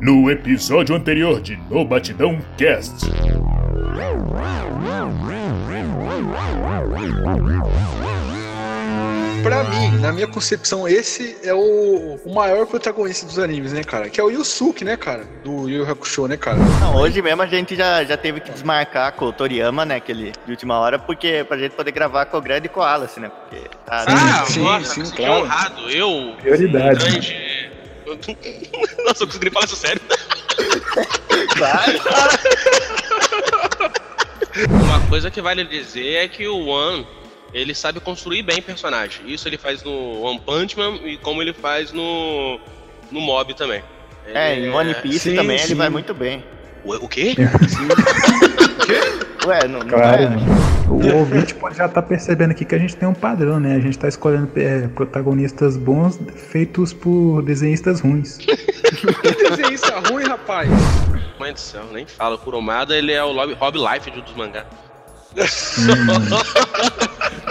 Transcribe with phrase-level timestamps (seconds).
[0.00, 3.06] No episódio anterior de No Batidão Cast.
[9.42, 14.10] Pra mim, na minha concepção, esse é o, o maior protagonista dos animes, né, cara?
[14.10, 15.24] Que é o Yusuke, né, cara?
[15.44, 16.58] Do Yu Hakusho, né, cara?
[16.58, 20.32] Não, hoje mesmo a gente já, já teve que desmarcar com o Toriyama, né, aquele
[20.44, 23.18] de última hora, porque pra gente poder gravar com o Grande e com o Alice,
[23.20, 23.30] né?
[23.30, 25.44] Porque tá Ah, sim, nossa, sim, sim, claro.
[25.44, 25.90] honrado.
[25.90, 26.34] Eu.
[26.40, 27.04] Prioridade.
[27.04, 27.47] Grande.
[29.04, 30.00] Nossa, eu consegui falar isso sério.
[31.56, 31.92] claro.
[34.70, 37.06] Uma coisa que vale dizer é que o One,
[37.52, 39.22] ele sabe construir bem personagem.
[39.26, 42.58] Isso ele faz no One Punch Man e como ele faz no,
[43.10, 43.82] no Mob também.
[44.34, 45.64] É, Ele em One Piece sim, também sim.
[45.66, 46.44] ele vai muito bem.
[46.84, 47.34] O, o quê?
[49.46, 50.28] Ué, não, não Claro, é?
[50.90, 53.76] O ouvinte pode já estar percebendo aqui que a gente tem um padrão, né?
[53.76, 58.38] A gente tá escolhendo é, protagonistas bons feitos por desenhistas ruins.
[58.88, 60.68] Que desenhista ruim, rapaz.
[61.38, 62.36] Mãe do céu, nem fala.
[62.36, 64.64] O Kurumada, ele é o Rob, Rob Life dos mangá.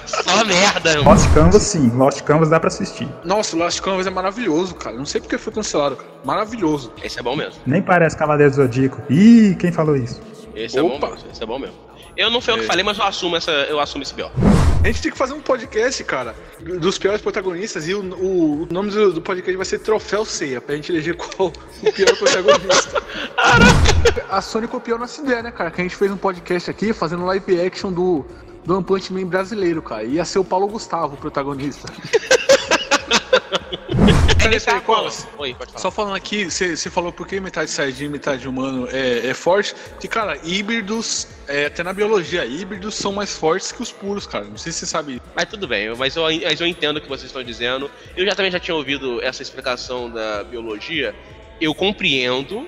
[0.06, 1.14] Só merda, irmão.
[1.14, 1.90] Lost Canvas, sim.
[1.96, 3.08] Lost Canvas dá pra assistir.
[3.24, 4.96] Nossa, o Last Canvas é maravilhoso, cara.
[4.96, 6.10] Não sei porque foi cancelado, cara.
[6.26, 6.92] Maravilhoso.
[7.04, 7.62] Esse é bom mesmo.
[7.66, 9.02] Nem parece Cavaleiro do Zodíaco.
[9.10, 10.22] Ih, quem falou isso?
[10.56, 10.96] Esse Opa.
[10.96, 11.32] é bom mesmo.
[11.32, 11.87] Esse é bom mesmo.
[12.18, 12.68] Eu não fui eu que É.
[12.68, 14.32] falei, mas eu assumo, essa, eu assumo esse pior.
[14.84, 16.36] A gente tem que fazer um podcast, cara,
[16.80, 17.88] dos piores protagonistas.
[17.88, 21.16] E o, o- o nome do, do podcast vai ser Troféu Ceia, pra gente eleger
[21.16, 21.52] qual
[21.84, 23.02] o pior protagonista.
[24.30, 25.70] a Sony copiou nossa ideia, né, cara?
[25.72, 28.26] Que a gente fez um podcast aqui fazendo live action do,
[28.66, 30.04] do One Punch Man brasileiro, cara.
[30.04, 31.92] Ia ser o Paulo Gustavo, o protagonista.
[34.44, 35.28] Ele tá Colas.
[35.38, 35.82] Oi, pode falar.
[35.82, 39.76] Só falando aqui, você falou por que metade saiyajin e metade humano é, é forte.
[40.00, 44.46] Que, cara, híbridos, é, até na biologia, híbridos são mais fortes que os puros, cara.
[44.46, 45.22] Não sei se você sabe.
[45.36, 47.90] Mas tudo bem, mas eu, mas eu entendo o que vocês estão dizendo.
[48.16, 51.16] Eu já também já tinha ouvido essa explicação da biologia.
[51.60, 52.68] Eu compreendo,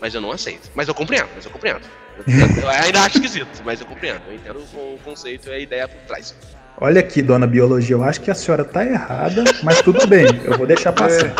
[0.00, 0.70] mas eu não aceito.
[0.74, 1.82] Mas eu compreendo, mas eu compreendo.
[2.18, 2.24] Eu,
[2.62, 4.22] eu ainda acho esquisito, mas eu compreendo.
[4.28, 6.34] Eu entendo o, o conceito e a ideia por trás.
[6.80, 10.56] Olha aqui, dona Biologia, eu acho que a senhora tá errada, mas tudo bem, eu
[10.56, 11.34] vou deixar passar.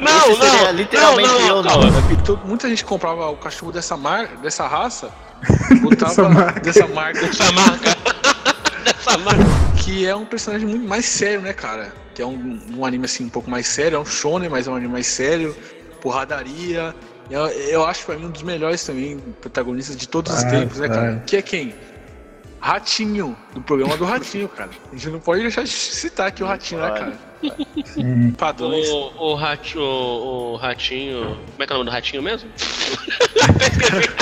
[0.00, 2.46] Não, Esse seria literalmente não, eu, não, não.
[2.46, 5.10] Muita gente comprava o cachorro dessa, mar, dessa raça,
[5.82, 6.60] botava Dessa marca.
[6.60, 7.96] dessa marca, Essa marca.
[8.86, 9.44] Essa marca.
[9.84, 11.92] que é um personagem muito mais sério, né, cara?
[12.14, 14.70] Que é um, um anime assim um pouco mais sério, é um shonen, mas é
[14.70, 15.54] um anime mais sério,
[16.00, 16.94] porradaria.
[17.30, 20.78] Eu, eu acho pra mim um dos melhores também protagonistas de todos os Ah, tempos,
[20.78, 21.00] né, cara?
[21.12, 21.20] vai.
[21.26, 21.74] Que é quem?
[22.60, 24.70] Ratinho, do programa do Ratinho, cara.
[24.92, 27.28] A gente não pode deixar de citar aqui o Ratinho, né, cara?
[28.36, 28.88] Padrões.
[28.88, 31.38] O, o, ratinho, o, o ratinho.
[31.52, 32.50] Como é que é o nome do ratinho mesmo?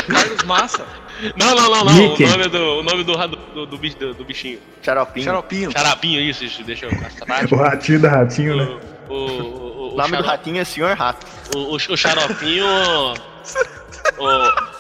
[0.06, 0.86] Carlos Massa,
[1.34, 1.92] Não, não, não, não.
[1.94, 2.24] Mickey.
[2.24, 4.58] O nome do, o nome do, do, do, do, do bichinho.
[4.82, 5.24] Xaropinho.
[5.24, 5.72] Xaropinho.
[5.72, 6.62] Charapinho, isso, isso.
[6.62, 8.78] Deixa eu passar O ratinho da ratinho, né?
[9.08, 11.26] O, o, o, O nome do ratinho é Senhor Rato.
[11.54, 12.66] o, o, o xaropinho.
[14.18, 14.76] o-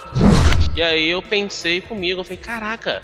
[0.76, 3.00] e aí eu pensei comigo, eu falei, caraca,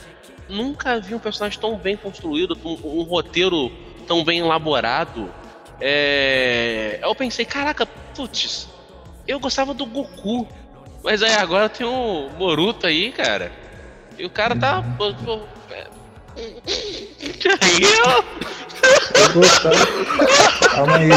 [0.53, 3.73] nunca vi um personagem tão bem construído, um, um roteiro
[4.07, 5.33] tão bem elaborado.
[5.81, 7.01] É...
[7.03, 8.69] Eu pensei, caraca, putz,
[9.27, 10.47] eu gostava do Goku.
[11.03, 13.51] Mas aí agora tem o Boruto aí, cara.
[14.17, 14.85] E o cara tá.
[14.97, 15.41] pô, pô,
[15.73, 15.89] é-
[16.37, 18.25] eu.
[19.35, 19.77] Gostava.
[20.71, 21.09] Calma aí.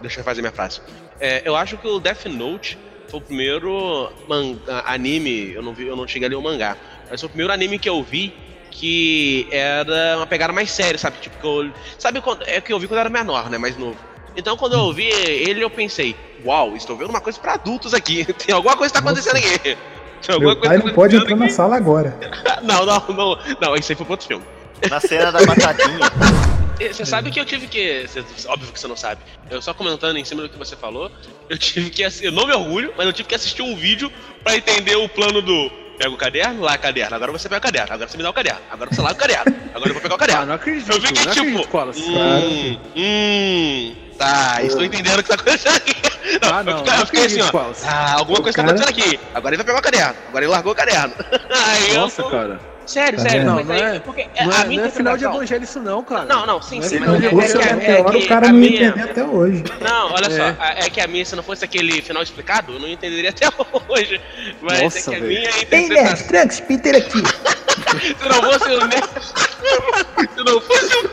[0.00, 0.80] Deixa eu fazer minha frase.
[1.20, 5.86] É, eu acho que o Death Note foi o primeiro manga, anime, eu não, vi,
[5.86, 6.76] eu não cheguei a ler o mangá,
[7.10, 8.34] mas foi o primeiro anime que eu vi
[8.70, 11.16] que era uma pegada mais séria, sabe?
[11.20, 13.58] Tipo, que eu, sabe quando, é que eu vi quando eu era menor, né?
[13.58, 13.96] Mais novo.
[14.36, 18.24] Então quando eu vi ele, eu pensei, uau, estou vendo uma coisa pra adultos aqui.
[18.46, 19.58] Tem alguma coisa que tá acontecendo aqui.
[19.58, 22.16] Tem alguma Meu pai que não pode entrar na sala agora.
[22.20, 22.40] aqui.
[22.66, 23.38] Não, não, não.
[23.60, 24.44] Não, isso aí foi pra outro filme.
[24.90, 25.98] Na cena da batatinha.
[26.92, 28.06] Você sabe que eu tive que.
[28.46, 29.20] óbvio que você não sabe.
[29.50, 31.12] Eu só comentando em cima do que você falou,
[31.50, 32.02] eu tive que.
[32.22, 34.10] Eu não me orgulho, mas eu tive que assistir um vídeo
[34.42, 35.70] pra entender o plano do.
[36.00, 37.14] Pega o caderno, lá caderno.
[37.14, 37.92] Agora você pega o caderno.
[37.92, 38.60] Agora você me dá o caderno.
[38.70, 39.54] Agora você lá o caderno.
[39.74, 40.46] Agora eu vou pegar o Ah, caderno.
[40.46, 41.28] não acredito, Eu não tipo.
[41.30, 42.00] acredito, Wallace.
[42.02, 43.94] Hum, hum.
[44.16, 45.94] Tá, estou entendendo o que tá acontecendo aqui.
[46.40, 47.50] Ah, eu não, fiquei- não eu fiquei assim, ó.
[47.54, 47.84] Wallace.
[47.86, 49.20] Ah, alguma coisa tá cara- acontecendo aqui.
[49.34, 50.14] Agora ele vai pegar o caderno.
[50.28, 51.14] Agora ele largou o caderno.
[51.68, 52.30] Aí Nossa, eu.
[52.30, 52.60] cara.
[52.90, 53.46] Sério, Tá sério.
[53.46, 55.78] Não, aí, não é- porque Não a é, minha não é final de evangelho isso
[55.80, 56.24] não, cara.
[56.24, 58.46] Não, não, sim, é sim, mas é- fosse é- o é- meteoro, é o cara
[58.46, 59.64] que não ia minha- entender até hoje.
[59.80, 60.30] Não, olha É.
[60.30, 63.46] só, é que a minha, se não fosse aquele final explicado, eu não entenderia até
[63.88, 64.20] hoje.
[64.60, 65.26] Mas Nossa, é que a velho.
[65.26, 66.26] minha interpretação.
[66.26, 67.22] Trunks, Peter aqui.
[67.90, 68.86] Se não fosse o.
[68.86, 68.96] ne-
[70.36, 71.10] se não fosse o.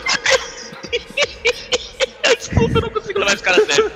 [2.37, 3.91] Desculpa, eu não consigo levar esse cara a sério.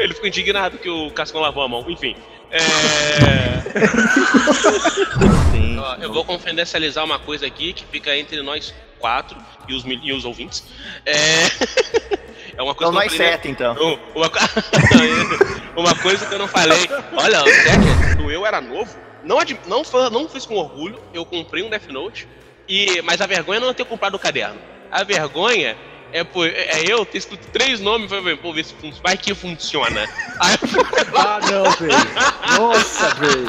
[0.00, 1.84] Ele ficou indignado que o Cascão lavou a mão.
[1.88, 2.16] Enfim.
[2.50, 3.62] É.
[5.52, 5.78] Sim.
[5.78, 9.36] Ó, eu vou confidencializar uma coisa aqui que fica entre nós quatro
[9.68, 10.64] e os, e os ouvintes.
[11.06, 11.44] É,
[12.56, 13.32] É uma coisa Então que eu nós falei, né?
[13.32, 13.74] sete, então.
[13.74, 14.30] Um- Uma,
[15.76, 16.88] uma coisa que eu não falei.
[17.12, 21.00] Olha, o Jack, quando eu era novo, não, ad- não, fa- não fiz com orgulho,
[21.14, 22.26] eu comprei um Death Note,
[22.68, 24.58] e, mas a vergonha é não ter comprado o caderno.
[24.90, 25.76] A vergonha
[26.12, 29.32] é, por, é eu ter escrito três nomes e falei, pô, ver se vai que
[29.34, 30.00] funciona.
[30.40, 30.56] Aí
[31.14, 31.92] Ah, não, velho.
[32.58, 33.48] Nossa, velho.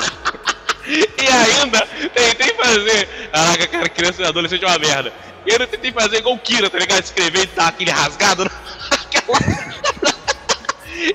[0.85, 3.07] E ainda tentei fazer.
[3.31, 5.11] Caraca, cara, criança e adolescente é uma merda.
[5.47, 7.03] E ainda tentei fazer igual o Kira, tá ligado?
[7.03, 9.39] Escrever e dar aquele rasgado naquela.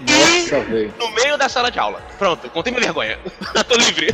[0.01, 0.93] Nossa, velho.
[0.99, 2.03] E no meio da sala de aula.
[2.19, 3.17] Pronto, contei minha vergonha.
[3.69, 4.09] Tô livre.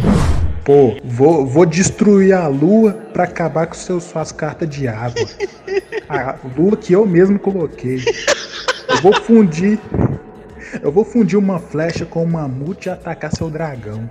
[0.62, 5.26] Pô, vou, vou destruir a lua pra acabar com seus, suas cartas de água.
[6.06, 8.04] A lua que eu mesmo coloquei.
[8.88, 9.78] Eu vou fundir.
[10.82, 14.08] Eu vou fundir uma flecha com um mamute e atacar seu dragão.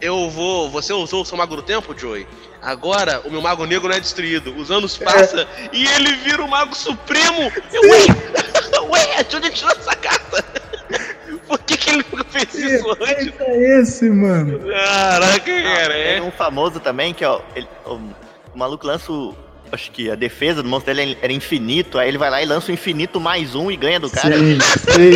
[0.00, 0.68] Eu vou.
[0.70, 2.26] Você usou o seu mago do tempo, Joey?
[2.60, 4.52] Agora o meu mago negro não é destruído.
[4.56, 7.52] Os anos passam e ele vira o mago supremo.
[7.72, 7.98] Eu, ué!
[8.90, 10.44] Ué, de onde ele tirou essa carta?
[11.46, 13.32] Por que, que ele nunca fez isso antes?
[13.40, 14.58] É esse, mano.
[14.68, 15.94] Caraca, cara.
[15.94, 16.22] Tem É.
[16.22, 19.34] um famoso também que, ó, ele- o, o maluco lança o.
[19.72, 22.70] Acho que a defesa do monstro dele era infinito, aí ele vai lá e lança
[22.70, 24.36] o infinito mais um e ganha do cara.
[24.36, 25.12] Sim, sei.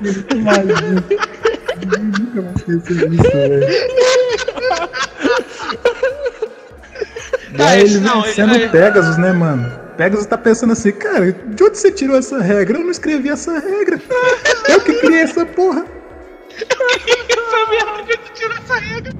[0.00, 1.18] Nunca mais vi.
[2.20, 3.66] Nunca mais nisso, velho.
[7.52, 9.80] Daí ele não, vencendo ele- o Pegasus, né, mano?
[9.96, 12.78] Pegasus tá pensando assim, cara, de onde você tirou essa regra?
[12.78, 14.00] Eu não escrevi essa regra.
[14.68, 15.84] Eu que criei essa porra.
[17.30, 19.12] Essa merda que tirou essa regra.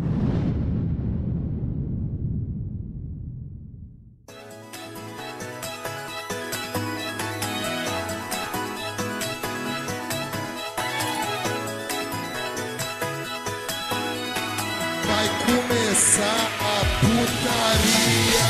[15.90, 16.22] Começar
[16.60, 18.40] a putaria.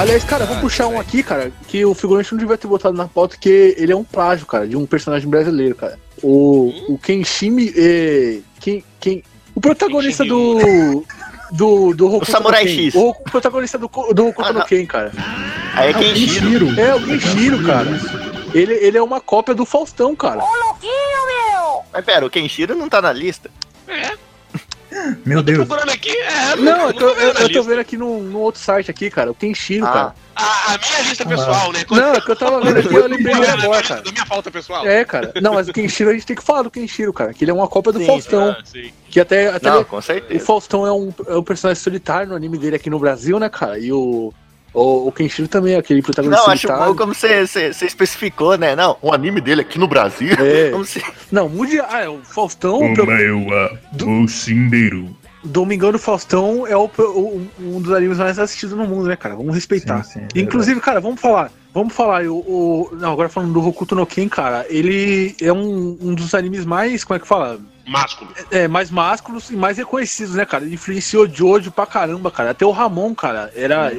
[0.00, 3.08] Aliás, cara, vou puxar um aqui, cara, que o figurante não devia ter botado na
[3.08, 5.98] pauta, que ele é um plágio, cara, de um personagem brasileiro, cara.
[6.22, 7.74] O, o Kenshimi.
[7.76, 9.24] É, quem, quem,
[9.56, 11.04] o protagonista do.
[11.50, 12.66] Do, do Hokuto Samurai.
[12.66, 12.94] X.
[12.94, 14.64] O protagonista do, do Hokuto Ah, no.
[14.64, 15.12] Ken, cara.
[15.74, 16.00] Aí é Ah, o.
[16.00, 16.80] Kenshiro.
[16.80, 17.90] É, o Kenshiro, cara.
[18.54, 20.42] Ele, ele é uma cópia do Faustão, cara.
[21.92, 23.50] Mas pera, o Kenshiro não tá na lista.
[25.24, 25.66] Meu Deus.
[25.66, 26.54] Procurando aqui, é.
[26.56, 28.90] Não, é que eu, tô vendo eu, eu tô vendo aqui no, no outro site
[28.90, 29.30] aqui, cara.
[29.30, 30.14] O Kenshiro, Ah, cara.
[30.36, 31.82] A, a minha lista pessoal, né?
[31.90, 34.02] Não, é que eu tava vendo aqui eu lembrei dele agora, cara.
[34.02, 34.86] Da minha falta pessoal.
[34.86, 35.32] É, cara.
[35.40, 37.32] Não, mas o Kenshiro a gente tem que falar do Kenshiro, cara.
[37.32, 38.50] Que ele é uma cópia do Sim, Faustão.
[38.50, 38.92] Ah, sim.
[39.08, 40.44] Que até, até não, ele- com o certeza.
[40.44, 43.78] Faustão é um, é um personagem solitário no anime dele aqui no Brasil, né, cara?
[43.78, 44.32] E o,
[44.74, 46.92] o, o Kenshiro também é aquele protagonista Não, acho solitário.
[46.94, 47.42] bom como você,
[47.84, 48.74] especificou, né?
[48.74, 50.32] Não, o anime dele aqui no Brasil.
[50.38, 50.70] É.
[50.72, 51.02] Como se...
[51.30, 51.86] Não, mundial.
[51.90, 52.78] Ah, é o Faustão.
[52.78, 53.46] Como pro- eu
[54.06, 55.14] o Cindeiro.
[55.44, 59.34] Domingão do Faustão é o, o- um dos animes mais assistidos no mundo, né, cara?
[59.34, 60.04] Vamos respeitar.
[60.04, 61.50] Sim, sim, é Inclusive, cara, vamos falar.
[61.74, 62.24] Vamos falar.
[62.26, 66.32] O, o- não, agora falando do Hokuto no Ken, cara, ele é um, um dos
[66.34, 67.02] animes mais.
[67.02, 67.58] Como é que fala?
[67.88, 68.30] Másculo.
[68.52, 70.64] É, mais másculos e mais reconhecidos, né, cara?
[70.64, 72.50] Ele influenciou Jojo pra caramba, cara.
[72.50, 73.92] Até o Ramon, cara, era.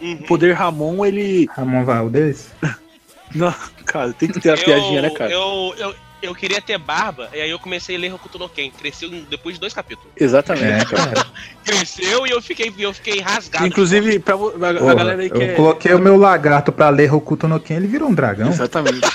[0.00, 0.14] Uhum.
[0.14, 1.46] O poder Ramon, ele.
[1.54, 2.48] Ramon Valdez?
[3.34, 3.54] Não,
[3.84, 5.30] cara, tem que ter a piadinha, né, cara?
[5.30, 8.70] Eu, eu, eu queria ter barba, e aí eu comecei a ler Hokuto no Ken.
[8.70, 10.10] Cresceu depois de dois capítulos.
[10.16, 11.26] Exatamente, É, cara.
[11.64, 13.64] Cresceu e eu fiquei, eu fiquei rasgado.
[13.66, 15.54] Inclusive, pra, vo- a, a Porra, galera aí que eu é.
[15.54, 18.48] coloquei o meu lagarto pra ler Hokuto no Ken, ele virou um dragão.
[18.48, 19.06] Exatamente.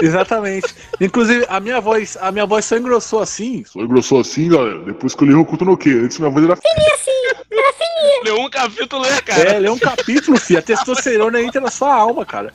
[0.00, 0.74] Exatamente.
[1.00, 3.64] Inclusive, a minha voz, a minha voz só engrossou assim.
[3.64, 4.78] Só engrossou assim, galera.
[4.80, 6.04] Depois que eu li Hokuto no Ken.
[6.04, 6.58] Antes minha voz era
[8.24, 9.52] Leu um capítulo, né, cara?
[9.52, 10.58] É, ele é um capítulo, filho.
[10.58, 12.52] A testosterona entra na sua alma, cara.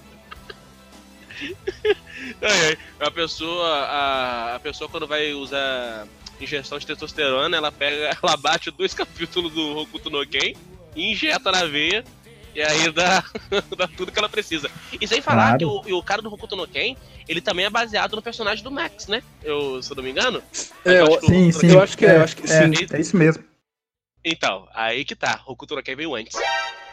[2.41, 2.77] É, é.
[3.00, 6.07] A pessoa, a, a pessoa quando vai usar
[6.39, 10.53] injeção de testosterona, ela pega, ela bate dois capítulos do Hokuto no Ken,
[10.95, 12.03] injeta na veia
[12.55, 13.24] e aí dá,
[13.77, 14.70] dá tudo que ela precisa.
[15.00, 15.81] E sem falar Claro.
[15.84, 16.96] que o, o cara do Hokuto no Ken,
[17.27, 19.22] ele também é baseado no personagem do Max, né?
[19.43, 20.43] Eu, se eu não me engano.
[20.86, 21.72] É, Eu Sim, sim.
[21.72, 22.88] Eu acho que é, eu acho que é, sim.
[22.91, 23.43] É isso mesmo.
[24.24, 25.41] Então, aí que tá.
[25.48, 26.36] Hokuto no Ken veio antes.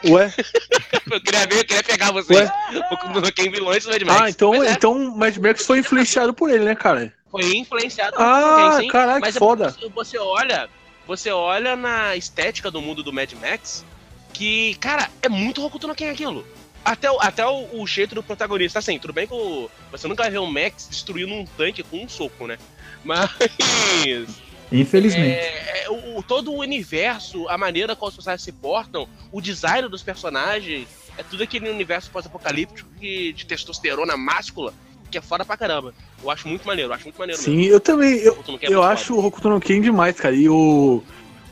[0.04, 0.32] Ué?
[1.10, 2.38] Eu queria ver, eu queria pegar vocês.
[2.38, 2.52] Ué?
[2.90, 4.20] Hokuto no Ken veio antes do Mad Max.
[4.22, 7.12] Ah, então, é, então Mad Max foi influenciado por ele, né, cara?
[7.30, 8.88] Foi influenciado Ah, no Ken, sim.
[8.88, 9.72] caraca, Mas que é foda.
[9.72, 10.68] porque Você olha,
[11.06, 13.84] você olha na estética do mundo do Mad Max,
[14.32, 16.46] que, cara, é muito Hokuto no Ken aquilo.
[16.84, 20.22] Até, o, até o, o jeito do protagonista, assim, tudo bem que o, você nunca
[20.22, 22.56] vai ver o Max destruindo um tanque com um soco, né?
[23.04, 23.30] Mas
[24.72, 25.28] Infelizmente.
[25.28, 29.88] é, é, o, todo o universo, a maneira como os personagens se portam, o design
[29.88, 34.72] dos personagens, é tudo aquele universo pós-apocalíptico de testosterona máscula,
[35.10, 35.94] que é foda pra caramba.
[36.22, 38.18] Eu acho muito maneiro, eu acho muito maneiro Sim, eu também.
[38.18, 40.34] Eu, Ken é eu acho o Hokuto no Ken demais, cara.
[40.34, 41.02] E o.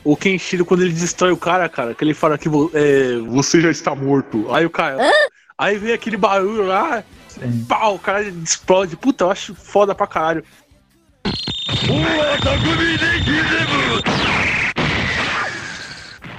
[0.07, 3.69] o Kenshiro, quando ele destrói o cara, cara, que ele fala que é, Você já
[3.69, 4.47] está morto.
[4.53, 4.97] Aí o cara.
[5.57, 7.65] Aí vem aquele barulho lá, Sim.
[7.67, 8.95] pau, o cara explode.
[8.95, 10.45] Puta, eu acho foda pra caralho.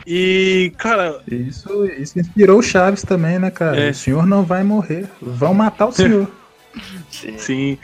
[0.07, 3.79] E, cara, Isso, isso inspirou o Chaves também, né, cara?
[3.79, 3.91] É.
[3.91, 5.07] O senhor não vai morrer.
[5.21, 6.31] Vão matar o senhor.
[7.11, 7.39] Sim.
[7.39, 7.79] sim.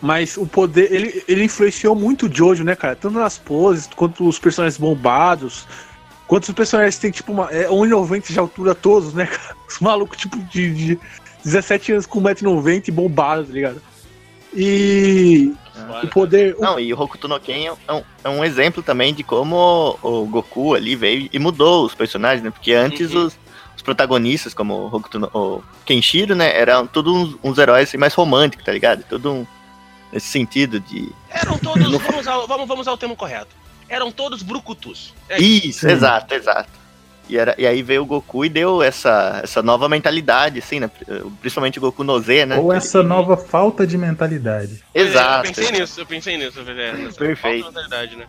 [0.00, 2.94] Mas o poder, ele, ele influenciou muito o Jojo, né, cara?
[2.94, 5.66] Tanto nas poses, quanto os personagens bombados,
[6.26, 9.56] quanto os personagens tem, tipo, uma, é, 1,90 de altura todos, né, cara?
[9.68, 10.98] Os malucos, tipo, de, de
[11.44, 13.82] 17 anos com 1,90m e bombados, tá ligado?
[14.54, 15.52] E
[16.02, 16.54] o poder.
[16.58, 19.98] o- Não, e o Hokuto no Ken é um, é um exemplo também de como
[20.02, 22.50] o Goku ali veio e mudou os personagens, né?
[22.50, 23.26] Porque antes Uhum.
[23.26, 23.38] os,
[23.76, 26.56] os protagonistas, como o, Hokuto no, o Kenshiro, né?
[26.58, 29.04] Eram todos uns, uns heróis assim, mais românticos, tá ligado?
[29.08, 29.46] Todo um.
[30.12, 31.12] Nesse sentido de.
[31.30, 31.82] Eram todos.
[32.02, 33.54] vamos, usar, vamos, vamos usar o termo correto.
[33.88, 35.14] Eram todos brucutus.
[35.28, 35.92] É Isso, Sim.
[35.92, 36.78] exato, exato.
[37.28, 40.90] E, era, e aí veio o Goku e deu essa, essa nova mentalidade, assim, né?
[41.40, 42.56] Principalmente o Goku no Z, né?
[42.56, 44.82] Ou essa nova falta de mentalidade.
[44.94, 45.46] Exato.
[45.46, 47.36] Eu pensei nisso, eu pensei nisso, é, Perfeito.
[47.36, 48.26] falta de mentalidade, né?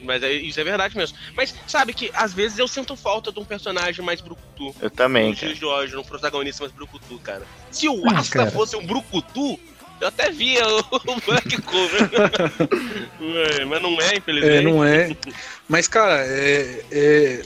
[0.00, 1.16] Mas é- isso é verdade mesmo.
[1.36, 4.72] Mas sabe que às vezes eu sinto falta de um personagem mais brucutu.
[4.80, 5.46] Eu também, cara.
[5.46, 7.42] dias de hoje, um protagonista mais brucutu, cara.
[7.72, 9.58] Se o Asta fosse um brucutu,
[10.00, 10.78] eu até via o,
[11.12, 12.10] o Black Cover.
[13.66, 14.56] Mas não é, infelizmente.
[14.56, 15.16] É, não é.
[15.68, 17.42] Mas, cara, é, é.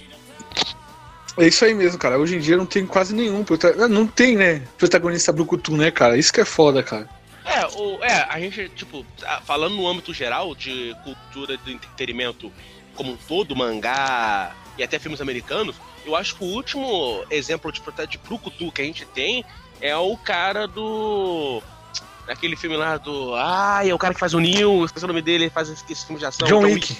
[1.38, 2.18] É isso aí mesmo, cara.
[2.18, 3.42] Hoje em dia não tem quase nenhum.
[3.42, 4.62] prota- Não tem, né?
[4.76, 6.18] Protagonista Brucutu, né, cara?
[6.18, 7.08] Isso que é foda, cara.
[7.44, 9.04] É, o, é, a gente, tipo,
[9.44, 12.52] falando no âmbito geral de cultura do entretenimento
[12.94, 17.80] como um todo, mangá e até filmes americanos, eu acho que o último exemplo de,
[18.08, 19.42] de Brucutu que a gente tem
[19.80, 21.62] é o cara do.
[22.26, 23.34] Daquele filme lá do.
[23.34, 26.06] Ai, é o cara que faz o Neil, esqueci o nome dele, ele faz esse,
[26.06, 26.46] filme de ação.
[26.46, 26.96] John Wick.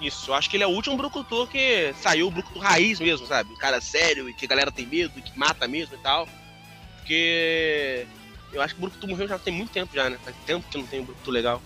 [0.00, 3.24] Isso, eu acho que ele é o último Brucutu que saiu o Brucutu raiz mesmo,
[3.24, 3.52] sabe?
[3.52, 6.28] Um cara sério e que a galera tem medo e que mata mesmo e tal.
[6.98, 8.04] Porque
[8.52, 10.18] eu acho que o Brucutu morreu já tem muito tempo já, né?
[10.24, 11.62] Faz tempo que não tem um Brucutu legal.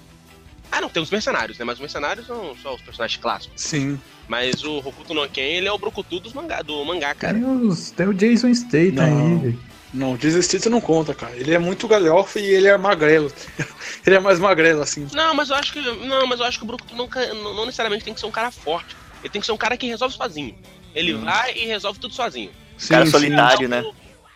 [0.71, 1.65] Ah, não, tem os mercenários, né?
[1.65, 3.61] Mas os mercenários são só os personagens clássicos.
[3.61, 3.99] Sim.
[4.29, 7.35] Mas o Hokuto no Ken, ele é o Brucutu dos mangá, do mangá, cara.
[7.35, 9.59] Tem, os, tem o Jason Statham Não.
[9.97, 11.35] Não, Desestito não conta, cara.
[11.37, 13.33] Ele é muito galhofa e ele é magrelo.
[14.07, 15.07] ele é mais magrelo, assim.
[15.13, 15.81] Não, mas eu acho que.
[15.81, 18.27] Não, mas eu acho que o Brucutu não, ca- não, não necessariamente tem que ser
[18.27, 18.95] um cara forte.
[19.23, 20.55] Ele tem que ser um cara que resolve sozinho.
[20.95, 22.51] Ele vai e resolve tudo sozinho.
[22.77, 23.11] Sim, Cara sim.
[23.13, 23.85] solitário, né?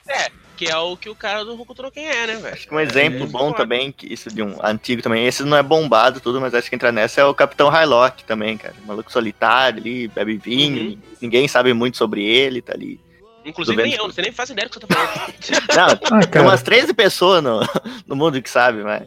[0.08, 1.56] É, que é o que o cara do
[1.92, 2.54] Ken é, né, velho?
[2.54, 3.56] Acho que um exemplo É, bom concordo.
[3.56, 6.74] também, que isso de um antigo também, esse não é bombado tudo, mas acho que
[6.74, 8.74] entra nessa é o Capitão Hylock também, cara.
[8.86, 10.98] Maluco solitário ali, bebe vinho, Uhum.
[11.20, 13.00] ninguém sabe muito sobre ele, tá ali.
[13.44, 16.00] Inclusive nem eu, você nem faz ideia do que você tá falando.
[16.10, 17.60] Não, Ah, tem umas 13 pessoas no,
[18.06, 19.02] no mundo que sabe, mas.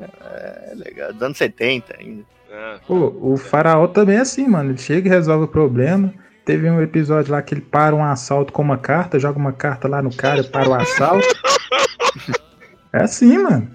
[0.00, 2.24] É legal, dos anos 70 ainda.
[2.52, 4.70] Ah, pô, o faraó também é assim, mano.
[4.70, 6.12] Ele chega e resolve o problema.
[6.44, 9.86] Teve um episódio lá que ele para um assalto com uma carta, joga uma carta
[9.86, 11.26] lá no cara, para o assalto.
[12.90, 13.70] É assim, mano.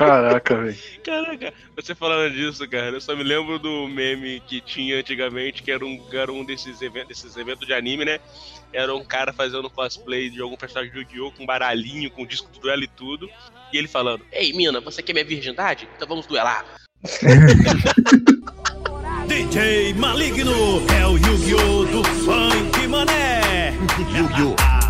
[0.00, 0.78] Caraca, velho.
[1.04, 5.70] Caraca, você falando disso, cara, eu só me lembro do meme que tinha antigamente, que
[5.70, 8.18] era um, era um desses, eventos, desses eventos de anime, né?
[8.72, 11.32] Era um cara fazendo cosplay de algum personagem de Yu-Gi-Oh!
[11.32, 13.28] com baralhinho, com disco de duelo e tudo.
[13.74, 15.86] E ele falando: Ei, mina, você quer minha virgindade?
[15.94, 16.64] Então vamos duelar.
[19.28, 21.84] DJ Maligno é o Yu-Gi-Oh!
[21.84, 23.74] do funk, mané.
[24.16, 24.89] Yu-Gi-Oh!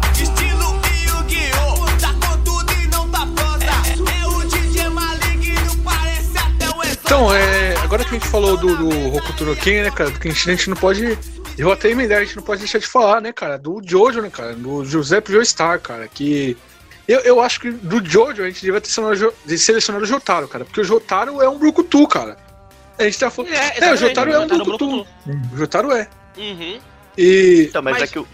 [7.11, 10.11] Então, é, agora que a gente falou do, do Hokuto no Ken, né, cara?
[10.11, 11.19] Do que a gente, a gente não pode.
[11.59, 13.59] Eu até emendar, a gente não pode deixar de falar, né, cara?
[13.59, 14.55] Do Jojo, né, cara?
[14.55, 16.07] Do Giuseppe Joestar, cara.
[16.07, 16.57] Que.
[17.09, 20.65] Eu, eu acho que do Jojo a gente devia ter selecionado, selecionado o Jotaro, cara.
[20.65, 22.37] Porque o Jotaro é um Brucutu, cara.
[22.97, 23.55] A gente tá falando.
[23.55, 25.05] É, o Jotaro é um Brucutu.
[25.53, 26.09] O Jotaro é.
[26.39, 26.79] Uhum.
[27.19, 27.67] E.
[27.71, 28.29] Então, mas, Mas- é que o.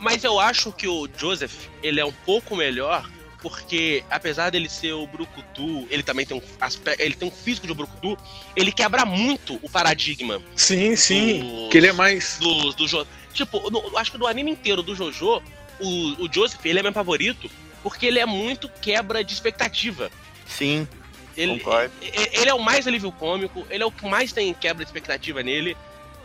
[0.00, 3.08] Mas eu acho que o Joseph, ele é um pouco melhor,
[3.48, 7.64] porque apesar dele ser o Brucutu, ele também tem um aspecto, ele tem um físico
[7.64, 8.18] de Brucutu,
[8.56, 11.38] ele quebra muito o paradigma Sim, sim.
[11.40, 12.38] Do- Que ele é mais.
[12.40, 15.40] do, do Jo- Tipo, no- eu acho que do anime inteiro do Jojo,
[15.78, 17.48] o, o Joseph, ele é meu favorito,
[17.84, 20.10] porque ele é muito quebra de expectativa.
[20.46, 20.88] Sim,
[21.36, 21.92] Ele, Concordo.
[22.02, 24.88] e- ele é o mais alívio cômico, ele é o que mais tem quebra de
[24.88, 25.76] expectativa nele.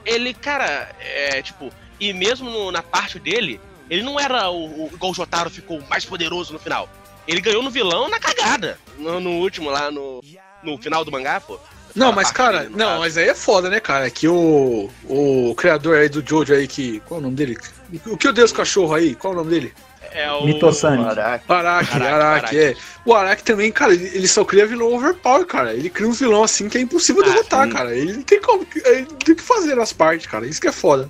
[0.06, 3.60] Ele, cara, é tipo, e mesmo no- na parte dele,
[3.90, 6.90] ele não era o, o igual o Jotaro ficou mais poderoso no final.
[7.28, 8.78] Ele ganhou no vilão na cagada.
[8.98, 10.24] No, no último lá, no,
[10.64, 11.60] no final do mangá, pô.
[11.96, 14.10] Não, mas cara, não, mas aí é foda, né, cara?
[14.10, 17.02] Que o, o criador aí do Jojo aí que.
[17.02, 17.58] Qual é o nome dele?
[18.06, 19.14] O que odeia os cachorros aí?
[19.14, 19.74] Qual é o nome dele?
[20.14, 20.46] É o.
[20.46, 21.04] Mitosani.
[21.06, 22.76] Araki, Araki, Araki, é.
[23.06, 25.74] O Araki também, cara, ele, ele só cria vilão overpower, cara.
[25.74, 27.74] Ele cria uns vilão assim que é impossível Ah, derrotar, sim.
[27.74, 27.96] cara.
[27.96, 28.66] Ele não tem como.
[28.86, 30.48] Ele não tem o que fazer nas partes, cara.
[30.48, 31.10] Isso que é foda.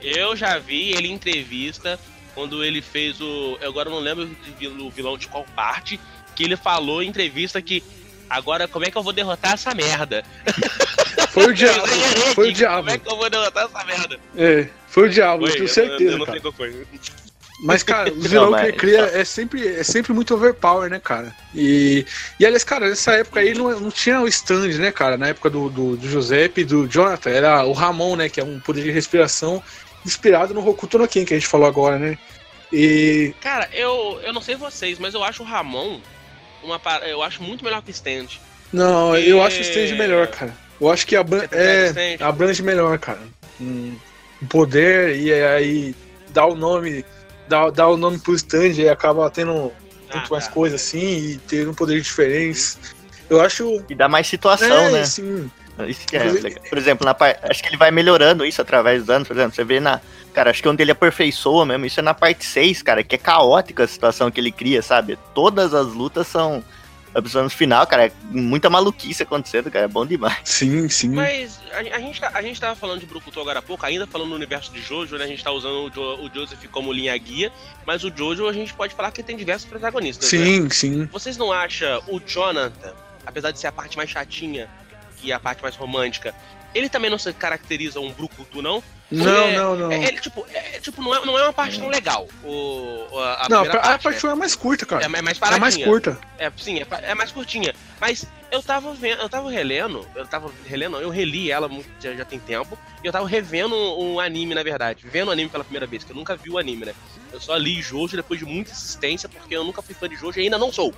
[0.00, 1.98] Eu já vi ele em entrevista
[2.34, 3.58] quando ele fez o.
[3.60, 5.98] Eu agora não lembro de vil- o vilão de qual parte.
[6.34, 7.82] Que ele falou em entrevista que.
[8.30, 10.24] Agora, como é que eu vou derrotar essa merda?
[11.30, 11.86] Foi o diabo.
[12.34, 12.76] Foi o diabo.
[12.78, 14.18] Como é que eu vou derrotar essa merda?
[14.36, 16.32] É, foi o diabo, eu Foi, tenho eu- certeza, eu não cara.
[16.32, 16.86] sei qual foi.
[17.64, 20.98] Mas, cara, os vilão Não, que ele cria é sempre, é sempre muito overpower, né,
[20.98, 21.34] cara?
[21.54, 22.04] E,
[22.40, 25.16] e aliás, cara, nessa época aí não, não tinha o stand, né, cara?
[25.16, 28.44] Na época do, do, do Giuseppe e do Jonathan, era o Ramon, né, que é
[28.44, 29.62] um poder de respiração
[30.04, 32.18] inspirado no Hokuto no Ken, que a gente falou agora, né?
[32.72, 33.34] E.
[33.40, 36.00] Cara, eu, eu não sei vocês, mas eu acho o Ramon
[36.62, 38.28] uma Eu acho muito melhor que o Stand.
[38.72, 40.56] Não, E- eu acho o stand melhor, cara.
[40.80, 43.20] Eu acho que abran o é, abrange melhor, cara.
[43.60, 43.94] Um
[44.48, 45.94] poder e aí
[46.30, 47.04] dá o nome.
[47.48, 49.72] Dá, dá o nome pro stand e acaba tendo muito
[50.10, 50.52] Ah, mais tá.
[50.52, 50.98] coisa assim
[51.32, 52.78] e tendo poderes diferentes.
[53.28, 53.84] Eu acho.
[53.88, 55.04] E dá mais situação, é, né?
[55.04, 55.50] sim.
[55.88, 56.62] Isso que é legal.
[56.68, 57.38] Por exemplo, na par...
[57.42, 59.26] acho que ele vai melhorando isso através dos anos.
[59.28, 60.00] Por exemplo, você vê na.
[60.32, 63.18] Cara, acho que onde ele aperfeiçoa mesmo, isso é na parte 6, cara, que é
[63.18, 65.18] caótica a situação que ele cria, sabe?
[65.34, 66.62] Todas as lutas são.
[67.14, 69.84] No final, cara, é muita maluquice acontecendo, cara.
[69.84, 70.38] É bom demais.
[70.44, 71.10] Sim, sim.
[71.10, 74.06] Mas a, a gente, tá- a gente tava falando de Brucutu agora há pouco, ainda
[74.06, 75.24] falando no universo de Jojo, né?
[75.24, 77.52] A gente tá usando o, jo, o Joseph como linha guia,
[77.86, 80.32] mas o Jojo a gente pode falar que tem diversos protagonistas.
[80.32, 80.38] né?
[80.46, 81.04] Sim, sim.
[81.12, 82.94] Vocês não acham o Jonathan,
[83.26, 84.70] apesar de ser a parte mais chatinha
[85.22, 86.34] e a parte mais romântica,
[86.74, 88.82] ele também não se caracteriza um Brucutu, não?
[89.10, 89.92] Não, É- não, não.
[89.92, 92.26] É, ele, tipo, é, tipo não, é, não é uma parte tão legal.
[92.42, 94.30] O, a, a não, a parte, parte né?
[94.30, 95.04] 1 é mais curta, cara.
[95.04, 95.86] É mais É mais paradinha.
[95.86, 96.18] curta.
[96.38, 97.74] É, sim, é, é mais curtinha.
[98.00, 102.24] Mas eu tava vendo, eu tava relendo, eu tava relendo, eu reli ela já, já
[102.24, 105.64] tem tempo, e eu tava revendo um, um anime, na verdade, vendo o anime pela
[105.64, 106.94] primeira vez, que eu nunca vi o anime, né?
[107.30, 110.40] Eu só li Jojo depois de muita insistência, porque eu nunca fui fã de Jojo
[110.40, 110.94] e ainda não sou.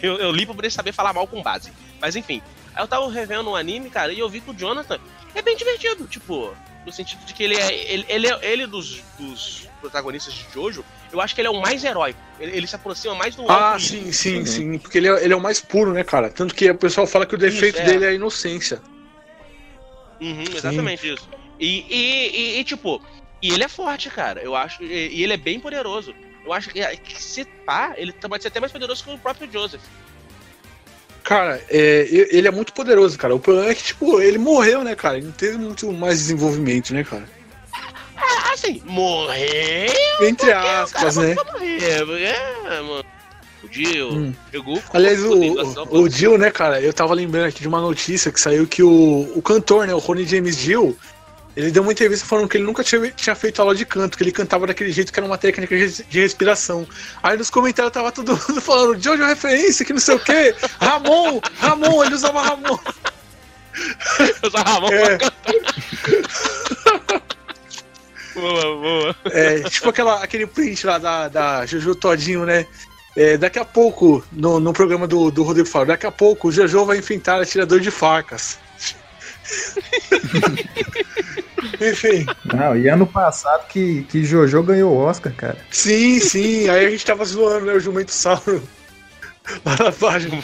[0.00, 1.72] Eu, eu li pra poder saber falar mal com base.
[2.00, 2.40] Mas enfim,
[2.78, 4.98] aí eu tava revendo um anime, cara, e eu vi que o Jonathan
[5.34, 6.54] é bem divertido, tipo,
[6.86, 7.74] no sentido de que ele é.
[7.92, 11.60] Ele, ele, é- ele dos, dos protagonistas de Jojo, eu acho que ele é o
[11.60, 12.18] mais heróico.
[12.38, 14.12] Ele, ele se aproxima mais do Ah, altruísmo.
[14.12, 14.78] sim, sim, sim.
[14.78, 16.30] Porque ele é, ele é o mais puro, né, cara?
[16.30, 17.84] Tanto que o pessoal fala que o defeito Isso, é.
[17.84, 18.80] dele é a inocência.
[20.20, 21.28] Uhum, exatamente isso.
[21.60, 23.02] E, e, e- e, tipo,
[23.42, 24.40] e ele é forte, cara.
[24.40, 24.82] Eu acho.
[24.82, 26.14] E, e ele é bem poderoso.
[26.44, 29.50] Eu acho que, que se pá, ele pode ser até mais poderoso que o próprio
[29.50, 29.82] Joseph.
[31.22, 33.34] Cara, é, ele é muito poderoso, cara.
[33.34, 35.18] O problema é que, tipo, ele morreu, né, cara?
[35.18, 37.24] Ele não teve muito mais desenvolvimento, né, cara?
[38.16, 39.92] Ah, assim, morreu.
[40.22, 41.34] Entre o aspas, cara né?
[41.34, 43.04] porque, é, mano.
[43.62, 44.34] O Dio Hum.
[44.50, 44.80] pegou.
[44.92, 46.80] Aliás, com o, o Jill, né, cara?
[46.80, 49.98] Eu tava lembrando aqui de uma notícia que saiu que o, o cantor, né, o
[49.98, 50.96] Ronnie James Dio,
[51.58, 54.22] ele deu uma entrevista falando que ele nunca tinha, tinha feito aula de canto, que
[54.22, 56.86] ele cantava daquele jeito que era uma técnica de res- de respiração.
[57.22, 61.40] Aí nos comentários tava todo mundo falando, Jojo referência, que não sei o quê, Ramon,
[61.58, 62.78] Ramon, ele usava Ramon.
[64.50, 65.16] Só Ramon É.
[65.18, 67.22] pra cantar.
[68.34, 69.16] boa, boa.
[69.26, 72.66] É, tipo aquela, aquele print lá da, da Jojo Todinho, né?
[73.16, 76.52] É, daqui a pouco, no, no programa do, do Rodrigo Faro, daqui a pouco o
[76.52, 78.58] Jojo vai enfrentar atirador de facas.
[81.80, 85.56] Enfim, Não, e ano passado que, que Jojo ganhou o Oscar, cara.
[85.70, 88.62] sim, sim, aí a gente tava zoando, né, o Jumento Sauro
[89.64, 90.36] lá na página.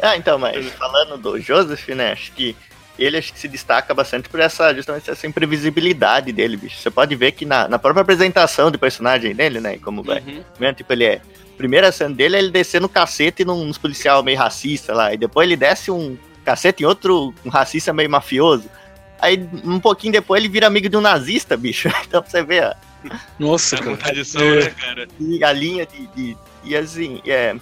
[0.00, 2.12] Ah, então, mas falando do Joseph, né?
[2.12, 2.56] Acho que
[2.98, 6.78] ele acho que se destaca bastante por essa justamente essa imprevisibilidade dele, bicho.
[6.78, 9.78] Você pode ver que na, na própria apresentação do personagem dele, né?
[9.78, 10.20] Como vai.
[10.20, 10.42] Uhum.
[10.52, 11.20] Primeiro, tipo, ele é.
[11.58, 15.12] Primeira cena dele é ele descendo o cacete num, nos policial meio racista lá.
[15.12, 18.64] E depois ele desce um cacete em outro um racista meio mafioso.
[19.20, 21.88] Aí, um pouquinho depois, ele vira amigo de um nazista, bicho.
[22.06, 23.90] Então pra você ver, ó, Nossa, A cara.
[23.90, 24.64] contradição, É.
[24.64, 25.08] né, cara?
[25.18, 26.06] e a linha de.
[26.08, 27.54] de- e assim, é.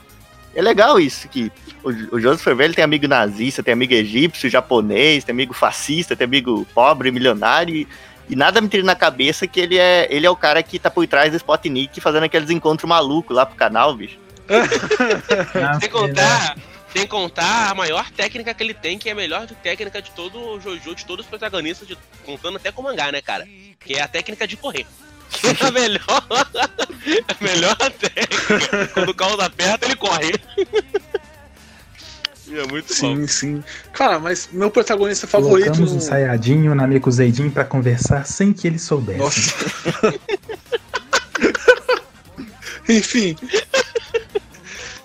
[0.56, 1.50] É legal isso, que
[1.82, 6.64] o, o Joseph tem amigo nazista, tem amigo egípcio, japonês, tem amigo fascista, tem amigo
[6.72, 7.88] pobre, milionário, e,
[8.30, 10.88] e nada me tira na cabeça que ele é, ele é o cara que tá
[10.88, 14.16] por trás do Spotnik fazendo aqueles encontros malucos lá pro canal, bicho.
[15.80, 16.56] Sem contar,
[16.94, 20.12] sem contar a maior técnica que ele tem, que é a melhor de técnica de
[20.12, 23.46] todo o Jojo, de todos os protagonistas, de- contando até com o mangá, né, cara?
[23.80, 24.86] Que é a técnica de correr.
[25.60, 26.04] a melhor,
[27.28, 28.86] a melhor técnica.
[28.94, 30.32] Quando o caos aperta, ele corre.
[32.46, 32.94] E é muito bom.
[32.94, 33.64] Sim, sim.
[33.90, 35.64] Cara, mas meu protagonista favorito.
[35.64, 39.22] Colocamos um Sayajin e o Namiko Zeidin pra conversar sem que eles soubessem.
[39.22, 39.54] Nossa.
[42.86, 43.34] Enfim.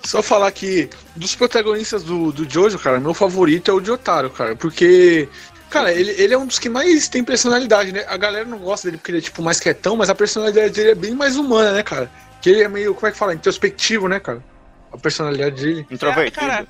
[0.10, 4.56] Só falar que dos protagonistas do, do Jojo, cara, meu favorito é o Jotaro, cara.
[4.56, 5.30] Porque,
[5.70, 8.04] cara, ele, ele é um dos que mais tem personalidade, né?
[8.08, 10.90] A galera não gosta dele porque ele é, tipo, mais quietão, mas a personalidade dele
[10.90, 12.10] é bem mais humana, né, cara?
[12.42, 13.36] Que ele é meio, como é que fala?
[13.36, 14.44] Introspectivo, né, cara?
[14.92, 15.86] A personalidade dele.
[15.92, 16.44] Introvertido.
[16.44, 16.68] É, cara,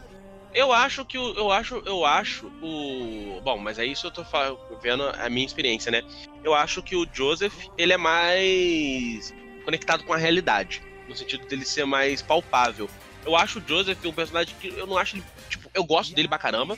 [0.54, 1.34] eu acho que o.
[1.36, 3.40] Eu acho, eu acho o.
[3.42, 6.02] Bom, mas é isso eu tô fa- vendo a minha experiência, né?
[6.44, 10.82] Eu acho que o Joseph, ele é mais conectado com a realidade.
[11.08, 12.90] No sentido dele ser mais palpável.
[13.26, 15.24] Eu acho o Joseph um personagem que eu não acho ele.
[15.50, 16.78] Tipo, eu gosto dele pra caramba.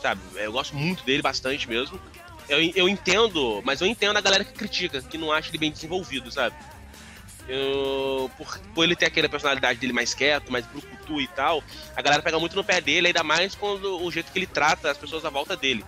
[0.00, 0.20] Sabe?
[0.34, 2.00] Eu gosto muito dele, bastante mesmo.
[2.48, 5.70] Eu, eu entendo, mas eu entendo a galera que critica, que não acha ele bem
[5.70, 6.56] desenvolvido, sabe?
[7.48, 11.62] Eu, por, por ele ter aquela personalidade dele mais quieto, mais brucutu e tal,
[11.96, 14.90] a galera pega muito no pé dele, ainda mais quando o jeito que ele trata
[14.90, 15.84] as pessoas à volta dele.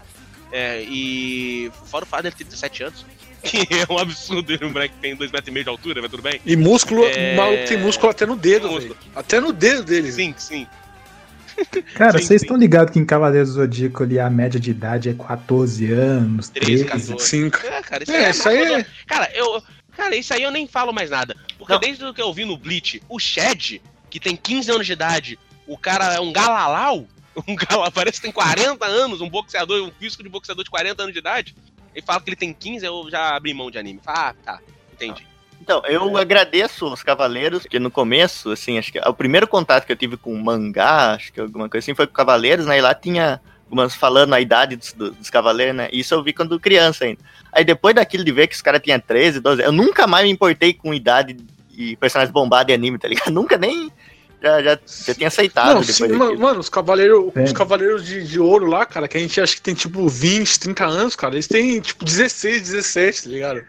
[0.53, 3.07] É, e fora o fato dele ter 17 anos,
[3.45, 6.01] que é um absurdo ele, um moleque que tem 2,5 metros e meio de altura,
[6.03, 6.41] mas tudo bem.
[6.45, 7.35] E músculo, É.
[7.35, 8.97] o maluco tem músculo até no dedo, Músculo.
[9.15, 10.11] Até no dedo dele.
[10.11, 10.67] Sim, sim.
[11.95, 15.09] Cara, Sim, vocês estão ligados que em Cavaleiros do Zodíaco ali a média de idade
[15.09, 17.07] é 14 anos, 13, 13.
[17.07, 17.29] 14.
[17.29, 17.75] Sim, cara.
[17.77, 19.63] É, cara, isso É, aí é, isso aí é- Cara, eu.
[19.97, 21.37] Cara, isso aí eu nem falo mais nada.
[21.57, 21.79] Porque Não.
[21.79, 23.81] desde que eu vi no Bleach, o Shed,
[24.11, 27.07] que tem 15 anos de idade, o cara é um galalau,
[27.47, 31.03] um gala, parece que tem 40 anos, um boxeador, um físico de boxeador de 40
[31.03, 31.55] anos de idade.
[31.95, 34.01] Ele fala que ele tem 15, eu já abri mão de anime.
[34.03, 34.61] Fala, ah, tá,
[34.93, 35.27] entendi.
[35.61, 39.93] Então, eu agradeço os Cavaleiros, porque no começo, assim, acho que o primeiro contato que
[39.93, 42.77] eu tive com mangá, acho que alguma coisa assim, foi com Cavaleiros, né?
[42.79, 45.89] E lá tinha algumas falando a idade dos, do- dos Cavaleiros, né?
[45.91, 47.21] Isso eu vi quando criança ainda.
[47.51, 50.33] Aí depois daquilo de ver que os caras tinham 13, 12, eu nunca mais me
[50.33, 51.37] importei com idade
[51.77, 53.31] e personagens bombados em anime, tá ligado?
[53.33, 53.91] Nunca nem.
[54.45, 57.45] Já, já, já tinha aceitado Não, sim, mano, mano, os cavaleiros, É.
[57.45, 60.61] os cavaleiros de, de ouro lá, cara, que a gente acha que tem tipo 20,
[60.61, 63.63] 30 anos, cara, eles têm tipo 16, 17, tá ligado?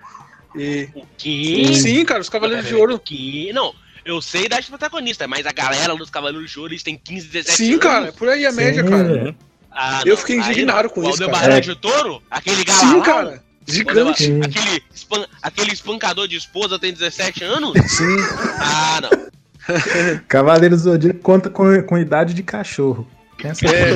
[0.53, 0.89] E.
[0.93, 1.73] O que?
[1.77, 2.99] Sim, cara, os cavaleiros de ouro.
[2.99, 3.53] Que.
[3.53, 6.83] Não, eu sei a idade do protagonista, mas a galera dos Cavaleiros de Ouro, eles
[6.83, 7.79] têm 15, 17 Sim, anos.
[7.83, 8.89] cara, por aí a média, Sim.
[8.89, 9.35] cara.
[9.71, 11.31] Ah, Eu não, fiquei indignado com O isso, cara.
[11.31, 11.61] Aldebaran É.
[11.61, 12.21] de Touro?
[12.29, 12.89] Aquele galalau?
[12.95, 13.43] Sim, cara.
[13.67, 14.31] Gigante.
[14.43, 17.73] Aquele, espan- aquele espancador de esposa tem 17 anos?
[17.91, 18.17] Sim.
[18.59, 19.25] Ah, não.
[20.27, 23.07] Cavaleiros do Zodíaco conta com, com idade de cachorro.
[23.41, 23.95] Pensa É.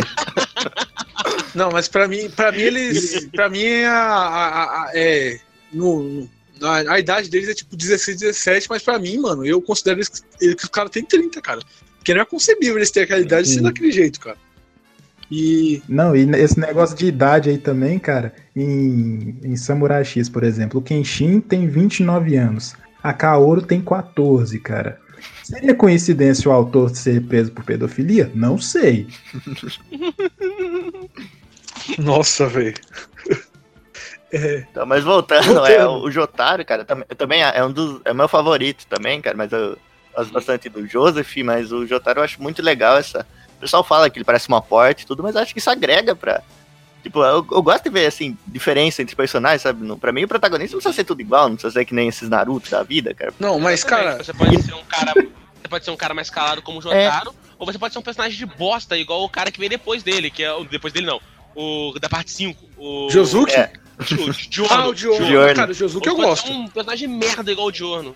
[1.55, 3.25] Não, mas pra mim, pra mim eles.
[3.32, 3.93] Pra mim é a.
[3.93, 5.39] a- a- é,
[5.73, 6.27] no,
[6.62, 10.10] a, a idade deles é tipo 16, 17, mas pra mim, mano, eu considero eles,
[10.10, 11.60] que que os caras têm 30, cara.
[11.97, 13.63] Porque não é concebível eles terem aquela idade e ser Sim.
[13.63, 14.38] daquele jeito, cara.
[15.32, 15.82] E.
[15.88, 20.79] Não, e esse negócio de idade aí também, cara, em, em Samurai X, por exemplo,
[20.79, 24.99] o Kenshin tem 29 anos, a Kaoru tem 14, cara.
[25.50, 28.32] Seria coincidência o autor ser preso por pedofilia?
[28.36, 29.08] Não sei.
[31.98, 32.76] Nossa, velho.
[34.32, 35.66] Então, mas voltando, Voltando.
[35.72, 38.00] é, o Jotaro, cara, tam- também é um dos.
[38.06, 39.76] É meu favorito também, cara, mas eu
[40.16, 43.26] gosto bastante do Joseph, mas o Jotaro eu acho muito legal essa.
[43.58, 45.72] O pessoal fala que ele parece uma porta e tudo, mas eu acho que isso
[45.72, 46.44] agrega pra.
[47.02, 49.84] Tipo, eu, eu gosto de ver, assim, diferença entre personagens, sabe?
[49.84, 52.08] No- Pra mim, o protagonista não precisa ser tudo igual, não precisa ser que nem
[52.08, 53.34] esses Naruto da vida, cara.
[53.40, 54.24] Não, mas, cara.
[54.24, 55.12] Você pode ser um cara.
[55.69, 58.01] Você pode ser um cara mais calado como o Jotaro, ou você pode ser um
[58.01, 60.63] personagem de bosta, igual o cara que veio depois dele, que é o.
[60.63, 61.21] Depois dele não.
[61.55, 62.69] O da parte 5.
[62.75, 63.10] O.
[63.12, 63.53] Josuke?
[63.53, 63.71] É.
[63.99, 64.34] O Diorno.
[64.71, 65.27] Ah, o Diorno.
[65.27, 65.55] Diorno.
[65.55, 66.47] Cara, o Josuke eu gosto.
[66.47, 68.15] ser um personagem merda igual o Diorno.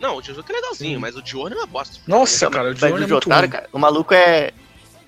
[0.00, 1.98] Não, o Josuke é legalzinho, mas o Diorno é uma bosta.
[2.06, 4.52] Nossa, cara, o Diorno o é muito Jotaro, cara, o maluco é.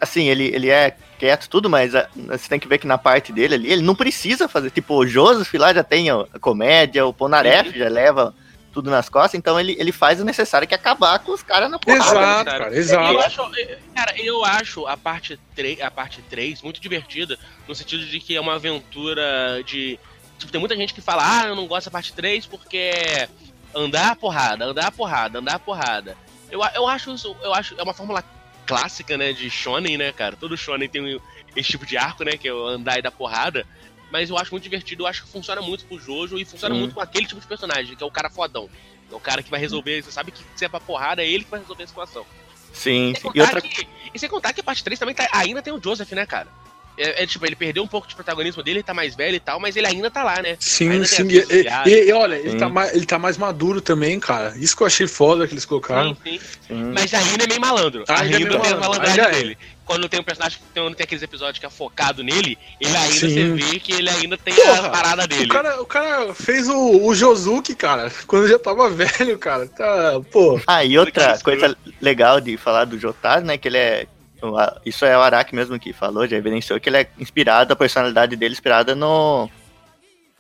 [0.00, 3.32] Assim, ele, ele é quieto tudo, mas ah, você tem que ver que na parte
[3.32, 4.70] dele ali, ele não precisa fazer.
[4.70, 8.34] Tipo, o Joseph lá já tem a a comédia, o Ponaref já leva
[8.78, 11.68] tudo nas costas, então ele, ele faz o necessário que é acabar com os caras
[11.68, 12.04] na porrada.
[12.04, 12.58] Exato, cara.
[12.64, 13.18] cara, Eu exato.
[13.18, 13.50] acho,
[13.94, 17.36] cara, eu acho a parte 3, a parte 3 muito divertida,
[17.66, 19.98] no sentido de que é uma aventura de.
[20.38, 23.28] Tipo, tem muita gente que fala, ah, eu não gosto da parte 3 porque é
[23.74, 26.16] andar porrada, andar porrada, andar porrada.
[26.48, 28.22] Eu, a- eu acho isso, eu acho, é uma fórmula
[28.64, 30.36] clássica, né, de shonen, né, cara?
[30.36, 31.20] Todo shonen tem
[31.56, 33.66] esse tipo de arco, né, que é o andar e dar porrada.
[34.10, 36.94] Mas eu acho muito divertido, eu acho que funciona muito pro Jojo e funciona muito
[36.94, 38.68] com aquele tipo de personagem, que é o cara fodão.
[39.10, 41.44] É o cara que vai resolver, você sabe que se é pra porrada, é ele
[41.44, 42.26] que vai resolver a situação.
[42.72, 45.72] Sim, E outra que, e sem contar que a parte 3 também tá- ainda tem
[45.72, 46.48] o Joseph, né, cara?
[47.00, 49.40] É, é, tipo, ele perdeu um pouco de protagonismo dele, ele tá mais velho e
[49.40, 50.56] tal, mas ele ainda tá lá, né?
[50.58, 51.22] Sim, Ainda sim.
[51.22, 52.58] a E, e- e- e olha, ele Sim.
[52.58, 54.52] tá, mais, ele tá mais maduro também, cara.
[54.58, 56.16] Isso que eu achei foda que eles colocaram.
[56.24, 56.40] Sim, sim.
[56.66, 56.92] sim.
[56.92, 58.04] Mas ainda é meio malandro.
[58.08, 59.40] Ainda é Ainda, meio tem a malandro, malandragem ainda é.
[59.42, 59.58] dele.
[59.88, 63.28] Quando tem um personagem, quando tem aqueles episódios que é focado nele, ele ainda Sim.
[63.30, 65.46] você vê que ele ainda tem Porra, a parada dele.
[65.46, 69.66] O cara, o cara fez o, o Josuke, cara, quando já tava velho, cara.
[69.66, 70.60] Tá, pô.
[70.66, 73.56] Ah, e outra coisa legal de falar do Jotaro, né?
[73.56, 74.06] Que ele é.
[74.84, 78.36] Isso é o Araki mesmo que falou, já evidenciou que ele é inspirado, a personalidade
[78.36, 79.48] dele é inspirada no.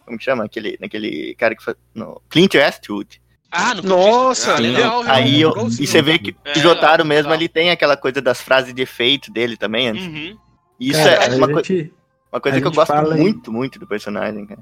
[0.04, 0.44] Como que chama?
[0.44, 1.74] Aquele, naquele cara que faz.
[1.94, 3.18] No Clint Eastwood.
[3.50, 5.02] Ah, no Nossa, Ah, legal.
[5.06, 7.40] Aí eu, e você vê que É, o Jotaro mesmo, legal.
[7.40, 9.90] ele tem aquela coisa das frases de efeito dele também.
[9.90, 10.36] Uhum.
[10.78, 11.92] Isso Cara, é uma, gente,
[12.30, 14.60] uma coisa que eu gente gosto aí- muito, muito do personagem, cara.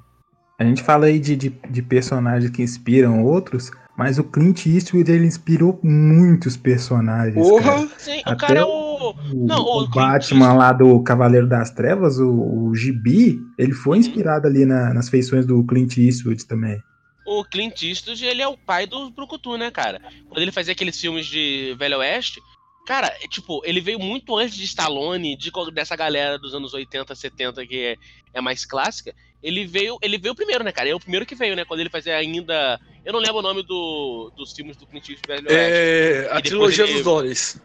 [0.58, 5.10] a gente fala aí de, de, de personagens que inspiram outros, mas o Clint Eastwood
[5.10, 7.34] ele inspirou muitos personagens.
[7.34, 7.48] cara.
[7.48, 7.88] Porra!
[7.98, 8.96] Sim, o Até cara é o.
[8.96, 9.14] O,
[9.46, 14.00] Não, o o Batman lá do Cavaleiro das Trevas, o, o Gibi, ele foi Uhum.
[14.00, 16.80] inspirado ali na- nas feições do Clint Eastwood também.
[17.26, 20.00] O Clint Eastwood, ele é o pai do Brucutu, né, cara?
[20.28, 22.40] Quando ele fazia aqueles filmes de Velho Oeste,
[22.86, 27.14] cara, é, tipo, ele veio muito antes de Stallone, de, dessa galera dos anos 80,
[27.14, 27.96] 70, que é,
[28.34, 29.12] é mais clássica.
[29.42, 30.86] Ele veio, ele veio primeiro, né, cara?
[30.86, 31.64] Ele é o primeiro que veio, né?
[31.64, 32.80] Quando ele fazia ainda.
[33.04, 35.72] Eu não lembro o nome do, dos filmes do Clint Eastwood Velho Oeste.
[35.72, 37.60] É, a trilogia ele- dos dólares.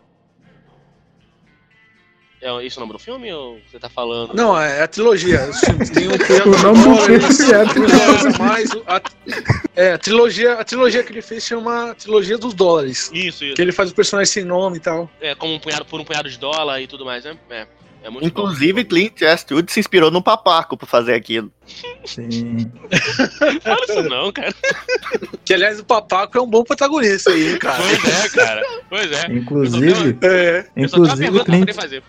[2.41, 4.34] É esse o nome do filme ou você tá falando?
[4.34, 5.47] Não, é a trilogia.
[5.93, 6.12] Tem um
[6.51, 8.71] O nome do filme é a Tem os dólares a mais.
[8.88, 9.01] a-
[9.75, 13.12] é, a trilogia, a trilogia que ele fez chama Trilogia dos Dólares.
[13.13, 13.56] Isso, isso.
[13.56, 15.08] Que ele faz o personagem sem nome e tal.
[15.21, 17.38] É, como um punhado por um punhado de dólar e tudo mais, né?
[17.49, 17.67] É,
[18.04, 18.27] é muito bom.
[18.27, 21.51] Inclusive, Clint Eastwood se inspirou no Papaco pra fazer aquilo.
[22.06, 22.71] Sim.
[23.62, 24.54] Fala isso não, cara.
[25.45, 27.84] Que aliás o Papaco é um bom protagonista aí, hein, cara.
[27.84, 28.62] Pois é, cara.
[28.89, 29.25] Pois é.
[29.34, 30.65] Inclusive, É.
[30.75, 32.04] Eu só tenho uma inclusive pergunta o pra Clint, fazer.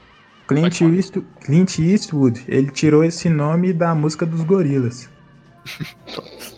[0.47, 5.09] Clint, Eastwood, Clint Eastwood, ele tirou esse nome da música dos gorilas.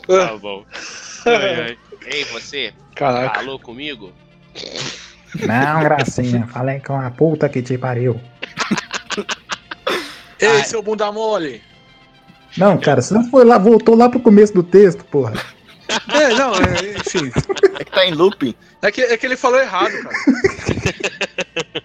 [0.06, 0.64] Tá bom.
[1.26, 1.78] Ai, ai.
[2.06, 3.40] Ei, você, Caraca.
[3.40, 4.12] falou comigo?
[5.46, 8.20] Não, gracinha, falei com a puta que te pariu.
[10.38, 10.64] Ei, Ai.
[10.64, 11.62] seu bunda mole.
[12.56, 15.32] Não, cara, você não foi lá, voltou lá pro começo do texto, porra.
[16.12, 17.32] É, não, é, enfim.
[17.78, 18.54] É que tá em looping.
[18.82, 20.14] É que, é que ele falou errado, cara.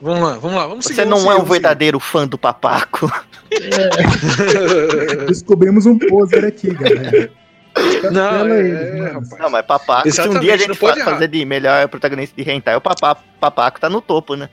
[0.00, 0.96] vamos lá, vamos lá, vamos seguir.
[0.96, 3.10] Você não é seguir, um verdadeiro fã do Papaco.
[3.52, 5.26] seguir.
[5.26, 7.30] Descobrimos um poser aqui, galera.
[8.10, 9.38] Não, é, ele, é, rapaz.
[9.38, 11.12] Não, mas Papaco, se um Exatamente, dia a gente pode fa- errar.
[11.12, 14.48] fazer de melhor protagonista de Hentai, o Papa, Papaco tá no topo, né?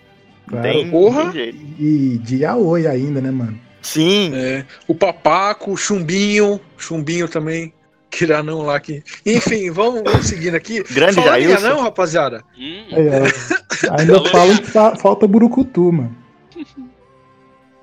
[0.47, 0.63] Claro.
[0.63, 1.23] tem, Porra.
[1.23, 1.57] tem jeito.
[1.79, 3.60] E de Aoi ainda, né, mano?
[3.81, 7.73] Sim, É, o Papaco, o Chumbinho, Chumbinho também,
[8.10, 9.04] Kiranão lá que.
[9.26, 10.82] Enfim, vamos, vamos seguindo aqui.
[10.91, 11.65] Grande Falando em Jailson.
[11.67, 12.43] anão, rapaziada.
[12.58, 16.15] Hum, Aí, ó, ainda falam que fa- falta Burucutu, mano.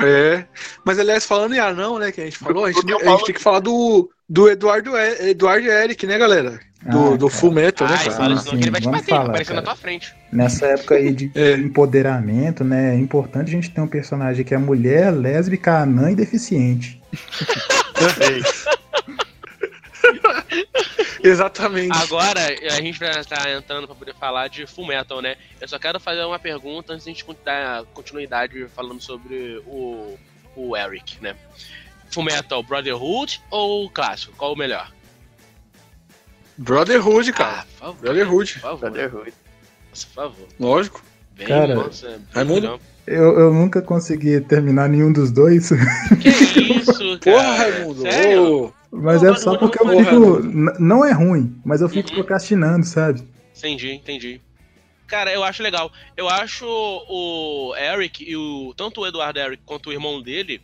[0.03, 0.45] É.
[0.85, 3.35] Mas aliás, falando em anão, né, que a gente falou, a gente, a gente tem
[3.35, 6.59] que falar do, do Eduardo, E- Eduardo Eric, né, galera?
[6.83, 7.29] Do, Ah, do.
[7.31, 8.17] Full Metal, né, Ai, cara?
[8.17, 10.15] fala isso não, sim, que ele vai te vamos bater, falar, aparecendo na tua frente.
[10.33, 11.53] Nessa época aí de É.
[11.53, 12.95] empoderamento, né?
[12.95, 17.01] É importante a gente ter um personagem que é mulher, lésbica, anã e deficiente.
[21.23, 21.97] Exatamente.
[21.97, 25.37] Agora, a gente vai estar entrando pra poder falar de Full Metal, né?
[25.61, 30.19] Eu só quero fazer uma pergunta antes de a gente dar continuidade falando sobre o,
[30.57, 31.37] o Eric, né?
[32.11, 34.35] Full Metal Brotherhood ou clássico?
[34.37, 34.91] Qual o melhor?
[36.57, 37.59] Brotherhood, cara.
[37.59, 38.01] Ah, por favor.
[38.01, 38.53] Brotherhood.
[38.55, 38.81] Por favor.
[38.81, 39.35] Brotherhood.
[39.91, 40.49] Nossa, por favor.
[40.61, 41.03] Lógico.
[41.37, 42.81] Bem, Cara, nossa, bem Raimundo?
[43.07, 45.69] Eu, eu nunca consegui terminar nenhum dos dois,
[46.23, 47.37] Que isso, cara?
[47.37, 48.03] Porra, Raimundo.
[48.03, 48.65] Sério?
[48.67, 50.43] Ô, mas Não, é só porque eu fico.
[50.81, 52.15] Não é ruim, mas eu fico Uhum.
[52.17, 53.23] procrastinando, sabe?
[53.57, 54.41] Entendi, entendi.
[55.07, 55.93] Cara, eu acho legal.
[56.17, 58.73] Eu acho o Eric e o.
[58.77, 60.61] Tanto o Eduardo Eric quanto o irmão dele,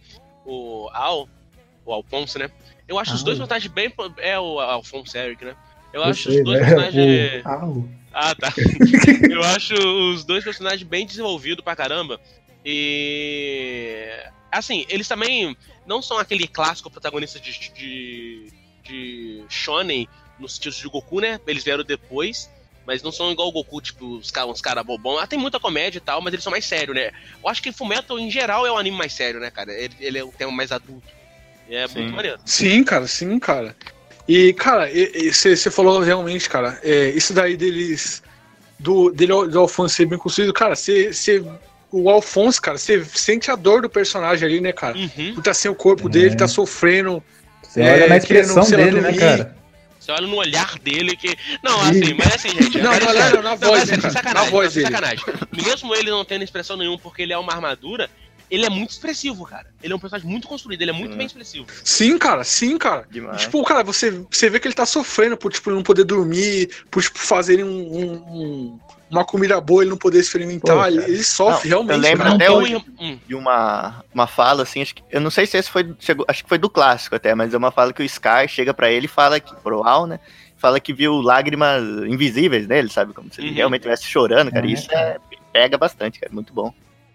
[0.47, 1.29] o Al,
[1.85, 2.51] o Alphonse, né?
[2.89, 3.25] Eu acho os Al.
[3.27, 3.93] dois personagens bem.
[4.19, 5.55] É o Alphonse Eric, né?
[5.93, 6.67] Eu Eu acho sei, os dois né?
[6.67, 7.45] personagens.
[7.45, 7.89] O Alo.
[8.13, 8.53] Ah, tá.
[9.31, 12.19] eu acho os dois personagens bem desenvolvidos pra caramba.
[12.65, 14.07] E.
[14.51, 20.89] Assim, eles também não são aquele clássico protagonista de, de, de Shonen no sentido de
[20.89, 21.41] Goku, né?
[21.47, 22.51] Eles vieram depois.
[22.87, 25.19] Mas não são igual o Goku, tipo, os caras uns cara bobão.
[25.19, 27.11] Ah, tem muita comédia e tal, mas eles são mais sérios, né?
[27.43, 29.73] Eu acho que Fullmetal, em geral, é um anime mais sério, né, cara?
[29.73, 31.07] Ele, ele é um tema mais adulto.
[31.69, 32.01] E é Sim.
[32.01, 32.39] muito maneiro.
[32.45, 33.77] Sim, cara, sim, cara.
[34.27, 34.89] E, cara,
[35.33, 38.23] você falou realmente, cara, é, isso daí deles.
[38.79, 41.13] Do, dele, do Alfonso ser bem construído, cara, você.
[41.93, 44.97] O Alfonso, cara, você sente a dor do personagem ali, né, cara?
[44.97, 45.35] Uhum.
[45.35, 46.11] Por tá sem o corpo É.
[46.11, 47.23] dele, tá sofrendo.
[47.63, 49.57] Você É, olha na querendo, expressão lá, dele, né, cara?
[49.99, 51.37] Você olha no olhar dele que.
[51.63, 52.79] Não, assim, mas assim, gente.
[52.79, 53.37] Não, não, é sério.
[53.37, 54.13] não, na Não, voz, mas né, sem cara?
[54.15, 54.45] sacanagem.
[54.45, 54.95] Na voz não, dele.
[54.95, 55.25] sacanagem.
[55.53, 58.09] Mesmo ele não tendo expressão nenhuma porque ele é uma armadura,
[58.51, 59.67] ele é muito expressivo, cara.
[59.83, 61.19] Ele é um personagem muito construído, ele é muito Hum.
[61.19, 61.67] bem expressivo.
[61.85, 63.07] Sim, cara, sim, cara.
[63.11, 63.43] Demais.
[63.43, 67.03] Tipo, cara, você, você vê que ele tá sofrendo por, tipo, não poder dormir, por,
[67.03, 70.77] tipo, fazerem um, um- um- uma comida boa, ele não poder experimentar.
[70.77, 71.97] Pô, ele, ele sofre Não, realmente.
[71.97, 72.35] eu lembro cara.
[72.37, 72.85] até hoje.
[73.01, 76.25] hum, de uma, uma fala, assim, acho que, eu não sei se esse foi, chegou,
[76.29, 78.91] acho que foi do clássico até, mas é uma fala que o Scar chega pra
[78.91, 80.19] ele e fala que, pro Al, né,
[80.57, 83.55] fala que viu lágrimas invisíveis nele, sabe, como se ele Uhum.
[83.55, 85.17] realmente estivesse chorando, cara, É, isso é,
[85.53, 86.73] pega bastante, cara, muito bom.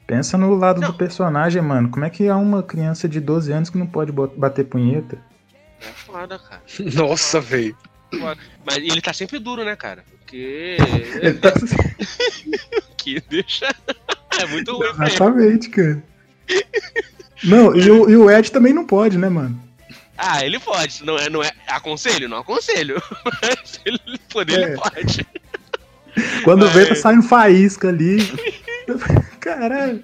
[0.08, 0.92] Pensa no lado Não.
[0.92, 1.90] do personagem, mano.
[1.90, 5.18] Como é que há uma criança de 12 anos que não pode bater punheta?
[5.82, 6.62] é foda, cara.
[6.94, 7.76] Nossa, velho.
[8.66, 10.04] Mas ele tá sempre duro, né, cara?
[10.10, 10.78] Porque.
[11.22, 11.52] Ele tá-
[12.98, 13.68] que deixa.
[14.40, 15.06] É muito ruim ele.
[15.08, 16.04] Exatamente, cara.
[17.44, 19.60] Não, e o, e o Ed também não pode, né, mano?
[20.18, 21.04] Ah, ele pode.
[21.06, 21.52] Não é, não é.
[21.68, 22.28] Aconselho?
[22.30, 23.02] Não aconselho.
[23.42, 24.76] Mas ele poder, ele É.
[24.76, 25.28] pode.
[26.44, 28.18] Quando vê, tá Mas- saindo faísca ali.
[29.46, 30.04] Caralho.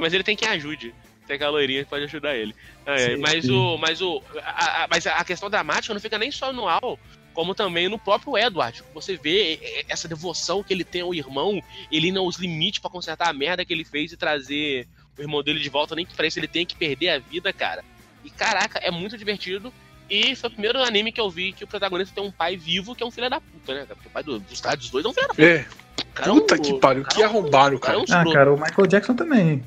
[0.00, 0.94] Mas ele tem quem ajude.
[1.26, 2.54] Tem aquela loirinha que pode ajudar ele.
[2.86, 3.50] É, Sim, mas, sim.
[3.52, 4.22] O, mas o.
[4.42, 6.98] a- a- mas a questão dramática não fica nem só no Al,
[7.32, 8.82] como também no próprio Edward.
[8.94, 12.90] Você vê é, essa devoção que ele tem ao irmão, ele indo aos limites pra
[12.90, 14.86] consertar a merda que ele fez e trazer
[15.18, 17.52] o irmão dele de volta, nem que pra isso ele tem que perder a vida,
[17.52, 17.84] cara.
[18.24, 19.72] E caraca, é muito divertido.
[20.10, 22.94] E foi o primeiro anime que eu vi que o protagonista tem um pai vivo
[22.94, 23.86] que é um filho da puta, né?
[23.88, 25.42] Porque o pai do- dos dos dois é um filho da puta.
[25.42, 25.66] É,
[26.14, 28.30] cara é um- puta que pariu, que é arrombaram, o cara é cara.
[28.30, 29.62] Ah, cara, o Michael Jackson também.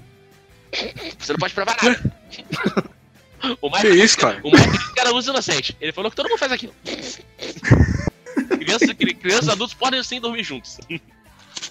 [1.19, 2.13] Você não pode provar nada.
[3.62, 4.39] o Que isso, cara?
[4.43, 5.75] O que era luz inocente.
[5.79, 6.73] Ele falou que todo mundo faz aquilo.
[8.60, 10.77] Crianças, cri- crianças e adultos podem sim dormir juntos.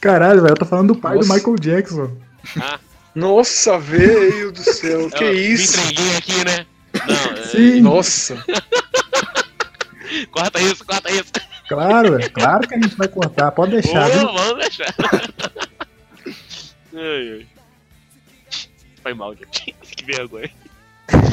[0.00, 1.28] Caralho, velho, eu tô falando do pai Nossa.
[1.28, 2.16] do Michael Jackson.
[2.60, 2.78] Ah,
[3.14, 5.76] Nossa, veio do céu, que eu isso?
[5.78, 6.66] Me entreguei aqui, né?
[7.06, 8.44] Não, é, Sim, Nossa,
[10.30, 11.32] corta isso, corta isso.
[11.68, 12.30] Claro, velho.
[12.32, 14.28] Claro que a gente vai cortar, pode deixar, viu?
[14.28, 14.94] Ô, vamos deixar.
[16.94, 17.46] ai, ai.
[19.02, 19.74] Foi mal, gente.
[19.96, 20.50] Que vergonha.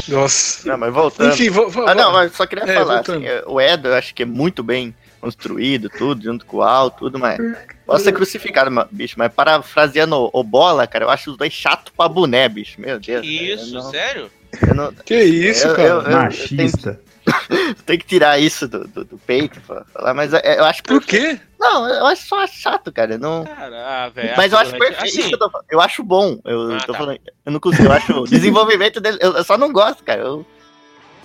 [0.08, 0.68] nossa.
[0.70, 1.34] Não, mas voltando.
[1.34, 1.76] Enfim, vamos.
[1.78, 3.18] Ah, não, mas só queria É, falar, voltando.
[3.18, 6.62] assim, é, o Edo eu acho que é muito bem construído, tudo, junto com o
[6.64, 7.38] Al, tudo, mas.
[7.86, 11.92] Posso ser crucificado, bicho, mas parafraseando o, o bola, cara, eu acho os dois chato
[11.96, 12.80] pra boné, bicho.
[12.80, 13.22] Meu Deus.
[13.22, 14.32] cara, Isso, não, sério?
[14.76, 15.88] não- Que isso, eu- cara?
[15.88, 17.00] eu- eu- Machista.
[17.86, 21.04] Tem que tirar isso do, do, do peito pra falar, mas é, eu acho Por
[21.04, 21.40] quê?
[21.60, 23.18] Não, eu acho só chato, cara.
[23.18, 23.44] Não...
[23.46, 24.34] Cara, ah, velho.
[24.36, 25.06] Mas eu acho assim, perfeito.
[25.06, 25.68] isso Assim, que eu, tô falando.
[25.70, 26.40] eu acho bom.
[26.46, 26.98] Eu Ah, tô tá.
[27.00, 27.20] falando.
[27.46, 27.84] Eu não consigo.
[27.84, 29.18] Eu acho o desenvolvimento dele.
[29.22, 30.22] Eu, só não gosto, cara.
[30.22, 30.46] Eu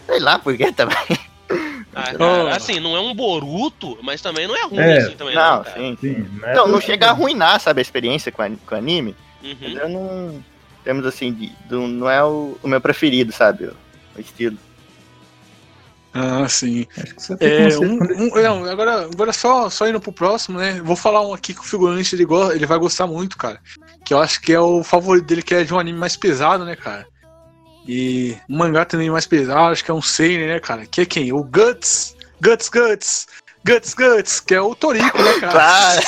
[0.06, 0.96] sei lá por que também.
[1.94, 2.18] ah, Oh.
[2.18, 4.98] cara, assim, não é um Boruto, mas também não é ruim É.
[4.98, 5.56] assim também, não.
[5.56, 5.76] Não, cara.
[5.78, 5.98] sim.
[6.00, 8.78] Sim, não é Então, não chega a arruinar, sabe, a experiência com, a- com o
[8.78, 9.16] anime.
[9.42, 9.56] Uhum.
[9.60, 10.44] Mas eu não.
[10.84, 13.64] Temos assim, de, do- não é o, o meu preferido, sabe?
[13.64, 13.76] O,
[14.16, 14.58] o estilo.
[16.18, 16.86] Ah, sim.
[16.96, 20.80] Acho que você É, um, um- não, agora, agora só, só indo pro próximo, né?
[20.82, 23.60] Vou falar um aqui que o figurante ele, go- ele vai gostar muito, cara.
[24.04, 26.64] Que eu acho que é o favorito dele, que é de um anime mais pesado,
[26.64, 27.06] né, cara?
[27.86, 30.86] E um mangá também mais pesado, acho que é um Seinen, né, cara?
[30.86, 31.32] Que é quem?
[31.32, 32.16] O Guts!
[32.40, 33.26] Guts, Guts!
[33.64, 34.40] Guts, Guts!
[34.40, 36.00] Que é o Toriko, né, cara?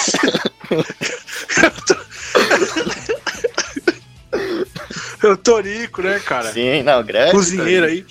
[5.22, 6.52] É o Toriko, né, cara?
[6.52, 7.32] Sim, não, grande.
[7.32, 8.04] cozinheiro aí.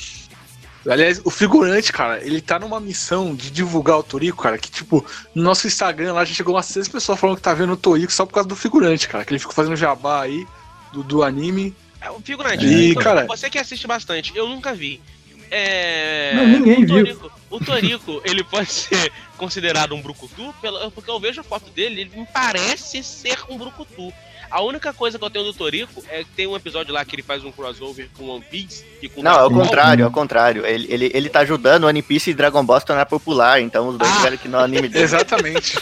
[0.89, 5.05] Aliás, o figurante, cara, ele tá numa missão de divulgar o Torico, cara, que tipo,
[5.35, 8.11] no nosso Instagram lá já chegou umas seis pessoas falando que tá vendo o Torico
[8.11, 10.47] só por causa do figurante, cara, que ele ficou fazendo jabá aí
[10.93, 11.75] do, do anime.
[11.99, 15.01] É, o figurante, E, então, cara- você que assiste bastante, eu nunca vi.
[15.49, 16.33] É...
[16.35, 17.17] Não, ninguém o viu.
[17.17, 20.53] Torico, o Torico, ele pode ser considerado um brucutu,
[20.93, 24.13] porque eu vejo a foto dele, ele me parece ser um brucutu.
[24.49, 27.15] A única coisa que eu tenho do Torico é que tem um episódio lá que
[27.15, 30.11] ele faz um crossover com One Piece e com Não, é o contrário, é o
[30.11, 30.65] contrário.
[30.65, 33.59] Ele, ele, ele tá ajudando o One Piece e Dragon Ball a se tornar popular,
[33.61, 34.15] então os dois Ah.
[34.17, 35.03] tiveram que no anime dele.
[35.03, 35.77] Exatamente.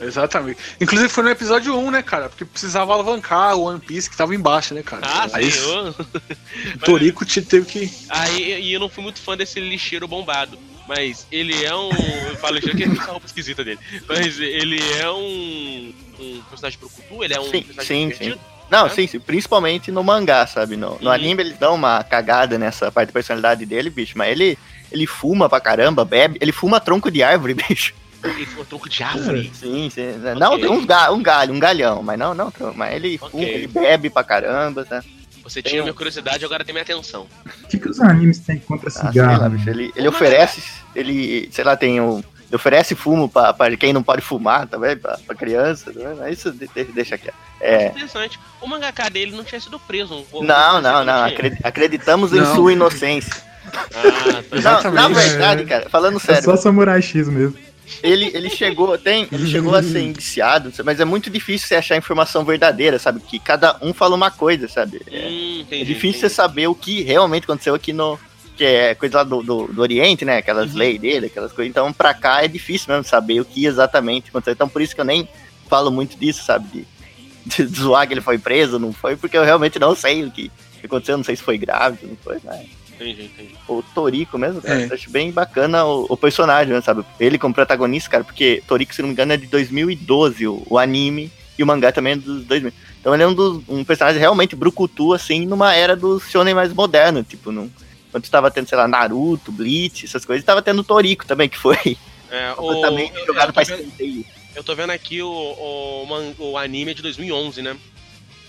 [0.00, 0.58] Exatamente.
[0.80, 2.28] Inclusive foi no episódio 1, né, cara?
[2.28, 5.02] Porque precisava alavancar o One Piece que tava embaixo, né, cara?
[5.06, 5.88] Ah, aí sim, eu...
[6.74, 7.90] o Torico te- teve que.
[8.08, 10.58] Aí e eu não fui muito fã desse lixeiro bombado.
[10.94, 12.28] Mas ele é um.
[12.28, 13.80] Eu falo que é essa roupa esquisita dele.
[14.06, 15.94] Mas ele é um.
[16.20, 18.40] Um personagem brucutu, ele é um Sim, personagem sim, divertido.
[18.70, 18.90] Não, É?
[18.90, 20.76] sim, sim, principalmente no mangá, sabe?
[20.76, 21.10] No, no Uhum.
[21.10, 24.56] anime eles dão uma cagada nessa parte da personalidade dele, bicho, mas ele,
[24.90, 27.94] ele fuma pra caramba, bebe, ele fuma tronco de árvore, bicho.
[28.22, 29.50] Ele um tronco de árvore.
[29.54, 30.02] Sim, sim.
[30.38, 33.30] Não, um, ga, um galho, um galhão, mas não, não, mas ele Ok.
[33.30, 35.02] fuma, ele bebe pra caramba, tá?
[35.42, 37.26] Você Tem tinha um- minha curiosidade, agora tem minha atenção.
[37.64, 39.40] O que, que os animes têm contra Ah, sei cigarro?
[39.42, 40.62] lá, bicho, ele, ele oferece,
[40.94, 42.18] ele, sei lá, tem um.
[42.18, 46.28] Ele oferece fumo pra, pra quem não pode fumar também, pra, pra criança, tá?
[46.30, 47.30] Isso de- de- deixa aqui.
[47.60, 47.86] É.
[47.86, 48.38] Interessante.
[48.60, 50.14] O mangaká dele não tinha sido preso.
[50.14, 51.24] um pouco Não, não, não.
[51.64, 52.54] Acreditamos em Não.
[52.54, 53.34] sua inocência.
[53.74, 54.42] Ah,
[54.82, 54.82] tá.
[54.90, 57.56] Não, na verdade, cara, falando É sério, só Samurai X mesmo.
[58.02, 61.96] Ele, ele chegou, tem, ele chegou a ser indiciado, mas é muito difícil você achar
[61.96, 63.20] informação verdadeira, sabe?
[63.20, 65.00] Que cada um fala uma coisa, sabe?
[65.10, 66.34] É, Hum, é entendi, difícil você entendi.
[66.34, 68.18] saber o que realmente aconteceu aqui no.
[68.56, 70.36] Que é coisa lá do, do, do Oriente, né?
[70.36, 70.78] Aquelas Uhum.
[70.78, 71.70] leis dele, aquelas coisas.
[71.70, 74.52] Então, pra cá é difícil mesmo saber o que exatamente aconteceu.
[74.52, 75.26] Então, por isso que eu nem
[75.70, 76.86] falo muito disso, sabe?
[77.46, 80.30] De, de zoar que ele foi preso, não foi, porque eu realmente não sei o
[80.30, 80.50] que
[80.84, 82.66] aconteceu, não sei se foi grave, não foi, mas
[83.02, 83.54] Entendi, entendi.
[83.68, 84.82] o Torico mesmo, cara.
[84.82, 84.86] É.
[84.86, 87.04] Eu acho bem bacana o, o personagem, né, sabe?
[87.18, 90.78] Ele como protagonista, cara, porque Torico, se não me engano, é de 2012, o, o
[90.78, 92.72] anime, e o mangá também é dos 2000.
[93.00, 96.72] Então ele é um, dos, um personagem realmente brucutu, assim, numa era do shonen mais
[96.72, 97.70] moderno, tipo, não,
[98.10, 101.58] Quando tava tendo, sei lá, Naruto, Bleach, essas coisas, tava tendo o Toriko também, que
[101.58, 101.96] foi
[102.30, 104.24] É, o, completamente eu, jogado eu pra tô vendo, escanteio.
[104.54, 107.76] eu tô vendo aqui o, o, o anime é de 2011, né?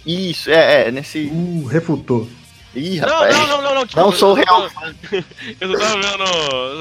[0.05, 1.31] Isso, é, é, nesse.
[1.31, 2.27] Uh, refutou.
[2.75, 3.37] Ih, Não, rapaz.
[3.37, 3.87] não, não, não, não.
[3.95, 4.69] Não sou eu real
[5.61, 6.23] Eu só tava vendo.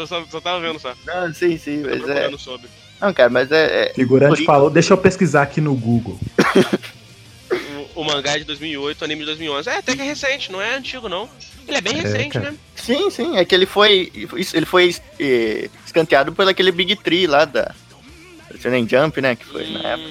[0.00, 0.94] Eu só, só tava vendo só.
[1.06, 2.30] Não, sim, sim, mas é.
[2.38, 2.68] sobre.
[3.00, 3.88] Não, cara, mas é.
[3.90, 6.18] é- Figurante Toriko- falou, deixa eu pesquisar aqui no Google.
[7.94, 9.68] O, o mangá é de 2008, o anime de 2011.
[9.68, 11.28] É, até que é recente, não é antigo, não.
[11.68, 12.50] Ele é bem É, recente, cara.
[12.52, 12.56] né?
[12.74, 14.10] Sim, sim, é que ele foi.
[14.54, 17.74] Ele foi eh, escanteado por aquele Big Tree lá da.
[18.50, 19.36] da Shonen Jump, né?
[19.36, 20.08] Que foi na época.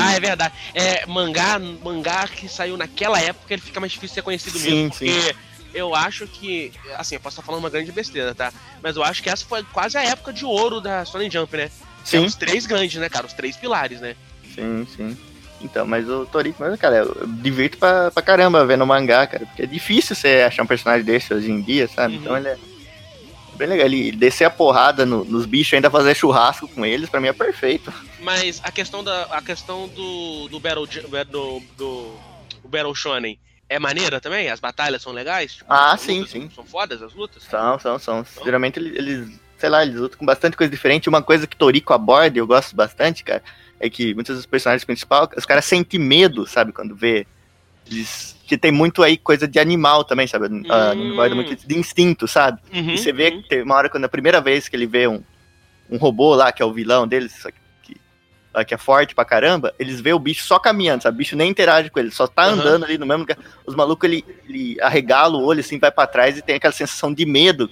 [0.00, 0.54] Ah, é verdade.
[0.74, 4.70] É, mangá, mangá que saiu naquela época, ele fica mais difícil de ser conhecido Sim,
[4.70, 4.90] mesmo.
[4.90, 5.34] Porque
[5.74, 6.72] eu acho que.
[6.96, 8.52] Assim, eu posso estar falando uma grande besteira, tá?
[8.82, 11.64] Mas eu acho que essa foi quase a época de ouro da Shonen Jump, né?
[11.64, 11.70] É
[12.04, 13.26] sim, os três grandes, né, cara?
[13.26, 14.16] Os três pilares, né?
[14.54, 15.16] sim, sim.
[15.62, 19.46] Então, mas o Toriko, mas, cara, eu eu divirto pra, pra caramba vendo mangá, cara.
[19.46, 22.16] Porque é difícil você achar um personagem desse hoje em dia, sabe?
[22.16, 22.20] Uhum.
[22.20, 22.56] Então ele é.
[23.54, 27.08] É Bem legal, ele descer a porrada no- nos bichos ainda fazer churrasco com eles,
[27.10, 27.92] pra mim é perfeito.
[28.20, 32.12] Mas a questão da a questão do do Battle Ju- do, do,
[32.62, 33.38] do Battle Shonen
[33.68, 34.48] é maneira também?
[34.50, 35.54] As batalhas são legais?
[35.54, 36.50] Tipo, Ah, sim, lutas sim.
[36.54, 37.42] São fodas as lutas?
[37.44, 38.24] São, são, são.
[38.44, 41.08] Geralmente eles, eles, sei lá, eles lutam com bastante coisa diferente.
[41.08, 43.42] Uma coisa que Toriko aborda, e eu gosto bastante, cara,
[43.80, 47.26] é que muitos dos personagens principais, os caras sentem medo, sabe, quando vê.
[47.90, 50.46] Eles, que tem muito aí coisa de animal também, sabe?
[50.68, 51.10] Ah, Hum.
[51.12, 52.60] aborda muito de instinto, sabe?
[52.72, 53.42] Uhum, E você vê uhum.
[53.42, 55.22] que tem uma hora quando a primeira vez que ele vê um,
[55.90, 57.42] um robô lá, que é o vilão deles,
[57.82, 61.16] que, que, que é forte pra caramba, eles vê o bicho só caminhando, sabe?
[61.16, 62.54] O bicho nem interage com ele, só tá Aham.
[62.60, 63.38] andando ali no mesmo lugar.
[63.66, 67.12] Os malucos, ele, ele arregala o olho assim, vai pra trás e tem aquela sensação
[67.12, 67.68] de medo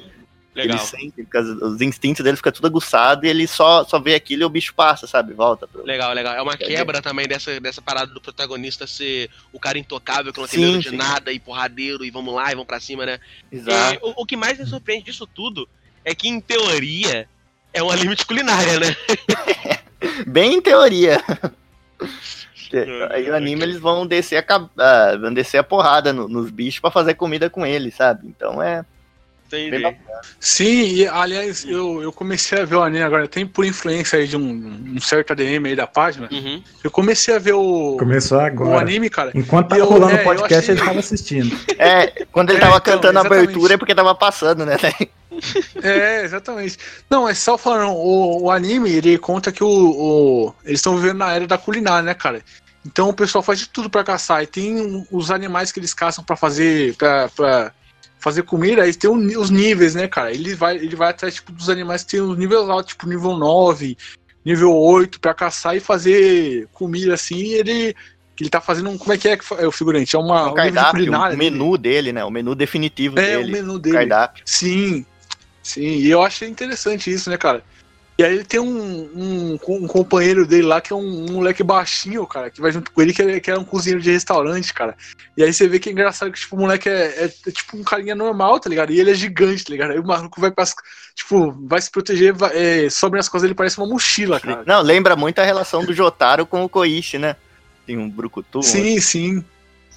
[0.63, 0.77] Legal.
[0.79, 4.43] ele sente, os- os instintos dele ficam tudo aguçado e ele só, só vê aquilo
[4.43, 5.33] e o bicho passa, sabe?
[5.35, 5.67] Volta.
[5.67, 5.85] Pro...
[5.85, 6.35] Legal, legal.
[6.35, 10.49] É uma quebra também dessa, dessa parada do protagonista ser o cara intocável, que não
[10.49, 10.97] tem medo de sim.
[10.97, 13.19] nada, e porradeiro, e vamos lá, e vamos pra cima, né?
[13.51, 13.95] Exato.
[13.95, 15.69] E o, o que mais me surpreende disso tudo
[16.05, 17.29] é que, em teoria,
[17.73, 18.97] é um anime de culinária, né?
[20.27, 21.23] Bem em teoria.
[22.73, 26.53] É, Aí o anime eles vão descer a, ah, vão descer a porrada no- nos
[26.53, 28.29] bichos pra fazer comida com eles, sabe?
[28.29, 28.85] Então é.
[29.53, 29.97] Entendi.
[30.39, 34.27] Sim, e aliás, eu, eu comecei a ver o anime agora, tem por influência aí
[34.29, 36.29] de um, um certo ADM aí da página.
[36.31, 36.63] Uhum.
[36.85, 38.81] Eu comecei a ver o, Começou o agora.
[38.81, 39.33] anime, cara.
[39.35, 41.57] Enquanto tava Eu- rolando é, o podcast, eu achei- ele tava assistindo.
[41.79, 44.77] É, quando ele É, tava então, cantando a abertura é porque tava passando, né?
[45.83, 46.77] É, exatamente.
[47.09, 51.19] Não, é só falando, o, o anime, ele conta que o, o- eles estão vivendo
[51.19, 52.43] na era da culinária, né, cara?
[52.87, 54.43] Então o pessoal faz de tudo pra caçar.
[54.43, 57.73] E tem um- os animais que eles caçam pra fazer pra, pra
[58.21, 60.31] fazer comida, aí tem ni- os níveis, né, cara?
[60.33, 63.37] Ele vai, ele vai atrás tipo, dos animais que tem os níveis altos, tipo nível
[63.37, 63.97] 9,
[64.45, 67.37] nível 8, pra caçar e fazer comida assim.
[67.37, 67.97] E ele,
[68.39, 68.99] ele tá fazendo um.
[68.99, 70.15] Como é que é, é o figurante?
[70.15, 72.25] É uma, O um de cardápio, o menu dele, né?
[72.25, 73.49] O menu definitivo É, dele.
[73.49, 73.97] o menu dele.
[73.97, 74.43] cardápio.
[74.47, 75.05] Sim,
[75.63, 77.65] sim, e eu achei interessante isso, né, cara?
[78.21, 78.69] E aí ele tem um,
[79.17, 82.91] um, um companheiro dele lá que é um, um moleque baixinho, cara, que vai junto
[82.91, 84.95] com ele, que é, que é um cozinheiro de restaurante, cara.
[85.35, 87.79] E aí você vê que é engraçado que, tipo, o moleque é, é- é tipo
[87.79, 88.93] um carinha normal, tá ligado?
[88.93, 89.93] E ele é gigante, tá ligado?
[89.93, 90.67] Aí o maluco vai pra,
[91.15, 94.65] tipo, vai se proteger, vai, é, sobre as coisas ele parece uma mochila, cara.
[94.67, 97.37] Não, lembra muito a relação do Jotaro com o Koichi, né?
[97.87, 98.63] Tem um brucutu.
[98.63, 99.45] Sim, sim.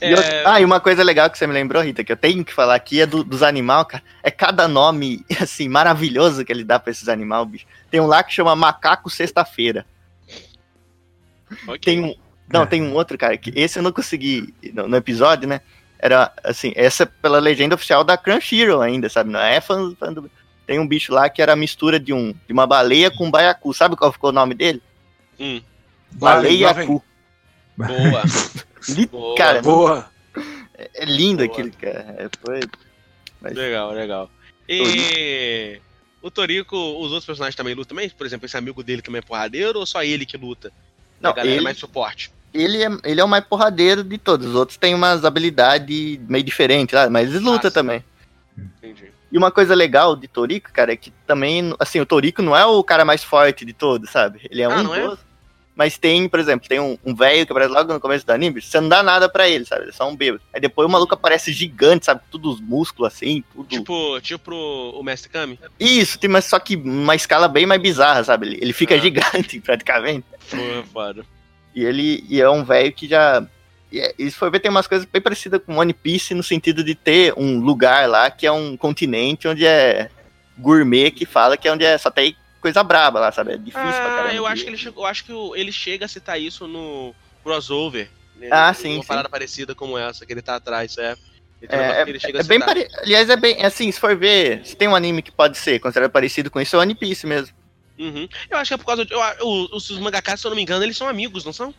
[0.02, 2.44] E outra- Ah, e uma coisa legal que você me lembrou, Rita, que eu tenho
[2.44, 4.04] que falar aqui é do- dos animais, cara.
[4.22, 7.66] É cada nome, assim, maravilhoso que ele dá pra esses animais, bicho.
[7.94, 9.86] Tem um lá que chama Macaco Sexta-feira.
[11.68, 11.78] Ok.
[11.78, 12.16] Tem um.
[12.52, 12.66] Não, É.
[12.66, 15.62] tem um outro, cara, que esse eu não consegui no, no episódio, né?
[16.00, 19.30] Era, assim, essa é pela legenda oficial da Crunchyroll ainda, sabe?
[19.30, 20.28] Não é fã, fã do...
[20.66, 23.32] Tem um bicho lá que era a mistura de, um, de uma baleia com um
[23.32, 23.72] baiacu.
[23.76, 24.82] Sabe qual ficou o nome dele?
[25.40, 25.62] Hum,
[26.14, 26.88] Baleia Lá vem.
[26.88, 27.04] cu.
[27.78, 28.24] boa.
[29.12, 29.38] Boa.
[29.38, 30.10] Cara, Boa.
[30.96, 31.54] é lindo Boa.
[31.54, 32.16] aquele, cara.
[32.18, 32.60] É, foi...
[33.40, 34.32] Mas- Legal, legal.
[34.68, 35.80] E
[36.24, 38.10] o Toriko, os outros personagens também lutam também?
[38.10, 40.72] Por exemplo, esse amigo dele também é porradeiro ou só ele que luta?
[41.22, 42.32] Não, a galera é ele- mais suporte.
[42.54, 44.48] ele é, ele é o mais porradeiro de todos.
[44.48, 47.12] Os outros têm umas habilidades meio diferentes, sabe?
[47.12, 48.04] mas eles lutam Ah, também.
[48.58, 49.12] Entendi.
[49.32, 52.64] E uma coisa legal de Toriko, cara, é que também, assim, o Toriko não é
[52.66, 54.42] o cara mais forte de todos, sabe?
[54.50, 55.18] Ele é Ah, um não é?
[55.76, 58.62] Mas tem, por exemplo, tem um um velho que aparece logo no começo do anime,
[58.62, 59.82] você não dá nada pra ele, sabe?
[59.84, 60.44] Ele é só um bêbado.
[60.54, 62.22] Aí depois o maluco aparece gigante, sabe?
[62.30, 63.68] Todos os músculos assim, tudo.
[63.68, 65.60] Tipo, tipo o Mestre Kami?
[65.80, 68.48] Isso, tem, mas só que uma escala bem mais bizarra, sabe?
[68.48, 69.00] Ele, ele fica Ah.
[69.00, 70.26] gigante, praticamente.
[70.50, 70.58] Pô,
[70.94, 71.26] foda.
[71.76, 73.44] E ele e é um velho que já.
[73.92, 76.84] É- e se for ver, tem umas coisas bem parecidas com One Piece no sentido
[76.84, 80.10] de ter um lugar lá que é um continente onde é
[80.58, 83.54] gourmet que fala que é onde é só tem coisa braba lá, sabe?
[83.54, 84.34] É difícil pra Ah, caramba.
[84.34, 88.10] eu acho que ele chegou, eu acho que ele chega a citar isso no crossover.
[88.38, 88.48] né?
[88.52, 89.08] Ah, Uma sim, sim.
[89.08, 91.16] parada parecida como essa, que ele tá atrás, é.
[91.62, 92.74] Ele, um É, é, que ele chega é a bem citar.
[92.76, 92.88] pare...
[93.00, 93.64] Aliás, é bem.
[93.64, 96.76] Assim, se for ver, se tem um anime que pode ser considerado parecido com isso,
[96.76, 97.54] é o One Piece mesmo.
[98.00, 98.28] Uhum.
[98.50, 99.14] Eu acho que é por causa de.
[99.14, 101.74] eu- o- os, os mangakas, se eu não me engano, eles são amigos, não são?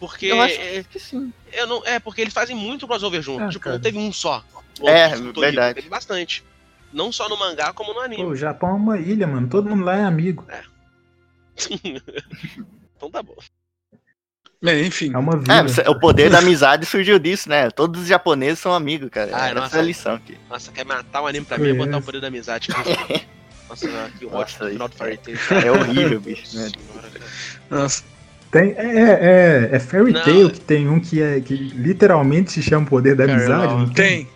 [0.00, 0.26] Porque.
[0.26, 1.32] Eu acho é, que sim.
[1.52, 3.44] eu não, é, porque eles fazem muito crossover junto.
[3.44, 3.76] Ah, tipo, cara.
[3.76, 4.42] não teve um só.
[4.84, 5.08] É,
[5.38, 5.74] verdade.
[5.76, 6.42] Teve bastante.
[6.92, 8.22] Não só no mangá, como no anime.
[8.22, 9.48] Pô, o Japão é uma ilha, mano.
[9.48, 10.46] Todo mundo lá é amigo.
[11.84, 13.34] então tá bom.
[14.64, 15.12] É, enfim.
[15.12, 15.62] É uma É, vila.
[15.68, 17.68] você- o poder da amizade surgiu disso, né?
[17.70, 19.30] Todos os japoneses são amigos, cara.
[19.30, 19.76] Essa nossa.
[19.76, 20.36] é a lição aqui.
[20.48, 22.68] Nossa, quer matar o anime pra mim e botar o poder da amizade.
[23.68, 23.88] Nossa,
[24.18, 24.68] que ótimo.
[24.70, 25.38] Final do Fairy Tail.
[25.64, 26.56] É horrível, bicho.
[26.58, 26.68] né?
[26.68, 27.24] Senhora, cara.
[27.70, 28.04] Nossa.
[28.50, 30.22] Tem, é, é, é Fairy Não.
[30.22, 33.24] Tail que tem um que, é, que literalmente se chama Poder da.
[33.24, 33.72] Amizade.
[33.74, 34.28] não Tem.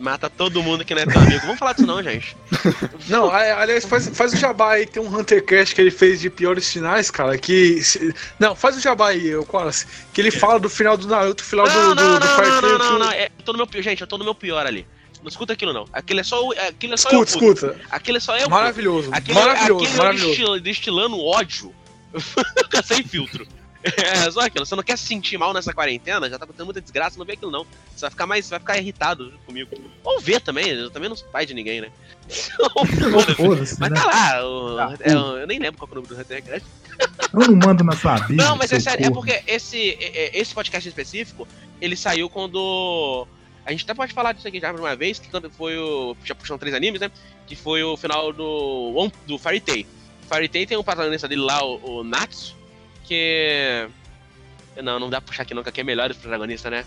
[0.00, 1.40] Mata todo mundo que não é teu amigo.
[1.42, 2.34] Vamos falar disso não, gente.
[3.08, 4.86] Não, aliás, faz, faz o jabá aí.
[4.86, 7.36] Tem um Hunter Cast que ele fez de piores finais, cara.
[7.36, 7.80] Que.
[8.38, 9.86] não, faz o jabá aí, o Qualas.
[10.12, 12.48] Que ele fala do final do Naruto, final do, Não, do, não, do não, Fire
[12.48, 13.10] não, não, não, não.
[13.12, 14.86] É, eu tô no meu, gente, eu tô no meu pior ali.
[15.22, 15.86] Não escuta aquilo, não.
[15.92, 16.52] Aquilo é só o.
[16.52, 17.22] Aquilo é só eu.
[17.22, 17.80] Escuta, escuta.
[17.90, 18.48] Aquilo é só eu.
[18.48, 19.10] Maravilhoso.
[19.12, 20.28] Aquele, maravilhoso, aquele maravilhoso.
[20.30, 21.74] destil- destilando ódio
[22.84, 23.46] sem filtro.
[23.82, 24.66] É só aquilo.
[24.66, 26.28] Você não quer se sentir mal nessa quarentena?
[26.28, 27.64] Já tá acontecendo muita desgraça, não vê aquilo não.
[27.94, 28.48] Você vai ficar mais.
[28.50, 29.70] Vai ficar irritado comigo.
[30.04, 31.90] Ou ver também, eu também não sou pai de ninguém, né?
[33.78, 33.96] Mas né?
[34.00, 36.68] tá lá, o- Tá, é, eu nem lembro qual é o nome do Hunter Cast.
[37.32, 38.42] Eu não mando na sua vida.
[38.44, 41.48] Não, mas é sério, é porque esse, é- é- esse podcast específico,
[41.80, 43.26] ele saiu quando.
[43.64, 46.16] A gente até pode falar disso aqui já mais uma vez, que foi o.
[46.24, 47.10] Já puxando três animes, né?
[47.46, 49.10] Que foi o final do.
[49.26, 49.86] Do Fairy Tail.
[50.28, 52.54] Fairy Tail tem um protagonista dele lá, o, o Natsu,
[53.10, 53.88] que.
[54.80, 56.86] Não, não dá pra puxar aqui não, que é melhor os protagonistas, né?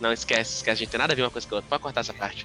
[0.00, 1.68] Não, esquece, esquece, a gente tem nada a ver uma coisa com a outra.
[1.70, 2.44] Pode cortar essa parte.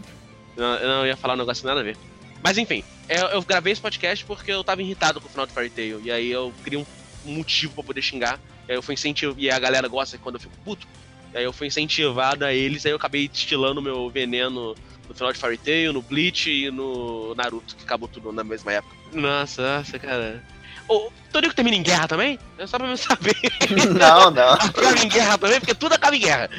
[0.56, 1.98] Não, eu não ia falar um negócio nada a ver.
[2.44, 5.52] Mas enfim, eu, eu gravei esse podcast porque eu tava irritado com o final do
[5.52, 6.00] Fairy Tail.
[6.04, 6.86] E aí eu queria um
[7.26, 8.40] motivo pra poder xingar.
[8.68, 9.36] E aí eu fui incentivo.
[9.38, 10.88] E a galera gosta quando eu fico puto.
[11.34, 12.86] E aí eu fui incentivado a eles.
[12.86, 14.76] Aí eu acabei destilando meu veneno
[15.08, 18.74] no final de Fairy Tail, no Bleach e no Naruto, que acabou tudo na mesma
[18.74, 18.96] época.
[19.12, 20.44] Nossa, nossa, cara.
[20.90, 22.40] Ô, Toriko termina em guerra também?
[22.58, 23.36] É só pra eu saber.
[23.98, 24.54] Não, não.
[24.60, 26.50] Acaba em guerra também, porque tudo acaba em guerra.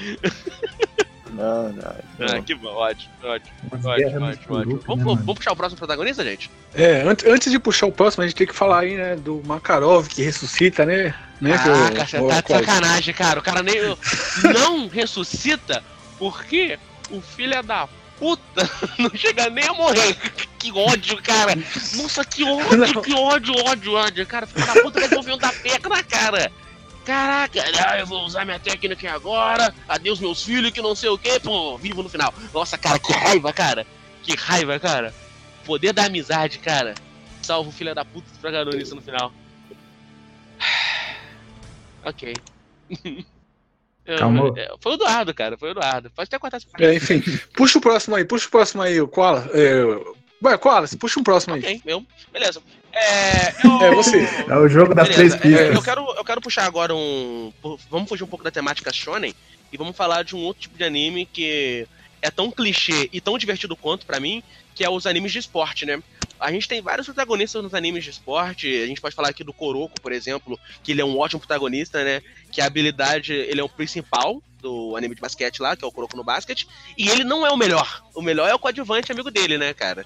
[1.32, 1.94] Não, não.
[2.20, 4.64] Ah, que bom, ótimo, ótimo, ótimo, guerras ótimo, ótimo.
[4.64, 6.50] grupo, Vamos, né, vamos puxar o próximo protagonista, gente?
[6.74, 9.40] É, antes, antes de puxar o próximo, a gente tem que falar aí, né, do
[9.46, 11.14] Makarov que ressuscita, né?
[11.40, 13.38] né que o- Caraca, você o- tá de sacanagem, cara.
[13.38, 13.76] O cara nem
[14.52, 15.82] não ressuscita
[16.18, 16.78] porque
[17.10, 18.68] o filho é da puta
[18.98, 20.16] não chega nem a morrer.
[20.60, 21.56] Que ódio, cara.
[21.96, 23.02] Nossa, que ódio, Não.
[23.02, 24.26] que ódio, ódio, ódio.
[24.26, 26.52] Cara, filho da puta resolveu dar peca na cara.
[27.02, 29.74] Caraca, ah, eu vou usar minha técnica aqui agora.
[29.88, 31.40] Adeus, meus filhos, que não sei o que.
[31.40, 32.32] Pô, vivo no final.
[32.52, 33.86] Nossa, cara, que raiva, cara.
[34.22, 35.14] Que raiva, cara.
[35.64, 36.94] Poder da amizade, cara.
[37.40, 39.32] Salva o filho da puta do protagonista no final.
[42.02, 42.34] Ok.
[44.18, 44.52] Calma.
[44.56, 45.56] é, Foi o Eduardo, cara.
[45.58, 46.10] Foi o Eduardo.
[46.10, 46.84] Pode até cortar essa parte.
[46.84, 47.22] É, enfim,
[47.54, 49.48] puxa o próximo aí, puxa o próximo aí, o Koala.
[49.52, 49.82] É,
[50.40, 51.80] vai, Koala, puxa um próximo aí.
[51.84, 52.04] Meu.
[52.32, 52.62] Beleza.
[52.92, 54.28] É, eu- É, você.
[54.48, 55.76] É o jogo das Beleza, três é, pistas.
[55.76, 57.52] eu, quero, eu quero puxar agora um.
[57.90, 59.34] Vamos fugir um pouco da temática shonen
[59.72, 61.86] e vamos falar de um outro tipo de anime que
[62.20, 64.42] é tão clichê e tão divertido quanto pra mim,
[64.74, 66.02] que é os animes de esporte, né?
[66.38, 68.66] A gente tem vários protagonistas nos animes de esporte.
[68.82, 72.02] A gente pode falar aqui do Kuroko, por exemplo, que ele é um ótimo protagonista,
[72.02, 72.22] né?
[72.50, 75.92] Que a habilidade, ele é o principal do anime de basquete lá, que é o
[75.92, 76.66] Kuroko no basquete.
[76.96, 78.02] E ele não é o melhor.
[78.14, 80.04] O melhor é o coadjuvante amigo dele, né, cara?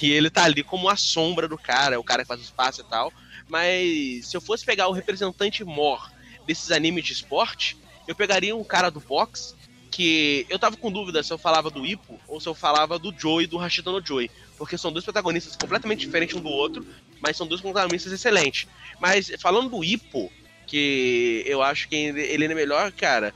[0.00, 2.84] E ele tá ali como a sombra do cara, o cara que faz os passes
[2.84, 3.12] e tal.
[3.48, 6.10] Mas se eu fosse pegar o representante mor
[6.46, 7.76] desses animes de esporte,
[8.06, 9.54] eu pegaria um cara do boxe
[9.90, 13.14] que eu tava com dúvida se eu falava do Ippo ou se eu falava do
[13.16, 14.28] Joey do Hashida no Joey,
[14.58, 16.84] porque são dois protagonistas completamente diferentes um do outro,
[17.20, 18.66] mas são dois protagonistas excelentes.
[18.98, 20.32] Mas falando do Ippo,
[20.66, 23.32] que eu acho que ele é melhor, cara,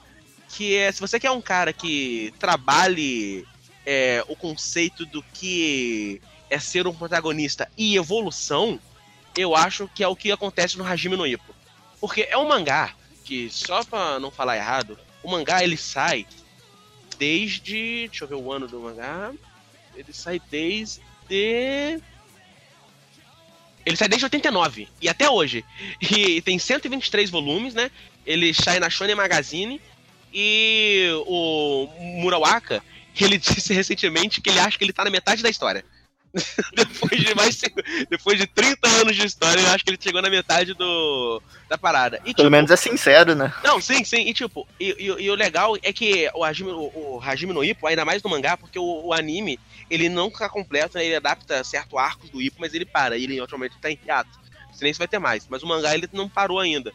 [0.48, 3.46] que é se você quer um cara que trabalhe
[3.86, 8.80] é, o conceito do que é ser um protagonista e evolução,
[9.36, 11.54] eu acho que é o que acontece no Hajime no Ippo.
[12.00, 12.94] Porque é um mangá
[13.24, 16.26] que, só pra não falar errado, o mangá ele sai
[17.18, 18.08] desde.
[18.08, 19.32] Deixa eu ver o ano do mangá.
[19.94, 21.02] Ele sai desde.
[21.30, 22.02] Ele
[23.96, 25.64] sai desde 89 e até hoje.
[26.00, 27.90] E tem 123 volumes, né?
[28.24, 29.80] Ele sai na Shonen Magazine.
[30.32, 31.88] E o
[32.20, 32.82] Murawaka,
[33.18, 35.84] ele disse recentemente que ele acha que ele tá na metade da história.
[36.74, 37.60] depois, de mais,
[38.10, 41.78] depois de 30 anos de história, eu acho que ele chegou na metade do, da
[41.78, 42.16] parada.
[42.18, 43.52] E, Pelo tipo, menos é sincero, né?
[43.64, 44.20] não, sim, sim.
[44.28, 47.64] E tipo, e, e- e o legal é que o Hajime, o, o Hajime no
[47.64, 49.58] Ippo, ainda mais no mangá, porque o, o anime,
[49.90, 51.04] ele não fica completo, né?
[51.04, 54.38] ele adapta certo arcos do Ippo, mas ele para, ele automaticamente tá em hiato.
[54.72, 55.46] Senão vai ter mais.
[55.48, 56.92] Mas o mangá ele não parou ainda.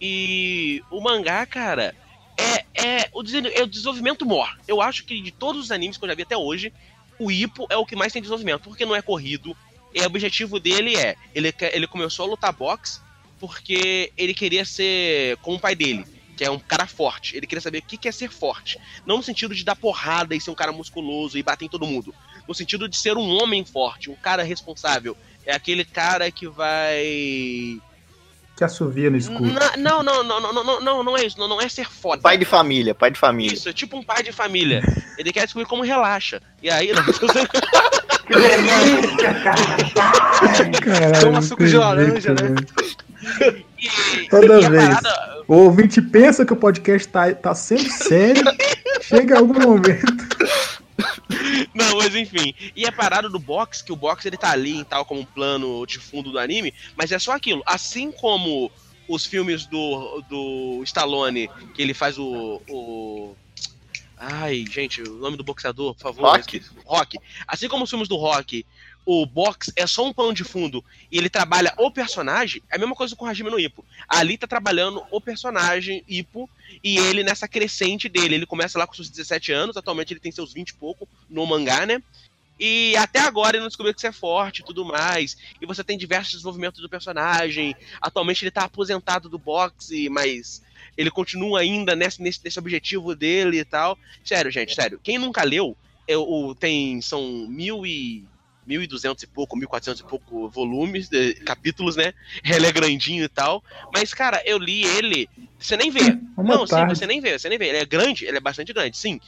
[0.00, 1.94] E o mangá, cara,
[2.36, 3.22] é, é o,
[3.54, 4.48] é o desenvolvimento mor.
[4.68, 6.72] Eu acho que de todos os animes que eu já vi até hoje,
[7.18, 9.56] o Ippo é o que mais tem desenvolvimento, porque não é corrido.
[9.94, 13.00] E o objetivo dele é, ele, ele começou a lutar boxe
[13.38, 16.04] porque ele queria ser como o pai dele,
[16.36, 17.36] que é um cara forte.
[17.36, 18.78] Ele queria saber o que é ser forte.
[19.06, 21.86] Não no sentido de dar porrada e ser um cara musculoso e bater em todo
[21.86, 22.14] mundo.
[22.48, 25.16] No sentido de ser um homem forte, um cara responsável.
[25.46, 27.80] É aquele cara que vai
[28.56, 29.50] Que assovia no escuro.
[29.76, 31.36] não, não, não, não, não, não, não, não é isso.
[31.38, 32.22] Não, não é ser foda.
[32.22, 33.52] Pai de família, pai de família.
[33.52, 34.80] Isso, é tipo um pai de família.
[35.18, 36.40] Ele quer descobrir como relaxa.
[36.62, 36.90] E aí.
[40.82, 42.54] Caralho, Toma suco de não laranja, jeito, né?
[43.78, 44.88] e- Toda e vez.
[44.88, 48.44] parada- O ouvinte pensa que o podcast tá, tá sendo sério.
[49.02, 50.24] chega algum momento.
[51.74, 52.54] Não, mas enfim.
[52.76, 55.24] E a parada do box, que o box ele tá ali em tal como um
[55.24, 57.62] plano de fundo do anime, mas é só aquilo.
[57.66, 58.70] Assim como
[59.08, 62.62] os filmes do, do Stallone, que ele faz o.
[62.68, 63.36] o...
[64.16, 66.36] Ai, gente, o nome do boxeador, por favor.
[66.36, 66.62] Rock?
[66.86, 67.18] Rock.
[67.46, 68.64] Assim como os filmes do Rock,
[69.06, 72.78] o box é só um plano de fundo e ele trabalha o personagem, é a
[72.78, 73.84] mesma coisa com o Hajime no Ippo.
[74.08, 76.48] Ali tá trabalhando o personagem Ippo
[76.82, 78.34] e ele nessa crescente dele.
[78.34, 81.46] Ele começa lá com seus 17 anos, atualmente ele tem seus 20 e pouco no
[81.46, 82.02] mangá, né?
[82.58, 85.36] E até agora ele não descobriu que você é forte e tudo mais.
[85.60, 87.74] E você tem diversos desenvolvimentos do personagem.
[88.00, 90.62] Atualmente ele tá aposentado do boxe, mas
[90.96, 93.98] ele continua ainda nesse, nesse, nesse objetivo dele e tal.
[94.24, 95.00] Sério, gente, sério.
[95.02, 95.76] Quem nunca leu,
[96.06, 97.00] eu, o- tem.
[97.00, 98.24] São mil e.
[98.66, 102.12] 1.200 e pouco, 1.400 e pouco volumes, de- capítulos, né?
[102.44, 103.62] Ele é grandinho e tal.
[103.92, 105.28] Mas, cara, eu li ele.
[105.58, 106.18] Você nem vê.
[106.36, 106.94] Uma não, tarde.
[106.94, 107.68] sim, você nem vê, você nem vê.
[107.68, 109.20] Ele é grande, ele é bastante grande, sim.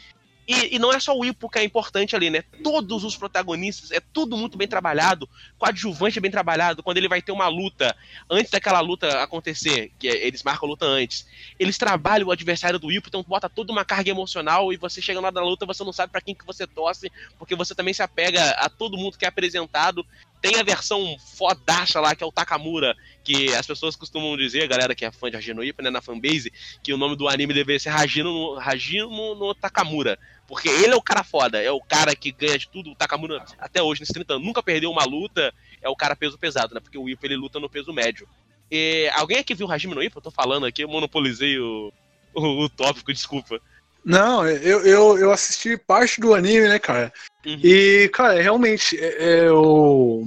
[0.46, 2.42] E, e não é só o Ippo que é importante ali, né?
[2.62, 5.28] Todos os protagonistas, é tudo muito bem trabalhado.
[5.58, 6.82] Coadjuvante é bem trabalhado.
[6.82, 7.96] Quando ele vai ter uma luta,
[8.30, 11.26] antes daquela luta acontecer, que é- eles marcam a luta antes,
[11.58, 15.20] eles trabalham o adversário do Ippo, então bota toda uma carga emocional e você chega
[15.20, 18.02] lá na luta, você não sabe pra quem que você torce, porque você também se
[18.02, 20.06] apega a todo mundo que é apresentado.
[20.46, 24.66] Tem a versão fodaça lá, que é o Takamura, que as pessoas costumam dizer, a
[24.68, 26.52] galera que é fã de Hajino Ippo, né, na fanbase,
[26.84, 30.16] que o nome do anime deveria ser Hajino no, Hajino no Takamura.
[30.46, 32.92] Porque ele é o cara foda, é o cara que ganha de tudo.
[32.92, 35.52] O Takamura, até hoje, nesses 30 anos, nunca perdeu uma luta.
[35.82, 36.80] É o cara peso pesado, né?
[36.80, 38.28] Porque o Ippo ele luta no peso médio.
[38.70, 40.18] E, alguém aqui viu o Hajime no Ippo?
[40.18, 41.92] Eu tô falando aqui, eu monopolizei o,
[42.32, 43.60] o, o tópico, desculpa.
[44.06, 47.12] Não, eu, eu, eu assisti parte do anime, né, cara?
[47.44, 47.58] Uhum.
[47.60, 50.22] E, cara, realmente, é, é o...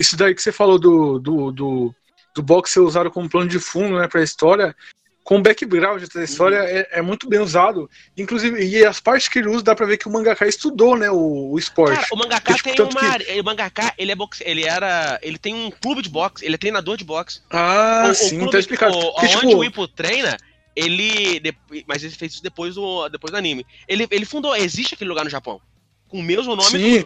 [0.00, 1.94] isso daí que você falou do, do, do,
[2.34, 4.74] do box ser usado como plano de fundo, né, pra história,
[5.22, 7.90] com o background da história é, é muito bem usado.
[8.16, 11.10] Inclusive, e as partes que ele usa, dá pra ver que o mangaka estudou, né,
[11.10, 11.96] o, o esporte.
[11.96, 13.38] Cara, o mangaka Tipo, tem uma que-.
[13.38, 15.18] O mangaka, ele é boxe, ele era.
[15.20, 17.42] Ele tem um clube de boxe, ele é treinador de boxe.
[17.50, 18.96] Ah, o, o sim, clube, tá explicado.
[18.96, 20.34] o- Porque, onde tipo, o Ippo treina,
[20.78, 21.54] ele.
[21.86, 23.66] Mas ele fez isso depois do, depois do anime.
[23.86, 24.54] Ele, ele fundou.
[24.54, 25.60] Existe aquele lugar no Japão.
[26.08, 26.70] Com o mesmo nome.
[26.70, 27.04] Sim.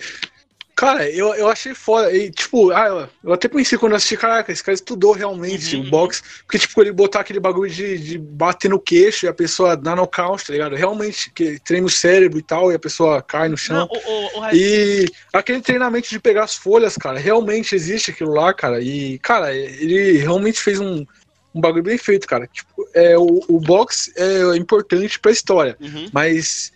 [0.75, 2.15] Cara, eu, eu achei foda.
[2.15, 5.77] E, tipo, ah, eu, eu até pensei quando eu assisti, caraca, esse cara estudou realmente
[5.77, 6.23] Uhum, o boxe.
[6.45, 9.95] Porque, tipo, ele botar aquele bagulho de, de bater no queixo e a pessoa dar
[9.95, 10.75] nocaute, tá ligado?
[10.75, 13.77] Realmente, que treina o cérebro e tal, e a pessoa cai no chão.
[13.81, 18.33] Não, o, o, o, E aquele treinamento de pegar as folhas, cara, realmente existe aquilo
[18.33, 18.81] lá, cara.
[18.81, 21.05] E, cara, ele realmente fez um,
[21.55, 22.47] um bagulho bem feito, cara.
[22.47, 26.09] Tipo, é, o, o boxe é importante pra história, Uhum.
[26.13, 26.73] mas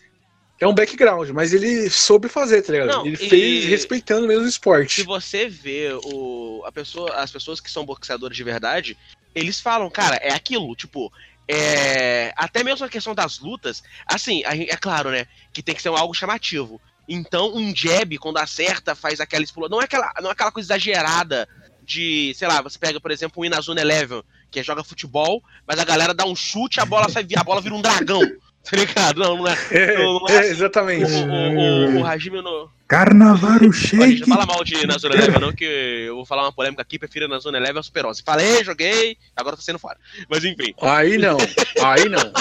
[0.61, 2.89] é um background, mas ele soube fazer, tá ligado?
[2.89, 5.03] Não, ele e- fez respeitando mesmo o Se esporte.
[5.03, 8.97] você vê o, a pessoa, as pessoas que são boxeadores de verdade,
[9.35, 11.13] eles falam, cara, é aquilo, tipo,
[11.49, 15.89] é, até mesmo a questão das lutas, assim, é claro, né, que tem que ser
[15.89, 16.81] algo chamativo.
[17.09, 19.77] Então, um jab, quando acerta, faz aquela explosão.
[19.77, 21.49] Não é aquela, não é aquela coisa exagerada
[21.83, 24.25] de, sei lá, você pega, por exemplo, o Inazune Eleven,
[24.57, 27.75] que joga futebol, mas a galera dá um chute, a bola sai, a bola vira
[27.75, 28.21] um dragão.
[28.69, 29.21] Tá ligado?
[29.21, 29.57] Não, não é.
[29.71, 30.51] É, não, não é é, assim.
[30.51, 31.05] exatamente.
[31.05, 34.27] O, o, o, o Hajime no, Carnaval shake.
[34.27, 36.99] não fala mal de na Zona Eleva, não, que eu vou falar uma polêmica aqui,
[36.99, 38.23] prefiro na Zona Eleva ao Superose.
[38.25, 39.99] Falei, joguei, agora tô saindo fora.
[40.29, 41.37] Mas enfim, Aí não,
[41.85, 42.33] aí não.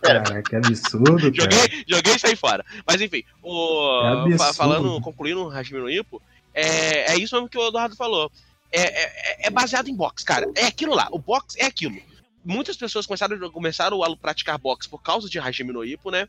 [0.00, 1.50] Cara, que absurdo, cara.
[1.52, 2.64] joguei, joguei e saí fora.
[2.84, 6.20] Mas enfim, o, É falando, concluindo o Hajime no Ippo,
[6.54, 8.30] é, é isso mesmo que o Eduardo falou.
[8.70, 10.46] É, é, é baseado em boxe, cara.
[10.54, 11.96] É aquilo lá, o boxe é aquilo.
[12.44, 16.28] Muitas pessoas começaram, começaram a praticar boxe por causa de Hajime no Ippo, né?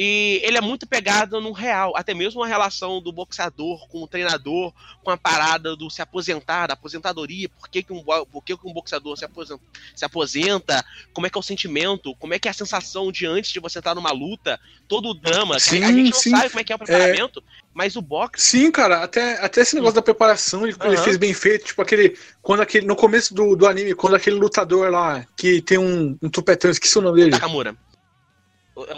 [0.00, 4.06] E ele é muito pegado no real, até mesmo a relação do boxeador com o
[4.06, 4.72] treinador,
[5.02, 8.64] com a parada do se aposentar, da aposentadoria, por que, que, um, por que, que
[8.64, 9.60] um boxeador se aposenta,
[9.96, 13.26] se aposenta, como é que é o sentimento, como é que é a sensação de
[13.26, 15.56] antes de você estar numa luta, todo o drama.
[15.56, 16.30] que Sim, a gente não sim.
[16.30, 17.42] sabe como é que é o preparamento,
[17.74, 18.40] mas o boxe.
[18.40, 21.02] Sim, cara, até, até esse negócio da preparação ele, ele Aham.
[21.02, 21.66] fez bem feito.
[21.66, 22.16] Tipo, aquele.
[22.40, 22.86] Quando aquele.
[22.86, 26.96] No começo do, do anime, quando aquele lutador lá que tem um, um tupetão, esqueci
[26.98, 27.32] o nome dele.
[27.32, 27.74] Takamura.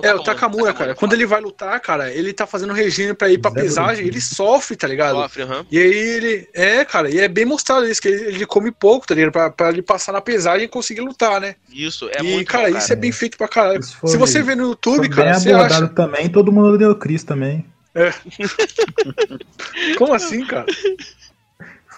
[0.03, 0.95] É, o Takamura, cara.
[0.95, 4.77] Quando ele vai lutar, cara, ele tá fazendo regime pra ir pra pesagem, ele sofre,
[4.77, 5.17] tá ligado?
[5.17, 5.65] Sofre, aham.
[5.71, 6.49] E aí ele.
[6.53, 9.33] É, cara, e é bem mostrado isso, que ele, ele come pouco, tá ligado?
[9.33, 11.55] Pra, pra ele passar na pesagem e conseguir lutar, né?
[11.73, 13.83] Isso, é e, muito cara, bom, isso é bem feito pra caralho.
[13.83, 15.95] Foi- Se você vê no YouTube, Foi cara, bem você abordado acha.
[15.95, 17.65] também, todo mundo deu Cris também.
[19.99, 20.67] Como assim, cara?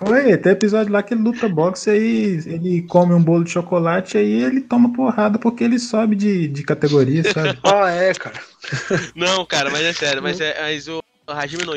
[0.06, 4.18] Foi, tem episódio lá que ele luta boxe, aí ele come um bolo de chocolate,
[4.18, 7.58] aí ele toma porrada porque ele sobe de, de categoria, sabe?
[7.64, 8.40] Ah, é, cara.
[9.14, 11.76] Não, cara, mas é sério, mas, é, mas o Hajime no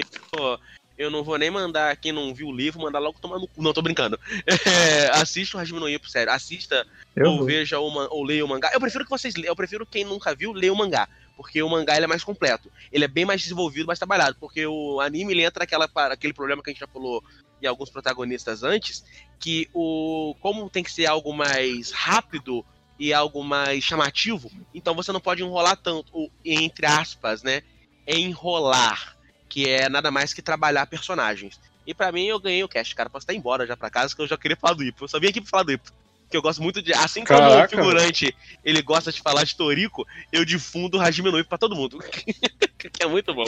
[0.98, 3.62] eu não vou nem mandar quem não viu o livro, mandar logo tomar no cu.
[3.62, 4.18] Não, tô brincando.
[4.66, 6.32] É, assista o Hajime no Ippo, sério.
[6.32, 7.46] Assista Eu ou vou.
[7.46, 8.72] veja o man- ou leia o mangá.
[8.74, 11.08] Eu prefiro que vocês leiam, eu prefiro quem nunca viu, leia o mangá.
[11.36, 12.72] Porque o mangá é mais completo.
[12.92, 14.38] Ele é bem mais desenvolvido, mais trabalhado.
[14.40, 17.24] Porque o anime ele entra naquela, aquele problema que a gente já falou
[17.62, 19.04] em alguns protagonistas antes,
[19.40, 22.66] que o como tem que ser algo mais rápido
[22.98, 27.62] e algo mais chamativo, então você não pode enrolar tanto, entre aspas, né?
[28.08, 29.18] Enrolar,
[29.50, 31.60] que é nada mais que trabalhar personagens.
[31.86, 33.10] E pra mim eu ganhei o cast, cara.
[33.10, 35.04] Posso estar embora já pra casa, que eu já queria falar do Ipo.
[35.04, 35.92] Eu só vim aqui pra falar do Ipo.
[36.30, 36.94] Que eu gosto muito de.
[36.94, 41.40] Assim como o figurante ele gosta de falar de Toriko, eu difundo o Hajime no
[41.40, 42.00] Ippo pra todo mundo.
[42.78, 43.46] que é muito bom.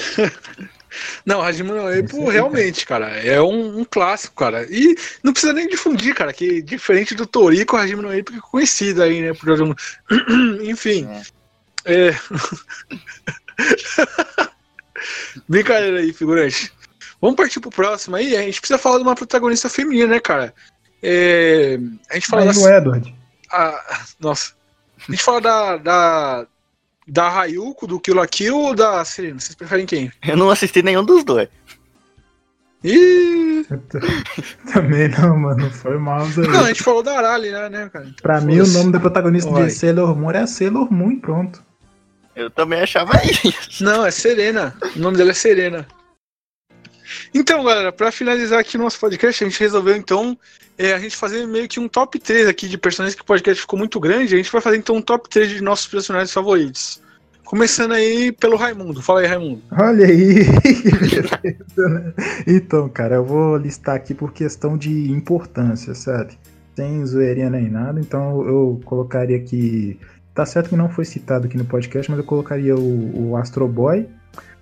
[1.25, 4.65] Não, Hajime no Ippo, realmente, cara, é um, um clássico, cara.
[4.69, 8.37] E não precisa nem difundir, cara, que diferente do Toriko, o Hajime no Ippo que
[8.37, 9.33] é conhecido aí, né?
[9.33, 9.77] Por todo mundo.
[10.63, 11.07] Enfim.
[11.85, 12.15] É.
[15.47, 16.71] Brincadeira aí, figurante.
[17.21, 18.35] Vamos partir pro próximo aí.
[18.35, 20.53] A gente precisa falar de uma protagonista feminina, né, cara?
[21.03, 21.77] É,
[22.09, 22.63] A gente fala Mas da.
[22.63, 23.15] o Edward.
[23.51, 24.53] a- Nossa.
[25.07, 25.77] A gente fala da.
[25.77, 26.47] Da,
[27.07, 29.39] da Hayuko, do Kill la Kill ou da Serena?
[29.39, 30.11] Vocês preferem quem?
[30.27, 31.47] Eu não assisti nenhum dos dois.
[32.83, 33.65] Ih!
[34.73, 35.69] Também não, mano.
[35.71, 36.27] Foi mal.
[36.27, 38.07] Não, a gente falou da Arali, né, né, cara?
[38.21, 38.77] Pra mim, o Foda-se.
[38.77, 39.65] nome da protagonista Vai.
[39.65, 41.63] de Sailor Moon é Sailor Moon e pronto.
[42.35, 43.83] Eu também achava isso.
[43.83, 44.75] Não, é Serena.
[44.95, 45.87] O nome dela é Serena.
[47.37, 50.35] Então, galera, pra finalizar aqui o nosso podcast, a gente resolveu então
[50.75, 53.61] é, a gente fazer meio que um top 3 aqui de personagens que o podcast
[53.61, 54.33] ficou muito grande.
[54.33, 56.99] A gente vai fazer então um top 3 de nossos personagens favoritos.
[57.45, 59.03] Começando aí pelo Raimundo.
[59.03, 59.61] Fala aí, Raimundo.
[59.71, 60.45] Olha aí.
[61.37, 62.13] beleza, né?
[62.47, 66.39] então, cara, eu vou listar aqui por questão de importância, sabe?
[66.75, 69.99] Sem zoeirinha nem nada, então eu colocaria aqui.
[70.33, 73.67] Tá certo que não foi citado aqui no podcast, mas eu colocaria o, o Astro
[73.67, 74.07] Boy.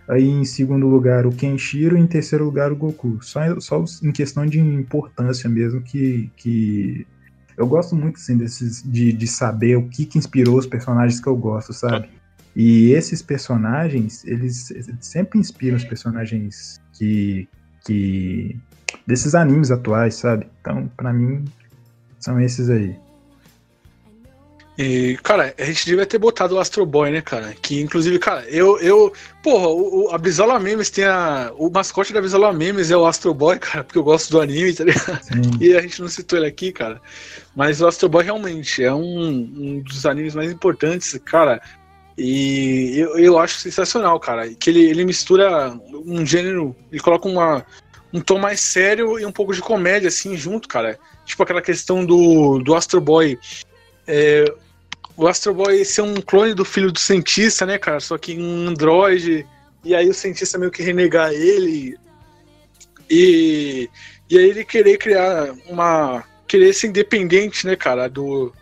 [0.07, 3.17] Aí em segundo lugar o Kenshiro e em terceiro lugar o Goku.
[3.21, 7.07] Só, só em questão de importância mesmo que, que
[7.57, 11.27] eu gosto muito assim, desses, de, de saber o que, que inspirou os personagens que
[11.27, 12.09] eu gosto, sabe?
[12.55, 17.49] E esses personagens, eles sempre inspiram os personagens que.
[17.85, 18.57] que
[19.05, 20.47] desses animes atuais, sabe?
[20.61, 21.43] Então, pra mim,
[22.19, 22.97] são esses aí.
[24.77, 27.55] E, cara, a gente devia ter botado o Astro Boy, né, cara?
[27.61, 28.77] Que inclusive, cara, eu.
[28.79, 31.51] eu porra, o, a Brizola Memes tem a.
[31.55, 34.73] O mascote da Brizola Memes é o Astro Boy, cara, porque eu gosto do anime,
[34.73, 35.23] tá ligado?
[35.23, 35.57] Sim.
[35.61, 37.01] E a gente não citou ele aqui, cara.
[37.55, 41.61] Mas o Astro Boy realmente é um, um dos animes mais importantes, cara.
[42.17, 44.53] E eu, eu acho sensacional, cara.
[44.55, 45.73] Que ele, ele mistura
[46.05, 47.65] um gênero, ele coloca uma,
[48.11, 50.99] um tom mais sério e um pouco de comédia, assim, junto, cara.
[51.25, 53.39] Tipo aquela questão do, do Astro Boy.
[54.05, 54.45] É,
[55.17, 57.99] o Astro Boy ser um clone do filho do cientista, né, cara?
[57.99, 59.45] Só que um androide.
[59.83, 61.97] E aí o cientista meio que renegar ele.
[63.09, 63.89] E,
[64.29, 66.23] e aí ele querer criar uma.
[66.47, 68.07] Querer ser independente, né, cara?
[68.07, 68.53] Do,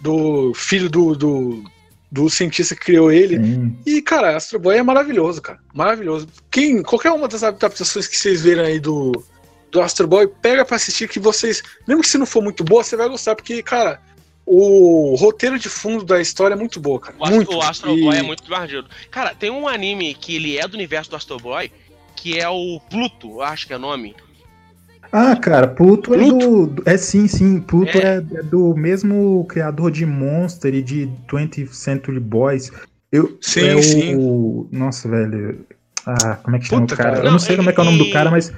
[0.00, 1.64] do filho do, do,
[2.10, 3.36] do cientista que criou ele.
[3.36, 3.76] Sim.
[3.84, 5.58] E, cara, Astro Boy é maravilhoso, cara.
[5.74, 6.26] Maravilhoso.
[6.50, 9.12] Quem, qualquer uma das adaptações que vocês verem aí do,
[9.70, 12.82] do Astro Boy, pega pra assistir que vocês, mesmo que se não for muito boa,
[12.82, 14.00] você vai gostar, porque, cara,
[14.46, 17.16] o roteiro de fundo da história é muito boa, cara.
[17.18, 17.54] O, Astro, muito.
[17.56, 18.86] o Astro E- Boy é muito divertido.
[19.10, 21.70] Cara, tem um anime que ele é do universo do Astro Boy,
[22.14, 24.14] que é o Pluto, acho que é o nome.
[25.12, 26.38] Ah, cara, Pluto, é Pluto?
[26.38, 26.66] do.
[26.66, 27.60] do- É sim, sim.
[27.60, 28.16] Pluto É.
[28.16, 32.70] é, é do mesmo criador de Monster e de 20th Century Boys.
[33.12, 34.16] Eu, Sim, é o, sim.
[34.16, 35.64] o- Nossa, velho.
[36.04, 37.10] Ah, como é que chama Puta, o cara?
[37.10, 37.20] cara.
[37.20, 38.52] Eu Não, não sei como é que é o nome do cara, mas.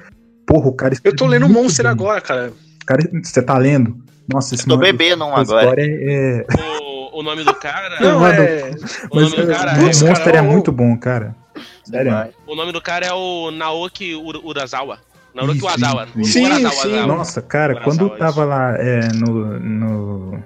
[0.47, 0.95] Porra, o cara.
[1.05, 1.93] Eu tô lendo Monster bem.
[1.93, 2.53] agora, cara.
[2.87, 4.03] Cara, você tá lendo?
[4.29, 5.81] Nossa, esse Tô nome- bebendo um agora.
[5.81, 5.87] é.
[5.87, 6.47] é-
[6.83, 7.99] O, o nome do cara.
[8.01, 8.71] Não, é.
[9.11, 9.81] o Mas nome do é, cara é.
[9.83, 11.35] Monster cara, é muito bom, cara.
[11.85, 12.13] Sério.
[12.47, 14.99] O nome do cara é o Naoki Ura- Urasawa.
[15.35, 16.07] Naoki Urasawa.
[16.23, 16.89] Sim, Urasawa, sim.
[16.89, 17.07] Urasawa.
[17.07, 18.19] Nossa, cara, Urasawa, quando isso.
[18.19, 20.43] tava lá é, no, no.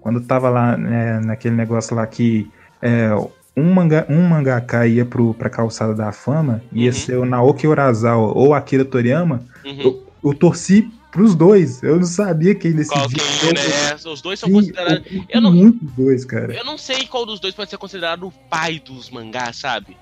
[0.00, 3.10] Quando tava lá né, naquele negócio lá que é,
[3.56, 6.92] um, manga, um mangaka ia pro, pra calçada da fama, ia Uhum.
[6.96, 9.80] ser o Naoki Urasawa ou Akira Toriyama, Uhum.
[9.82, 11.82] eu, eu torci pros dois.
[11.82, 12.98] Eu não sabia quem decidia.
[12.98, 13.94] Qual quem, né?
[14.04, 15.06] Os dois são Sim, considerados.
[15.28, 16.54] eu não, muito dois, cara.
[16.54, 19.96] eu não sei qual dos dois pode ser considerado o pai dos mangás, sabe?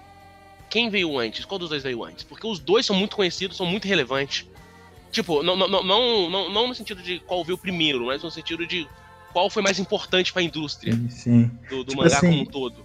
[0.69, 1.45] Quem veio antes?
[1.45, 2.25] Qual dos dois veio antes?
[2.25, 4.47] Porque os dois são muito conhecidos, são muito relevantes.
[5.11, 8.67] Tipo, não, não, não, não, não, no sentido de qual veio primeiro, mas no sentido
[8.67, 8.87] de
[9.33, 11.51] qual foi mais importante pra indústria Sim, Sim.
[11.71, 12.85] do, do Tipo mangá assim, como um todo.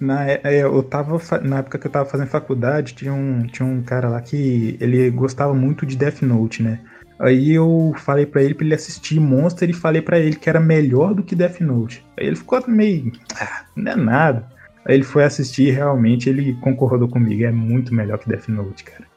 [0.00, 3.66] Na, é, é, eu tava, na época que eu tava fazendo faculdade, tinha um, tinha
[3.66, 6.80] um cara lá que ele gostava muito de Death Note, né?
[7.18, 10.60] Aí eu falei pra ele pra ele assistir Monster e falei pra ele que era
[10.60, 12.04] melhor do que Death Note.
[12.16, 14.48] Aí ele ficou meio, ah, não é nada.
[14.84, 18.84] Aí ele foi assistir e realmente ele concordou comigo, é muito melhor que Death Note,
[18.84, 19.08] cara.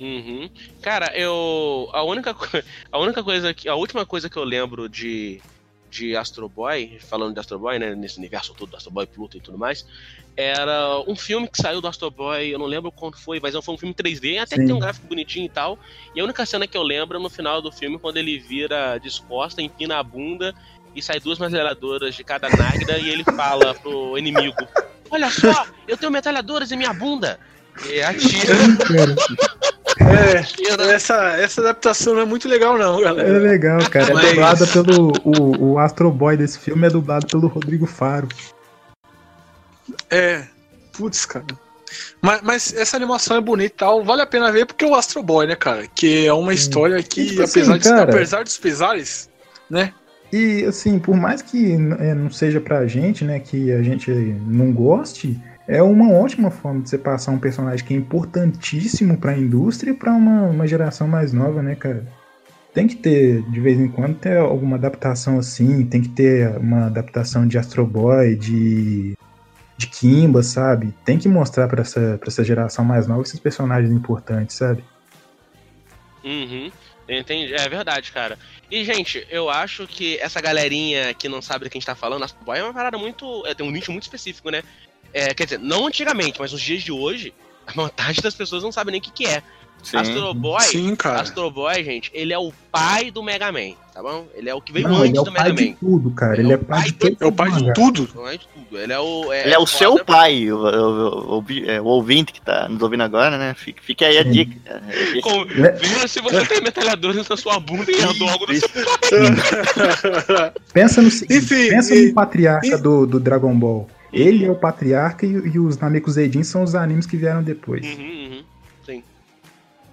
[0.00, 0.50] Uhum.
[0.82, 1.88] Cara, eu.
[1.92, 2.34] A única,
[2.90, 3.68] a única coisa que.
[3.68, 5.40] A última coisa que eu lembro de.
[5.94, 7.94] De Astro Boy, falando de Astro Boy, né?
[7.94, 9.86] Nesse universo todo do Astro Boy, Pluto e tudo mais.
[10.36, 13.74] Era um filme que saiu do Astro Boy, eu não lembro quando foi, mas foi
[13.74, 14.66] um filme 3D, até que Sim.
[14.66, 15.78] tem um gráfico bonitinho e tal.
[16.12, 18.98] E a única cena que eu lembro é no final do filme, quando ele vira
[18.98, 20.52] descosta, empina a bunda
[20.96, 24.56] e sai duas metralhadoras de cada náguida e ele fala pro inimigo:
[25.08, 27.38] Olha só, eu tenho metralhadoras em minha bunda!
[27.88, 28.54] E atira.
[30.12, 33.38] É, essa, essa adaptação não é muito legal, não, É galera.
[33.38, 34.10] legal, cara.
[34.10, 35.12] É Mas- dublada pelo.
[35.24, 38.28] O, o Astro Boy desse filme é dublado pelo Rodrigo Faro.
[40.10, 40.42] É,
[40.92, 41.44] putz, cara.
[42.20, 44.94] Mas, mas essa animação é bonita e tal, vale a pena ver porque é o
[44.94, 45.86] Astro Boy, né, cara?
[45.94, 49.30] Que é uma história que, Tipo assim, apesar, de, cara- apesar dos pesares,
[49.70, 49.92] né?
[50.32, 54.72] E assim, por mais que é, não seja pra gente, né, que a gente não
[54.72, 59.94] goste, é uma ótima forma de você passar um personagem que é importantíssimo pra indústria
[59.94, 62.06] pra uma, uma geração mais nova, né, cara?
[62.72, 66.86] Tem que ter, de vez em quando, ter alguma adaptação assim, tem que ter uma
[66.86, 69.16] adaptação de Astro Boy, de,
[69.78, 70.92] de Kimba, sabe?
[71.04, 74.84] Tem que mostrar pra essa, pra essa geração mais nova esses personagens importantes, sabe?
[76.24, 76.70] Uhum.
[77.08, 77.54] Entendi.
[77.54, 78.38] É verdade, cara.
[78.70, 81.94] E, gente, eu acho que essa galerinha que não sabe do que a gente tá
[81.94, 83.46] falando, Astro Boy é uma parada muito.
[83.46, 84.62] É, tem um nicho muito específico, né?
[85.14, 87.32] É, quer dizer, não antigamente, mas nos dias de hoje,
[87.66, 89.42] a metade das pessoas não sabe nem o que, que é.
[89.82, 89.98] Sim.
[89.98, 91.20] Astro Boy, Sim, cara.
[91.20, 94.26] Astro Boy, gente, ele é o pai do Mega Man, tá bom?
[94.34, 95.76] Ele é o que veio Não, antes ele é do o pai Mega de Man.
[95.78, 96.40] tudo, cara.
[96.40, 98.08] Ele é pai de todo É o pai de tudo.
[98.28, 98.80] É de tudo.
[98.80, 99.30] Ele é o.
[99.30, 99.78] É, Ele é o foda.
[99.78, 103.52] seu pai, o, o- o- é, o ouvinte que tá nos ouvindo agora, né?
[103.58, 104.56] Fique, fique aí a dica.
[104.64, 105.44] É, Com-?
[105.44, 108.68] Veja se você tem metralhadores na sua bunda e andou algo do seu
[110.72, 113.86] Pensa no seguinte, Enfim, pensa e- no patriarca e- do, do Dragon Ball.
[114.14, 117.84] Ele é o patriarca e, e os Namekusei são os animes que vieram depois.
[117.84, 118.44] Uhum, uhum.
[118.84, 119.02] Sim.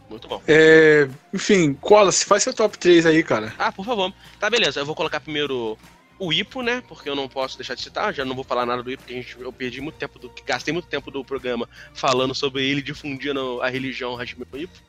[0.09, 0.41] Muito bom.
[0.47, 3.53] É, enfim, Wallace, faz seu top 3 aí, cara.
[3.57, 4.13] Ah, por favor.
[4.39, 4.79] Tá, beleza.
[4.79, 5.77] Eu vou colocar primeiro
[6.19, 6.83] o Ipo, né?
[6.87, 8.13] Porque eu não posso deixar de citar.
[8.13, 10.31] Já não vou falar nada do Ipo, porque a gente, eu perdi muito tempo do.
[10.45, 14.79] Gastei muito tempo do programa falando sobre ele difundindo a religião Hashime Ipo.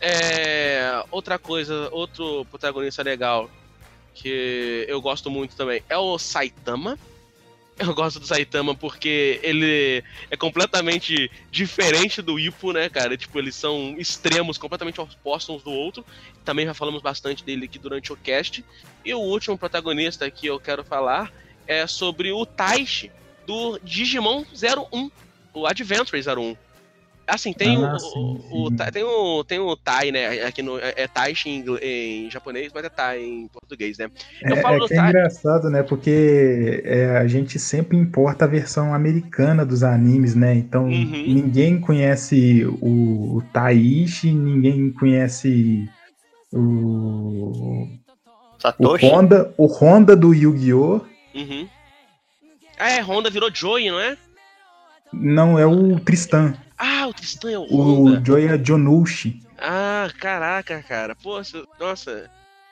[0.00, 3.48] É, outra coisa, outro protagonista legal
[4.14, 6.98] que eu gosto muito também é o Saitama.
[7.76, 13.16] Eu gosto do Saitama porque ele é completamente diferente do Ipo, né, cara?
[13.16, 16.04] Tipo, eles são extremos, completamente opostos uns do outro.
[16.44, 18.64] Também já falamos bastante dele aqui durante o cast.
[19.04, 21.32] E o último protagonista que eu quero falar
[21.66, 23.10] é sobre o Taishi
[23.44, 25.10] do Digimon 01,
[25.52, 26.56] o Adventure 01.
[27.26, 28.76] Assim, tem, Ah, o, sim, o, o sim.
[28.76, 30.42] Tai- tem o tem o Tai, né?
[30.44, 34.10] Aqui no, é, é Taishi em, em japonês, mas é Tai em português, né?
[34.42, 35.82] Eu É, falo é do que é Tai- engraçado, né?
[35.82, 40.54] Porque é, a gente sempre importa a versão americana dos animes, né?
[40.54, 41.24] Então Uhum.
[41.26, 45.88] ninguém conhece o, o Taishi, ninguém conhece
[46.52, 47.88] o, o
[48.60, 49.06] Satoshi?
[49.06, 51.00] Honda, o Honda do Yu-Gi-Oh!
[51.34, 51.66] Uhum.
[52.78, 54.16] Ah, é, Honda virou Joey, não é?
[55.12, 56.54] Não, é o Tristan.
[56.78, 58.22] Ah, o Tristan é o O Honda.
[58.24, 59.40] Joey é Jonushi.
[59.58, 61.14] Ah, caraca, cara.
[61.14, 62.28] Pô, isso- nossa,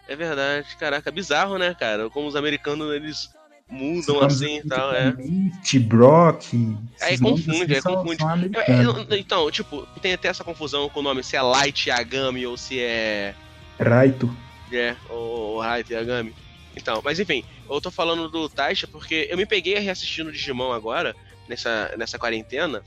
[0.08, 0.66] é verdade.
[0.78, 2.10] Caraca, bizarro, né, cara?
[2.10, 3.30] Como os americanos, eles
[3.70, 5.12] mudam assim e tal, é.
[5.12, 6.52] Mitch, Brock.
[7.00, 8.22] Aí confunde, assim aí confunde.
[8.56, 12.44] É, é, Então, tipo, tem até essa confusão com o nome, se é Light Yagami
[12.46, 13.34] ou se é.
[13.80, 14.34] Raito.
[14.72, 16.34] É, ou Light Yagami.
[16.76, 21.14] Então, mas enfim, eu tô falando do Taisha porque eu me peguei reassistindo Digimon agora,
[21.48, 22.82] nessa, nessa quarentena.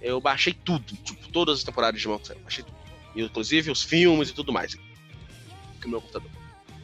[0.00, 2.76] Eu baixei tudo, tipo, todas as temporadas de Digimon que saíram, baixei tudo.
[3.14, 4.74] Inclusive os filmes e tudo mais.
[4.74, 6.30] Com o meu computador.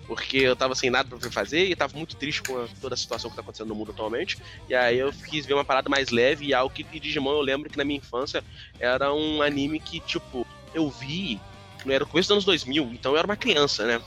[0.06, 2.96] Porque eu tava sem nada pra fazer e tava muito triste com a- toda a
[2.96, 4.38] situação que tá acontecendo no mundo atualmente.
[4.68, 7.40] E aí eu quis ver uma parada mais leve e algo que e Digimon eu
[7.40, 8.44] lembro que na minha infância
[8.78, 11.40] era um anime que, tipo, eu vi.
[11.84, 14.00] Não era o começo dos anos 2000, então eu era uma criança, né?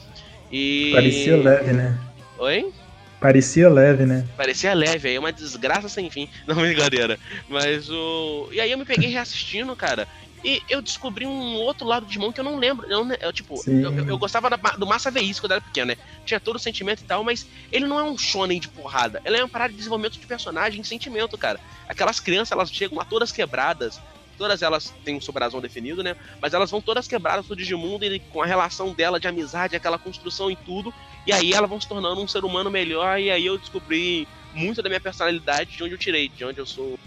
[0.52, 0.92] E.
[0.94, 2.00] Parecia leve, né?
[2.38, 2.74] Oi?
[3.20, 4.28] Parecia leve, né?
[4.38, 6.28] Parecia leve, aí é uma desgraça sem fim.
[6.48, 7.20] Não, brincadeira.
[7.50, 8.50] Mas o.
[8.52, 10.08] E aí eu me peguei reassistindo, cara.
[10.42, 12.88] E eu descobri um outro lado de Digimon que eu não lembro.
[12.90, 15.98] Eu, eu, tipo, eu, eu- eu gostava da- do Massa Veículo quando era pequeno, né?
[16.26, 19.22] Tinha todo o sentimento e tal, mas ele não é um shonen de porrada.
[19.26, 21.60] Ele é uma parada de desenvolvimento de personagem e sentimento, cara.
[21.90, 24.00] Aquelas crianças, elas chegam lá todas quebradas.
[24.40, 26.16] Todas elas têm um sobrazão definido, né?
[26.42, 30.00] Mas elas vão todas quebradas pro Digimundo e com a relação dela de amizade, aquela
[30.00, 30.94] construção e tudo.
[31.28, 33.20] E aí elas vão se tornando um ser humano melhor.
[33.20, 36.66] E aí eu descobri muito da minha personalidade de onde eu tirei, de onde eu
[36.66, 36.98] sou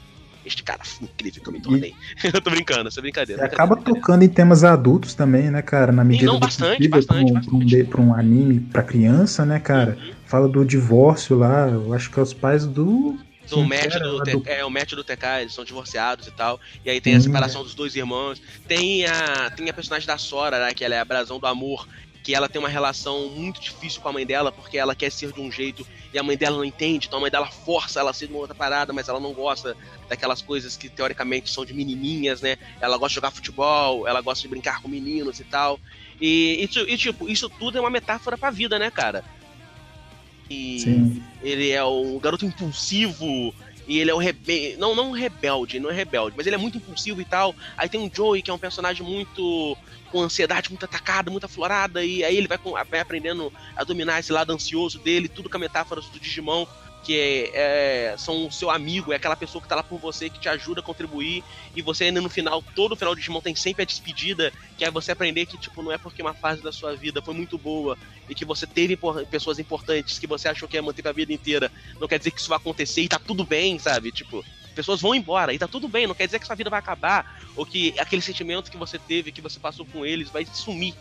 [0.45, 1.95] este cara incrível que eu me tornei.
[2.23, 3.47] eu tô brincando, essa é brincadeira.
[3.47, 5.91] Acaba tocando em temas adultos também, né, cara?
[5.91, 8.83] Na medida não, do bastante, possível, bastante, pra, um, pra um pra um anime pra
[8.83, 9.97] criança, né, cara?
[10.27, 13.19] Fala do divórcio lá, eu acho que é os pais do.
[13.57, 16.61] Do quem match do, T- é, o match do TK, eles são divorciados e tal.
[16.85, 18.41] E aí tem a Sim, separação dos dois irmãos.
[18.67, 21.87] Tem a, tem a personagem da Sora, né, que ela é a brasão do amor.
[22.25, 25.33] Que ela tem uma relação muito difícil com a mãe dela, porque ela quer ser
[25.33, 25.85] de um jeito
[26.15, 27.09] e a mãe dela não entende.
[27.09, 29.33] Então a mãe dela força ela a ser de uma outra parada, mas ela não
[29.33, 29.77] gosta
[30.09, 32.57] daquelas coisas que teoricamente são de menininhas, né?
[32.81, 35.81] Ela gosta de jogar futebol, ela gosta de brincar com meninos e tal.
[36.21, 39.25] E, e, e, tipo, isso tudo é uma metáfora pra vida, né, cara?
[40.81, 41.23] Sim.
[41.43, 43.55] ele é um garoto impulsivo
[43.87, 44.77] e ele é o rebelde.
[44.79, 47.55] Não, não rebelde, não é rebelde, mas ele é muito impulsivo e tal.
[47.77, 49.77] Aí tem o Joey, que é um personagem muito.
[50.11, 54.21] com ansiedade muito atacada, muito aflorada, e aí ele vai, com- vai aprendendo a dominar
[54.21, 56.67] esse lado ansioso dele, tudo com a metáfora do Digimon.
[57.03, 60.31] Que é, é- são o seu amigo, é aquela pessoa que tá lá por você,
[60.31, 61.43] que te ajuda a contribuir,
[61.75, 64.91] e você ainda no final, todo final do Digimon tem sempre a despedida, que é
[64.91, 67.99] você aprender que, tipo, não é porque uma fase da sua vida foi muito boa,
[68.29, 68.97] e que você teve
[69.31, 72.41] pessoas importantes que você achou que ia manter pra vida inteira, não quer dizer que
[72.41, 74.13] isso vai acontecer e tá tudo bem, sabe?
[74.13, 74.45] Tipo,
[74.75, 77.27] pessoas vão embora e tá tudo bem, não quer dizer que sua vida vai acabar,
[77.57, 80.95] ou que aquele sentimento que você teve, que você passou com eles, vai sumir,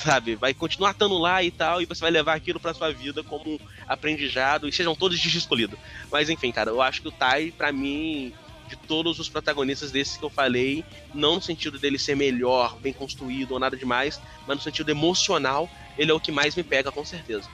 [0.00, 0.34] sabe?
[0.36, 3.54] Vai continuar estando lá e tal, e você vai levar aquilo pra sua vida como
[3.54, 5.78] um aprendizado, e sejam todos de escolhido.
[6.10, 8.32] Mas enfim, cara, eu acho que o Tai, pra mim,
[8.68, 12.92] de todos os protagonistas desses que eu falei, não no sentido dele ser melhor, bem
[12.92, 16.90] construído ou nada demais, mas no sentido emocional, ele é o que mais me pega,
[16.92, 17.48] com certeza.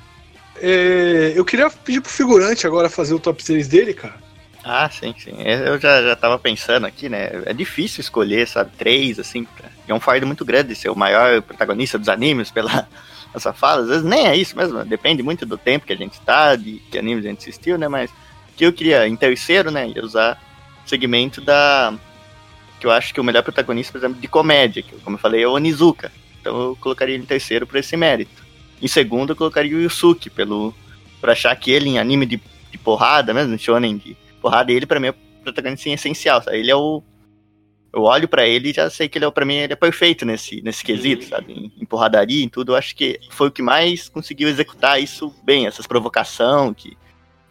[0.56, 4.18] É, eu queria pedir pro figurante agora fazer o top 3 dele, cara.
[4.64, 5.34] Ah, sim, sim.
[5.38, 7.30] É, Eu já, já tava pensando aqui, né?
[7.44, 8.72] É difícil escolher, sabe?
[8.76, 9.44] Três, assim.
[9.44, 12.88] pra- É um fardo muito grande ser o maior protagonista dos animes pela
[13.34, 13.82] essa fala.
[13.82, 14.84] Às vezes nem é isso mesmo.
[14.84, 17.88] Depende muito do tempo que a gente tá, de que animes a gente assistiu, né?
[17.88, 18.10] Mas
[18.56, 19.86] que eu queria, em terceiro, né?
[20.02, 20.42] Usar
[20.86, 21.94] segmento da.
[22.80, 25.42] Que eu acho que o melhor protagonista, por exemplo, de comédia, que, como eu falei,
[25.42, 26.12] é o Onizuka.
[26.40, 28.44] Então eu colocaria ele em terceiro por esse mérito.
[28.80, 30.74] Em segundo, eu colocaria o Yusuke, pelo,
[31.20, 35.00] por achar que ele, em anime de, de porrada mesmo, shonen de porrada, ele pra
[35.00, 36.58] mim é o protagonista essencial, sabe?
[36.58, 37.02] Ele é o.
[37.96, 40.26] Eu olho pra ele e já sei que ele é, pra mim, ele é perfeito
[40.26, 41.50] nesse, nesse quesito, sabe?
[41.54, 42.72] Em, em porradaria, em tudo.
[42.72, 46.94] Eu acho que foi o que mais conseguiu executar isso bem, essas provocação que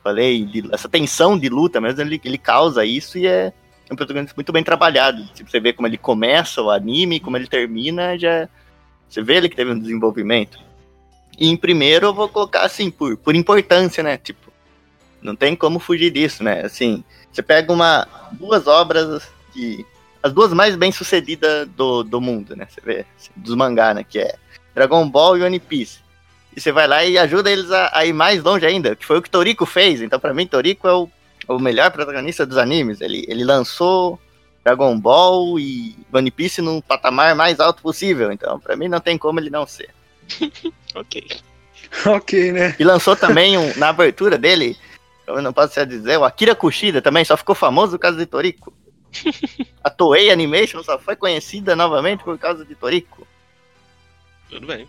[0.03, 3.51] falei, de- essa tensão de luta mesmo, ele, ele causa isso e é
[3.91, 5.25] um protagonista muito bem trabalhado.
[5.33, 8.47] Tipo, você vê como ele começa o anime, como ele termina, já.
[9.09, 10.59] Você vê ele que teve um desenvolvimento.
[11.39, 14.15] E em primeiro eu vou colocar assim, por, por importância, né?
[14.15, 14.53] Tipo,
[15.23, 16.61] não tem como fugir disso, né?
[16.63, 19.83] Assim, você pega uma duas obras que
[20.25, 22.67] as duas mais bem sucedidas do, do mundo, né?
[22.67, 24.03] Você vê assim, dos mangá, né?
[24.03, 24.35] Que é
[24.73, 25.99] Dragon Ball e One Piece.
[26.55, 29.19] E você vai lá e ajuda eles a, a ir mais longe ainda, que foi
[29.19, 30.01] o que Toriko fez.
[30.01, 31.07] Então, pra mim, Toriko é o,
[31.47, 33.01] o melhor protagonista dos animes.
[33.01, 34.19] Ele, ele lançou
[34.63, 38.31] Dragon Ball e One Piece num patamar mais alto possível.
[38.31, 39.89] Então, pra mim, não tem como ele não ser.
[40.95, 41.27] Ok.
[42.05, 42.73] ok, né?
[42.79, 44.77] E lançou também um, na abertura dele,
[45.27, 48.73] eu não posso dizer, o Akira Kushida também, só ficou famoso por causa de Toriko.
[49.83, 53.27] A Toei Animation só foi conhecida novamente por causa de Toriko.
[54.49, 54.87] Tudo bem.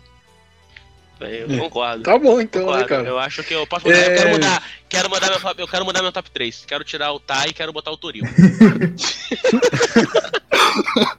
[1.19, 1.57] Bem, Eu É.
[1.57, 2.03] concordo.
[2.03, 2.83] Tá bom então, Concordo.
[2.83, 3.07] né, cara?
[3.07, 3.97] Eu acho que eu posso mudar.
[4.05, 4.15] Eu É.
[4.15, 4.63] quero mudar.
[4.87, 6.63] Quero mudar meu, top- eu quero mudar meu top 3.
[6.65, 8.23] Quero tirar o Tai e quero botar o Toril.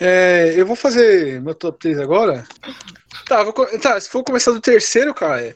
[0.00, 2.46] É, eu vou fazer meu top 3 agora.
[3.26, 5.54] Tá, vou tá, se for começar do terceiro, cara.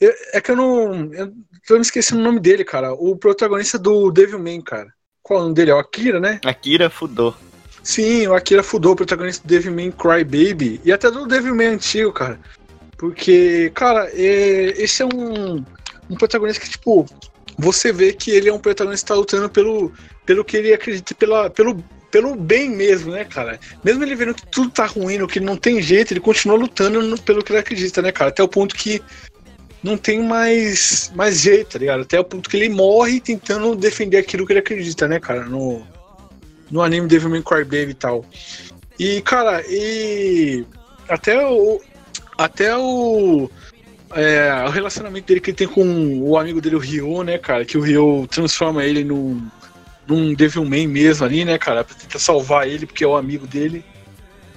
[0.00, 1.12] eu- é que eu não.
[1.14, 1.32] Eu
[1.66, 2.92] tô me esquecendo o nome dele, cara.
[2.94, 4.92] O protagonista do Devilman, cara.
[5.26, 5.72] Qual é o nome dele?
[5.72, 6.40] É o Akira, né?
[6.44, 7.34] Akira Fudô.
[7.82, 10.80] Sim, o Akira Fudô, o protagonista do Devilman Cry Baby.
[10.84, 12.38] E até do Devilman antigo, cara.
[12.96, 15.64] Porque, cara, é- esse é um,
[16.08, 17.04] um protagonista que, tipo,
[17.58, 19.92] você vê que ele é um protagonista que tá lutando pelo,
[20.24, 23.58] pelo que ele acredita, pela, pelo, pelo bem mesmo, né, cara?
[23.82, 27.20] Mesmo ele vendo que tudo tá ruim, que não tem jeito, ele continua lutando no-
[27.20, 28.30] pelo que ele acredita, né, cara?
[28.30, 29.02] Até o ponto que
[29.86, 32.02] não tem mais, mais jeito, tá ligado?
[32.02, 35.44] Até o ponto que ele morre tentando defender aquilo que ele acredita, né, cara?
[35.44, 35.86] No,
[36.70, 38.24] no anime Devilman Crybaby e tal.
[38.98, 40.66] E, cara, e
[41.08, 41.80] até o
[42.36, 43.50] até o
[44.14, 47.64] é, o relacionamento dele que ele tem com o amigo dele, o Ryo, né, cara,
[47.64, 49.40] que o Ryo transforma ele num
[50.06, 51.84] num Devilman mesmo ali, né, cara?
[51.84, 53.84] Pra tentar salvar ele, porque é o amigo dele.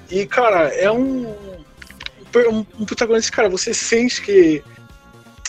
[0.10, 0.92] E, cara, é.
[0.92, 1.34] Um,
[2.80, 4.64] um protagonista, cara, você sente que.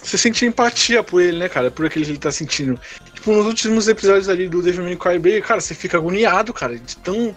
[0.02, 1.70] Você sente empatia por ele, né, cara?
[1.70, 2.80] Por aquilo que ele tá sentindo.
[3.14, 7.36] Tipo, nos últimos episódios ali do Devilman Crybaby, cara, você fica agoniado, cara, de tão,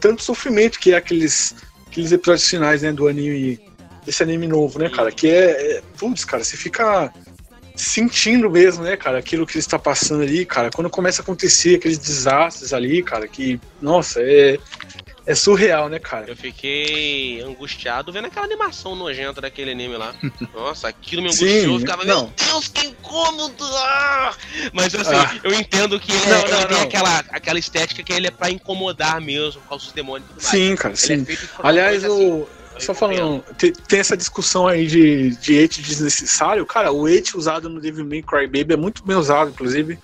[0.00, 1.54] tanto sofrimento que é aqueles,
[1.86, 3.60] aqueles episódios finais, né, do anime,
[4.06, 5.10] desse anime novo, né, cara?
[5.10, 7.12] Que é, é putz, cara, você fica
[7.74, 11.76] sentindo mesmo, né, cara, aquilo que ele está passando ali, cara, quando começa a acontecer
[11.76, 14.58] aqueles desastres ali, cara, que, nossa, é,
[15.26, 16.26] é surreal, né, cara?
[16.28, 20.14] Eu fiquei angustiado vendo aquela animação nojenta daquele anime lá.
[20.54, 21.74] Nossa, aquilo me Sim, angustiou.
[21.74, 22.22] Eu ficava, não.
[22.24, 23.64] meu Deus, que incômodo!
[23.64, 24.34] Ah!
[24.72, 25.34] Mas assim, Ah.
[25.42, 26.82] eu entendo que ele, Não, ele não, tem não.
[26.84, 30.42] Aquela, aquela estética que ele é pra incomodar mesmo, por causa dos demônios e tudo
[30.42, 30.48] mais.
[30.50, 31.32] Sim, cara, Ele sim.
[31.32, 32.48] é pra uma Aliás, coisa assim, o.
[32.76, 36.66] Só falando, te- tem essa discussão aí de, de hate desnecessário.
[36.66, 39.96] Cara, o hate usado no Devilman Crybaby é muito bem usado, inclusive.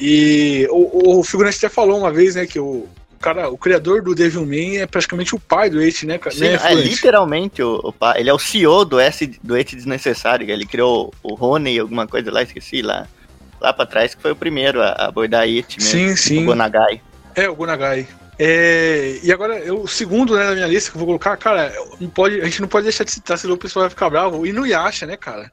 [0.00, 2.88] E o, o figurante até falou uma vez, né, que o, o
[3.24, 6.36] cara, o criador do Devilman é praticamente o pai do hate, né, cara?
[6.36, 8.20] Sim, né, é literalmente o, o pai.
[8.20, 10.48] Ele é o CEO do S do Et Desnecessário.
[10.50, 13.08] Ele criou o Rony, alguma coisa lá, esqueci lá.
[13.58, 15.90] Lá pra trás, que foi o primeiro a a abordar It mesmo.
[15.90, 16.42] Sim, sim.
[16.42, 17.00] O Gonagai.
[17.34, 18.06] É, o Gonagai.
[18.38, 21.72] É, e agora, eu, o segundo né, na minha lista que eu vou colocar, cara,
[21.98, 24.40] não pode, a gente não pode deixar de citar, senão o pessoal vai ficar bravo.
[24.40, 25.50] O Inuyasha, né, cara?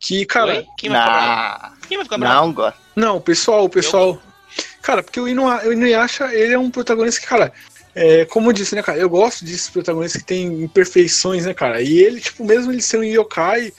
[0.00, 0.54] Que, cara.
[0.54, 0.66] Oi?
[0.78, 1.62] Quem vai ficar bravo?
[1.62, 2.46] Não, Quem vai ficar bravo?
[2.46, 2.78] não gosto.
[2.96, 4.22] Não, o pessoal, o pessoal.
[4.84, 7.50] Cara, porque o, Inu, o Inuyasha, ele é um protagonista que, cara,
[7.94, 11.80] é, como eu disse, né, cara, eu gosto desses protagonistas que têm imperfeições, né, cara?
[11.80, 13.72] E ele, tipo, mesmo ele sendo um yokai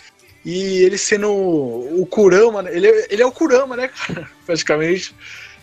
[0.44, 5.16] e ele sendo o Kurama, né, ele, é- ele é o Kurama, né, cara, praticamente.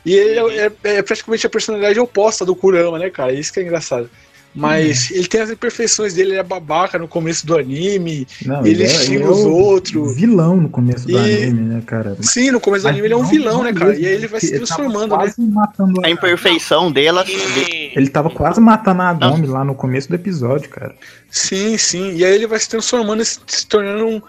[0.07, 3.33] E ele é, é- é praticamente a personalidade oposta do Kurama, né, cara?
[3.33, 4.09] Isso que é engraçado.
[4.55, 8.83] Mas ele tem as imperfeições dele, ele é babaca no começo do anime, Não, ele
[8.83, 10.15] é- xinga é os o outros.
[10.15, 12.17] vilão no começo do E- anime, né, cara?
[12.21, 13.87] Sim, no começo do anime ele é um vilão, né, cara?
[13.91, 15.17] mesmo, E aí ele vai se ele transformando, né?
[15.17, 17.25] quase matando A imperfeição dela.
[17.25, 20.95] de- E- Ele tava quase matando a Agome lá no começo do episódio, cara.
[21.31, 22.15] Sim, sim.
[22.17, 24.23] E aí ele vai se transformando e se, se tornando um,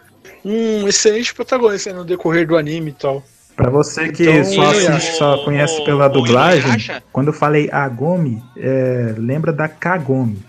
[0.46, 3.24] um excelente protagonista né, no decorrer do anime e tal.
[3.56, 6.78] Pra você que Então, só, assiste, só conhece O- pela dublagem,
[7.12, 10.40] quando eu falei Agome, é, lembra da Kagome.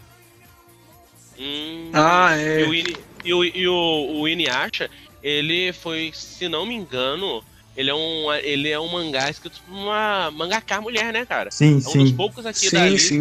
[1.39, 2.67] Hum, Ah, E é.
[2.67, 4.89] o, Ini- e o, e o, o Inuyasha,
[5.23, 7.43] ele foi, se não me engano,
[7.77, 11.51] ele é um, ele é um mangá escrito por uma mangaká mulher, né, cara?
[11.51, 12.17] Sim, É um dos sim.
[12.17, 13.21] poucos aqui Sim, da sim.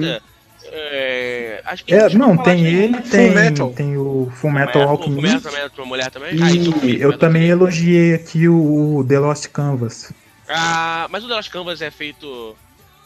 [0.72, 3.72] É, acho que É, não, tem de- ele, tem, Metal.
[3.74, 5.42] tem o Full Metal Fullmetal Alchemist.
[5.42, 6.30] também é pra mulher também?
[6.42, 10.12] Ah, isso eu E Fullmetal também elogiei aqui o, o The Lost Canvas.
[10.50, 12.56] Ah, mas o The Last Canvas é feito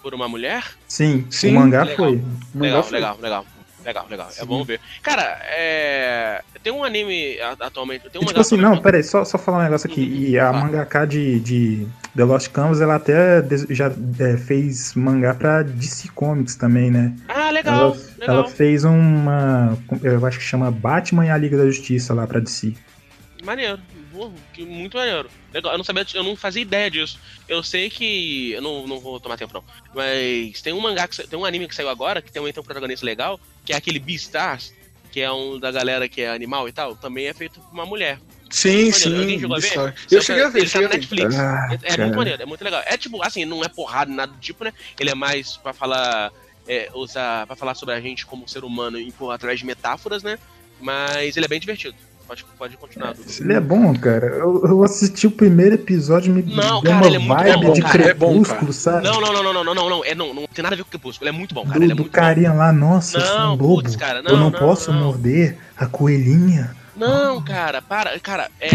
[0.02, 0.64] por uma mulher?
[0.88, 1.96] Sim, Sim, o mangá legal.
[1.98, 2.16] foi.
[2.16, 3.46] O Legal, mangá foi- legal, legal.
[3.88, 4.28] Legal, legal.
[4.28, 4.46] É Sim.
[4.46, 4.82] bom ver.
[5.02, 6.42] Cara, é.
[6.62, 8.10] Tem um anime atualmente.
[8.10, 10.02] Tem um E, tipo assim, não, peraí, só, só falar um negócio aqui.
[10.02, 10.54] E a Ah.
[10.54, 16.56] mangaka de, de The Lost Canvas, ela até já é, fez mangá pra DC Comics
[16.56, 17.16] também, né?
[17.30, 18.36] Ah, legal, ela, legal.
[18.40, 19.78] ela fez uma.
[20.04, 22.74] Eu acho que chama Batman e a Liga da Justiça lá pra DC.
[23.46, 23.80] Maneiro.
[24.18, 25.30] Porra, que muito maneiro.
[25.54, 25.74] Legal.
[25.74, 27.20] Eu não sabia, eu não fazia ideia disso.
[27.48, 28.52] Eu sei que.
[28.54, 29.64] Eu não, não vou tomar tempo, não.
[29.94, 32.66] Mas tem um mangá que tem um anime que saiu agora, que também tem um
[32.66, 34.74] protagonista legal, que é aquele Beastars,
[35.12, 37.86] que é um da galera que é animal e tal, também é feito por uma
[37.86, 38.20] mulher.
[38.50, 38.86] Sim.
[38.86, 39.46] Alguém sim.
[39.46, 39.94] a ver?
[40.10, 40.94] Eu Só cheguei a ver, Ele tá cheguei na.
[40.96, 41.36] Netflix.
[41.36, 42.82] Ah, É, é muito maneiro, é muito legal.
[42.88, 44.74] É tipo, assim, não é porrada, nada do tipo, né?
[45.00, 46.32] Ele é mais pra falar.
[46.68, 47.46] É, usar.
[47.46, 50.40] para falar sobre a gente como ser humano e pô, através de metáforas, né?
[50.82, 51.96] Mas ele é bem divertido.
[52.28, 53.30] Pode, pode continuar, Dudu.
[53.40, 54.28] Ele é bom, cara.
[54.28, 57.66] Eu, eu assisti o primeiro episódio me Não, deu cara, uma ele é muito vibe
[57.66, 58.04] bom, de cara.
[58.04, 58.74] É bom, crepúsculo, cara.
[58.74, 59.04] sabe?
[59.06, 60.06] Não, não, não, não, não, não, não, não.
[60.06, 61.30] É, não, não tem nada a ver com Crepúsculo.
[61.30, 61.80] Ele é muito bom, cara.
[61.80, 63.76] do ele é do carinha lá, nossa, eu sou Não, um lobo.
[63.82, 65.00] putz, cara, eu não, não, não, posso não.
[65.00, 66.76] morder a coelhinha.
[66.94, 67.06] bom.
[67.08, 68.20] Não, cara, para.
[68.20, 68.70] Cara, é.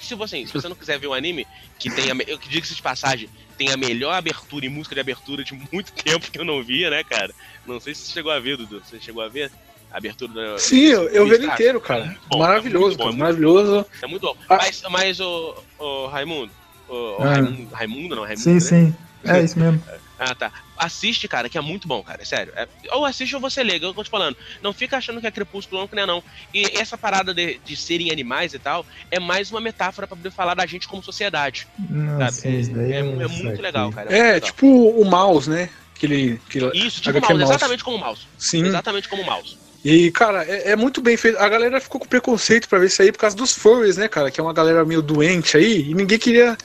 [0.00, 1.46] Se você, assim, se você não quiser ver um anime
[1.78, 2.16] que tem a.
[2.26, 5.92] Eu que digo de passagem, tem a melhor abertura e música de abertura de muito
[6.04, 7.32] tempo que eu não via, né, cara?
[7.66, 8.82] Não sei se você chegou a ver, Dudu.
[8.84, 9.50] Você chegou a ver?
[9.90, 10.58] A abertura do.
[10.58, 12.04] Sim, eu, eu vi ele inteiro, É cara.
[12.04, 13.14] muito bom, maravilhoso, é bom, cara.
[13.14, 13.86] é Maravilhoso.
[14.02, 14.36] É muito bom.
[14.48, 14.56] Ah.
[14.58, 16.52] Mas, mas o, o Raimundo.
[16.88, 17.32] O, o Ah.
[17.34, 18.40] Raimundo, Raimundo não, Raimundo.
[18.42, 18.60] Sim, né?
[18.60, 18.96] sim.
[19.24, 19.82] É isso mesmo.
[20.20, 20.50] Ah, tá.
[20.76, 22.20] Assiste, cara, que é muito bom, cara.
[22.22, 22.52] É sério.
[22.56, 24.36] É- ou assiste ou você lê, é que eu tô te falando.
[24.60, 26.24] Não fica achando que é crepúsculo, não, que não é não.
[26.52, 30.32] E essa parada de, de serem animais e tal é mais uma metáfora pra poder
[30.32, 31.68] falar da gente como sociedade.
[31.88, 32.58] Nossa, Sabe?
[32.60, 34.12] isso daí É, é eu muito legal, cara.
[34.12, 34.40] É, legal.
[34.40, 35.70] tipo o mouse, né?
[35.94, 36.40] Aquele.
[36.48, 37.44] aquele Isso, tipo mouse, mouse.
[37.52, 38.22] exatamente como o mouse.
[38.36, 38.64] Sim.
[38.66, 39.56] Exatamente como o mouse.
[39.88, 41.38] E, cara, é, é muito bem feito.
[41.38, 44.30] A galera ficou com preconceito pra ver isso aí por causa dos furries, né, cara?
[44.30, 45.90] Que é uma galera meio doente aí.
[45.90, 46.58] E ninguém queria,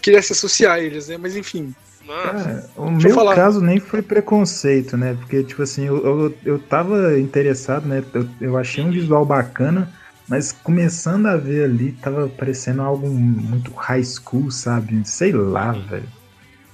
[0.00, 1.18] queria se associar a eles, né?
[1.18, 1.74] Mas enfim.
[2.06, 3.36] Cara, o Deixa eu meu falar.
[3.36, 5.14] caso nem foi preconceito, né?
[5.20, 8.02] Porque, tipo assim, eu, eu, eu tava interessado, né?
[8.14, 9.92] Eu, eu achei um visual bacana,
[10.26, 15.06] mas começando a ver ali, tava parecendo algo muito high school, sabe?
[15.06, 16.08] Sei lá, velho.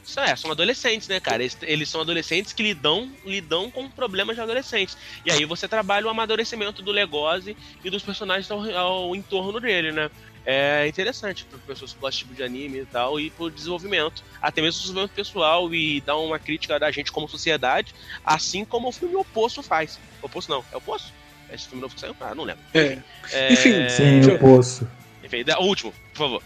[0.06, 1.42] Isso é, são adolescentes, né, cara?
[1.42, 4.96] Eles, eles são adolescentes que lidam, lidam com problemas de adolescentes.
[5.24, 9.90] E aí você trabalha o amadurecimento do Legosi e dos personagens ao, ao entorno dele,
[9.90, 10.08] né?
[10.48, 14.22] É interessante para pessoas que gostam tipo de anime e tal, e pro desenvolvimento.
[14.40, 17.92] Até mesmo o desenvolvimento pessoal e dar uma crítica da gente como sociedade,
[18.24, 19.98] assim como o filme Oposto faz.
[20.22, 21.12] Oposto não, é Oposto?
[21.50, 22.14] Esse filme novo que saiu?
[22.20, 22.62] Ah, não lembro.
[22.72, 22.98] É.
[23.32, 24.88] É, Enfim, Sim, Deixa eu- o poço.
[25.24, 26.42] Enfim, o último, por favor.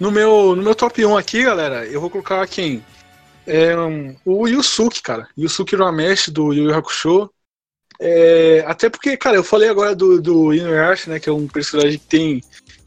[0.00, 2.82] No meu, no meu top 1 aqui, galera, eu vou colocar quem?
[3.46, 5.28] É, um, o Yusuke, cara.
[5.38, 7.30] Yusuke Urameshi do Yu Yu Hakusho.
[8.00, 11.20] É, até porque, cara, eu falei agora do, do Inuyasha, né?
[11.20, 12.40] Que é um personagem que tem.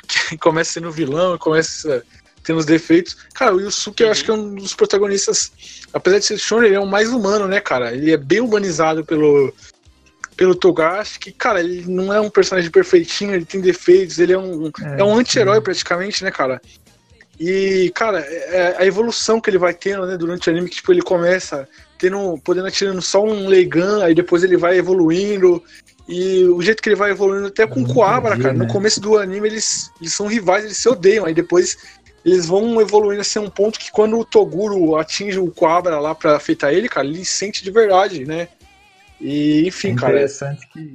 [0.08, 2.04] que começa sendo vilão, começa
[2.44, 3.16] tendo os defeitos.
[3.36, 5.52] Cara, o Yusuke eu acho que é um dos protagonistas.
[5.94, 7.94] Apesar de ser shonen, ele é o mais humano, né, cara?
[7.94, 9.54] Ele é bem humanizado pelo.
[10.36, 14.38] Pelo Togashi, que, cara, ele não é um personagem perfeitinho, ele tem defeitos, ele é
[14.38, 16.60] um, é um anti-herói praticamente, né, cara?
[17.40, 20.92] E, cara, é a evolução que ele vai tendo, né, durante o anime, que tipo,
[20.92, 25.64] ele começa tendo, podendo atirando só um Leigan, aí depois ele vai evoluindo.
[26.08, 28.54] E o jeito que ele vai evoluindo até com o Coabra, cara.
[28.54, 28.72] No né?
[28.72, 31.26] começo do anime eles, eles são rivais, eles se odeiam.
[31.26, 31.78] Aí depois
[32.26, 36.14] eles vão evoluindo a ser um ponto que quando o Toguro atinge o Coabra lá
[36.14, 38.50] pra afetar ele, cara, ele sente de verdade, né?
[39.20, 40.14] E enfim, é cara.
[40.14, 40.94] interessante que,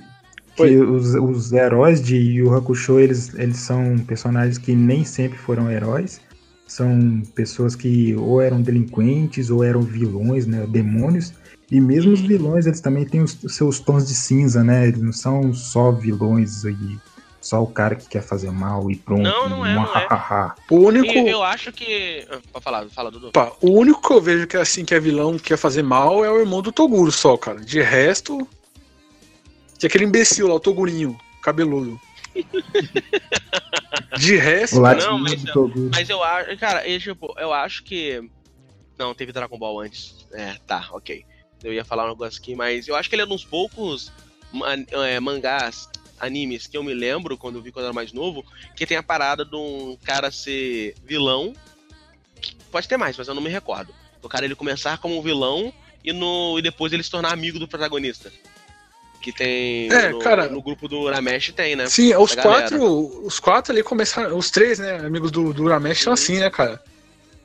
[0.57, 5.71] que os, os heróis de Yu Hakusho, eles, eles são personagens que nem sempre foram
[5.71, 6.21] heróis.
[6.69, 10.67] São pessoas que ou eram delinquentes ou eram vilões, né?
[10.69, 11.33] Demônios.
[11.71, 14.87] E mesmo os vilões, eles também têm os, seus tons de cinza, né?
[14.89, 16.99] Eles não são só vilões e
[17.41, 19.23] só o cara que quer fazer mal e pronto.
[19.23, 20.53] Não, não é, não é.
[20.71, 21.07] O único.
[21.07, 22.27] E eu acho que.
[22.31, 23.29] Ah, Pode falar, fala, Dudu.
[23.29, 25.83] Opa, o único que eu vejo que é assim, que é vilão, que quer fazer
[25.83, 27.61] mal, é o irmão do Toguro só, cara.
[27.61, 28.47] De resto.
[29.79, 31.99] Que é aquele imbecil lá, o Togurinho, cabeludo.
[34.19, 35.69] De resto, Não, mas eu-.
[35.91, 38.21] Mas eu acho, cara, eu, tipo, eu acho que.
[38.99, 40.27] Não, teve Dragon Ball antes.
[40.33, 41.25] É, tá, ok.
[41.63, 44.13] Eu ia falar um negócio aqui, mas eu acho que ele é um dos poucos
[44.53, 45.89] man- é, mangás,
[46.19, 48.45] animes que eu me lembro quando eu vi quando eu era mais novo,
[48.77, 51.53] que tem a parada de um cara ser vilão.
[52.71, 53.95] Pode ter mais, mas eu não me recordo.
[54.23, 55.73] O cara ele começar como um vilão
[56.05, 58.33] e, no, e depois ele se tornar amigo do protagonista.
[59.21, 59.93] Que tem.
[59.93, 61.87] É, no, cara- no grupo do Uramesh tem, né?
[61.87, 62.69] Sim, os galera.
[62.69, 63.27] quatro.
[63.27, 64.37] Os quatro ali começaram.
[64.39, 64.97] Os três, né?
[64.99, 66.81] Amigos do, do Uramesh são assim, né, cara?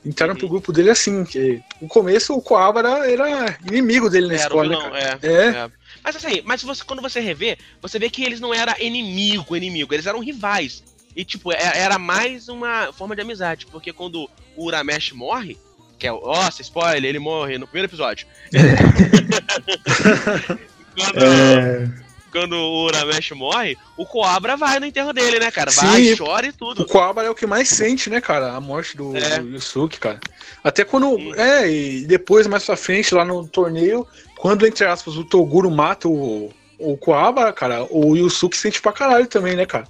[0.05, 0.39] Entraram Uhum.
[0.39, 1.25] pro grupo dele assim.
[1.25, 5.19] Que no começo o Coabra era inimigo dele na Era escola, né, vilão, cara?
[5.23, 5.47] é, É.
[5.65, 5.71] é.
[6.03, 9.93] Mas assim, mas você, quando você revê, você vê que eles não eram inimigo, inimigo,
[9.93, 10.83] eles eram rivais.
[11.15, 15.57] E tipo, é- era mais uma forma de amizade, porque quando o Uramesh morre,
[15.97, 18.27] que é, o- nossa, spoiler, ele morre no primeiro episódio.
[20.95, 21.89] quando, É,
[22.31, 25.71] quando o Uramesh morre, o Coabra vai no enterro dele, né, cara?
[25.71, 25.85] Sim.
[25.85, 26.85] Vai, chora e O tudo.
[26.85, 28.53] Coabra é o que mais sente, né, cara?
[28.53, 29.39] A morte do, É.
[29.39, 30.19] do Yusuke, cara.
[30.63, 31.15] Até quando.
[31.15, 31.33] Sim.
[31.35, 34.07] É, e depois, mais pra frente, lá no torneio,
[34.37, 39.27] quando, entre aspas, o Toguro mata o, o Coabra, cara, o Yusuke sente pra caralho
[39.27, 39.87] também, né, cara?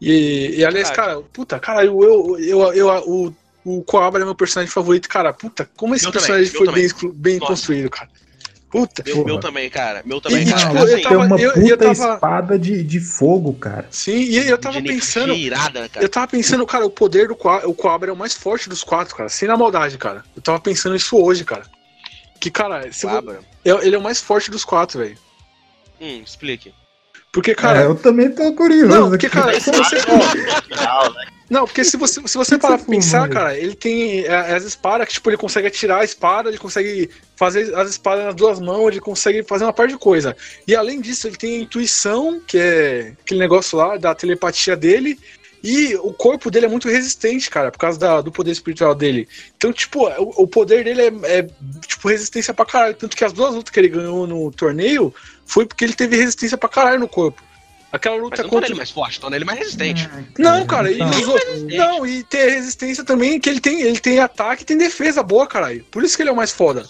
[0.00, 4.72] E, e aliás, cara, puta, caralho, eu, eu, eu, o, o Coabra é meu personagem
[4.72, 5.32] favorito, cara.
[5.32, 6.88] Puta, como esse também, personagem meu foi também.
[6.88, 7.52] bem, bem Nossa.
[7.52, 8.08] construído, cara.
[8.70, 9.02] Puta.
[9.06, 10.02] Meu, meu também, cara.
[10.04, 10.58] Meu também, E, cara.
[10.60, 13.86] tipo, eu tem tava- uma eu- puta eu tava- espada de, de fogo, cara.
[13.90, 15.32] Sim, e eu tava de pensando.
[15.34, 16.04] irada, cara.
[16.04, 19.16] Eu tava pensando, cara, o poder do o Coabra é o mais forte dos quatro,
[19.16, 19.28] cara.
[19.30, 20.22] Sem na maldade, cara.
[20.36, 21.62] Eu tava pensando isso hoje, cara.
[22.38, 23.40] Que, cara, se vo- Coabra.
[23.64, 25.16] é- ele é o mais forte dos quatro, velho.
[26.00, 26.72] Hum, explique.
[27.32, 27.82] Porque, É, cara.
[27.82, 28.88] eu também tô curioso.
[28.88, 29.36] não, porque, aqui.
[29.36, 29.96] cara, se você.
[30.08, 31.26] ó, Final, né?
[31.50, 34.64] não, porque se você, se você parar pra pensar, fumou, cara, ele tem é, as
[34.64, 38.58] espadas que, tipo, ele consegue atirar a espada, ele consegue fazer as espadas nas duas
[38.58, 40.36] mãos, ele consegue fazer uma parte de coisa.
[40.66, 45.18] E além disso, ele tem a intuição, que é aquele negócio lá da telepatia dele.
[45.70, 49.28] E o corpo dele é muito resistente, cara, por causa da- do poder espiritual dele.
[49.54, 51.48] Então, tipo, o, o poder dele é, é,
[51.86, 52.94] tipo, resistência pra caralho.
[52.94, 55.14] Tanto que as duas lutas que ele ganhou no torneio
[55.44, 57.42] foi porque ele teve resistência pra caralho no corpo.
[57.92, 58.68] Aquela luta contra.
[58.68, 60.08] ele mais forte, torna ele mais resistente.
[60.38, 61.38] Não, cara, ele Então, usou.
[61.70, 65.46] Não, e tem resistência também, que ele tem, ele tem ataque e tem defesa boa,
[65.46, 65.84] caralho.
[65.90, 66.86] Por isso que ele é o mais foda.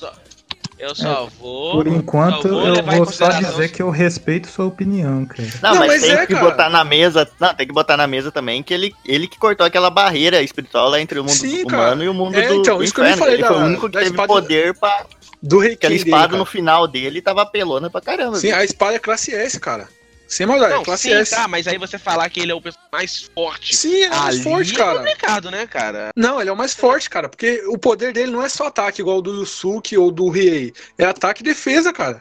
[0.78, 1.72] Eu só vou.
[1.72, 5.48] Por enquanto, vou eu vou só dizer que eu respeito sua opinião, cara.
[5.62, 6.44] Não, Não, mas, mas tem é, que cara.
[6.46, 7.28] botar na mesa.
[7.40, 10.88] Não, tem que botar na mesa também que ele, ele que cortou aquela barreira espiritual
[10.88, 12.04] lá entre o mundo Sim, humano cara.
[12.04, 13.32] e o mundo É, do, então, do isso que eu nem inferno.
[13.32, 15.06] falei Ele foi da- o único que da teve espada- poder pra.
[15.42, 16.38] Do rei Aquela dele, espada cara.
[16.38, 18.36] no final dele tava pelona pra caramba.
[18.38, 18.58] Sim, bicho.
[18.58, 19.88] a espada é classe S, cara.
[20.28, 21.34] Sem maldade, Não, é classe sim, S.
[21.34, 22.60] tá, mas aí você falar que ele é o
[22.92, 23.74] mais forte.
[23.74, 24.98] Sim, ele é o mais forte, é cara.
[24.98, 26.10] complicado, né, cara?
[26.14, 29.00] Não, ele é o mais forte, cara, porque o poder dele não é só ataque,
[29.00, 30.74] igual o do Yusuke ou do Riei.
[30.98, 32.20] É ataque e defesa, cara.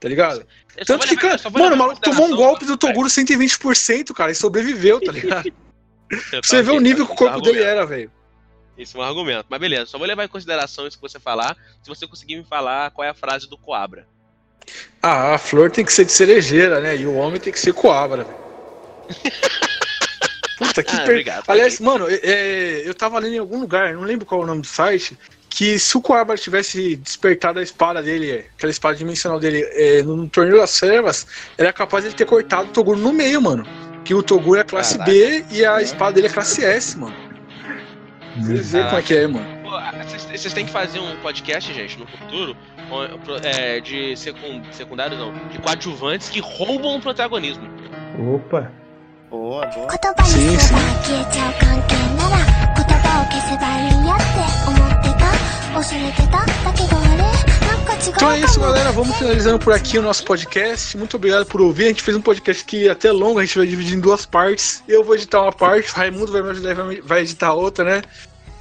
[0.00, 0.46] Tá ligado?
[0.74, 4.32] Eu Tanto que, levar- cara, mano, o maluco tomou um golpe do Toguro 120%, cara,
[4.32, 5.52] e sobreviveu, tá ligado?
[6.42, 8.10] Você vê o aqui, nível que o corpo tava dele era, velho.
[8.78, 9.44] Esse é um argumento.
[9.50, 12.44] Mas beleza, só vou levar em consideração isso que você falar, se você conseguir me
[12.44, 14.08] falar qual é a frase do Coabra.
[15.02, 16.96] Ah, a flor tem que ser de cerejeira, né?
[16.96, 18.36] E o homem tem que ser coabra, velho.
[20.58, 21.10] Puta que Ah, per...
[21.10, 21.86] obrigado, Aliás, ok.
[21.86, 24.60] mano, é- é, eu tava lendo em algum lugar, não lembro qual é o nome
[24.60, 25.18] do site,
[25.48, 30.28] que se o Coabra tivesse despertado a espada dele, aquela espada dimensional dele, é, no,
[30.28, 31.26] torneio das trevas,
[31.56, 33.66] era capaz de ele ter cortado o Toguro no meio, mano.
[34.04, 37.14] Que o Toguro é classe B e a espada dele é classe S, mano.
[38.38, 39.46] Vocês veem como é que é, mano.
[39.62, 39.70] Pô,
[40.30, 42.56] Vocês têm que fazer um podcast, gente, no futuro,
[43.42, 47.68] é, de secundários, não, de coadjuvantes que roubam o protagonismo.
[48.34, 48.70] Opa!
[49.30, 49.88] Boa, boa.
[50.24, 50.74] Sim, sim.
[58.08, 58.92] Então é isso, galera.
[58.92, 60.96] Vamos finalizando por aqui o nosso podcast.
[60.96, 61.84] Muito obrigado por ouvir.
[61.84, 64.82] A gente fez um podcast que até longo, a gente vai dividir em duas partes.
[64.88, 68.02] Eu vou editar uma parte, o Raimundo vai me ajudar vai editar outra, né?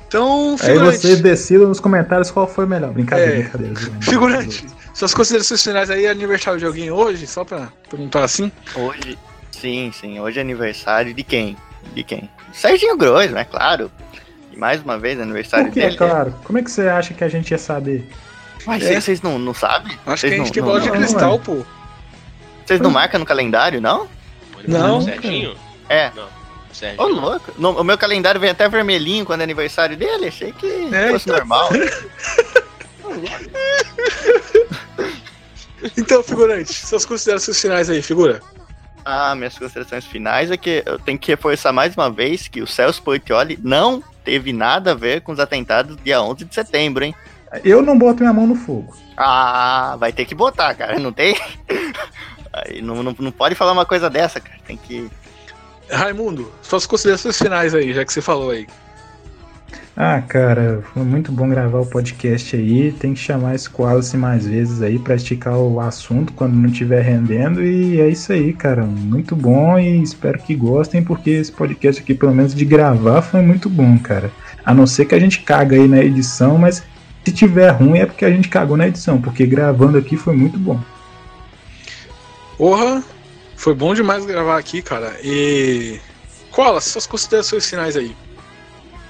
[0.09, 2.91] Então, Aí figurante, vocês decidam nos comentários qual foi melhor.
[2.91, 3.41] Brincadeira, É.
[3.43, 3.75] brincadeira.
[4.01, 8.51] figurante, suas considerações finais aí, aniversário de alguém hoje, só pra perguntar assim.
[8.75, 9.17] Hoje,
[9.51, 10.19] sim, sim.
[10.19, 11.55] Hoje é aniversário de quem?
[11.93, 12.27] De quem?
[12.51, 13.43] Serginho Grois, né?
[13.45, 13.91] Claro.
[14.51, 15.95] E mais uma vez, aniversário Por que, dele.
[15.97, 16.33] claro?
[16.43, 18.09] Como é que você acha que a gente ia saber?
[18.65, 18.99] Mas É.
[18.99, 19.91] vocês não, não sabem?
[20.07, 21.39] Acho Vocês que a gente não, tem não, bola de não- não, cristal, não.
[21.39, 21.65] pô.
[22.65, 24.07] Vocês não marcam no calendário, não?
[24.67, 25.55] Não, Certinho?
[25.87, 26.11] É.
[26.15, 26.38] Não.
[26.79, 27.01] Sérgio.
[27.01, 27.51] Ô, louco.
[27.57, 30.27] No- o meu calendário vem até vermelhinho quando é aniversário dele.
[30.27, 31.37] Achei que É, fosse então.
[31.39, 31.69] normal.
[35.97, 38.41] Então, figurante, suas considerações finais aí, figura.
[39.05, 42.67] Ah, minhas considerações finais é que eu tenho que reforçar mais uma vez que o
[42.67, 47.05] Celso Portioli não teve nada a ver com os atentados do dia 11 de setembro,
[47.05, 47.15] hein?
[47.63, 48.95] Eu não boto minha mão no fogo.
[49.17, 50.99] Ah, vai ter que botar, cara.
[50.99, 51.35] Não tem.
[52.51, 54.59] Aí, não, não, não pode falar uma coisa dessa, cara.
[54.67, 55.09] Tem que.
[55.91, 58.67] Raimundo, suas considerações finais aí, já que você falou aí.
[60.01, 62.93] Ah, cara, foi muito bom gravar o podcast aí.
[62.93, 67.01] Tem que chamar esse Wallace mais vezes aí pra esticar o assunto quando não estiver
[67.01, 67.61] rendendo.
[67.61, 68.85] E é isso aí, cara.
[68.85, 73.41] Muito bom e espero que gostem, porque esse podcast aqui, pelo menos de gravar, foi
[73.41, 74.31] muito bom, cara.
[74.63, 76.81] A não ser que a gente caga aí na edição, mas
[77.25, 80.57] se tiver ruim é porque a gente cagou na edição, porque gravando aqui foi muito
[80.57, 80.79] bom.
[82.57, 83.03] Porra,
[83.59, 85.19] foi bom demais gravar aqui, cara.
[85.21, 85.99] E.
[86.49, 88.15] Cola, suas considerações finais aí.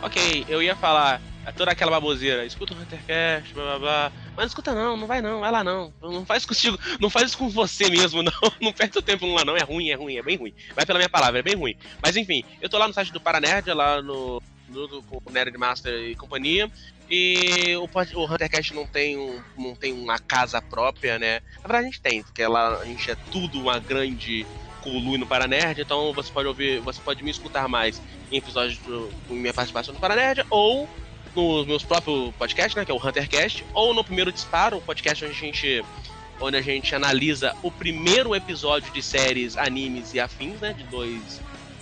[0.02, 4.12] Ok, eu ia falar é toda aquela baboseira, escuta o Huntercast, blá blá blá.
[4.30, 5.94] Mas não escuta não, não vai não, vai lá não.
[6.02, 8.32] Não faz contigo, não faz isso com você mesmo, não.
[8.60, 10.54] Não perde seu tempo lá não, é ruim, é ruim, é bem ruim.
[10.76, 11.76] Vai pela minha palavra, é bem ruim.
[12.02, 14.42] Mas enfim, eu tô lá no site do Paranerd, lá no.
[14.68, 16.70] no, no o Nerd Master e companhia.
[17.10, 21.42] E o, o Huntercast não tem, um, não tem uma casa própria, né?
[21.56, 24.46] Na verdade a gente tem, porque lá a gente é tudo uma grande
[24.82, 28.80] Culu no Paranerd, então você pode ouvir, você pode me escutar mais em episódios
[29.28, 30.88] com minha participação no Paranerd, ou
[31.36, 35.26] nos meus próprios podcasts, né, que é o Huntercast, ou no primeiro disparo, o podcast
[35.26, 35.86] onde a gente
[36.42, 41.42] onde a gente analisa o primeiro episódio de séries, animes e afins, né, de dois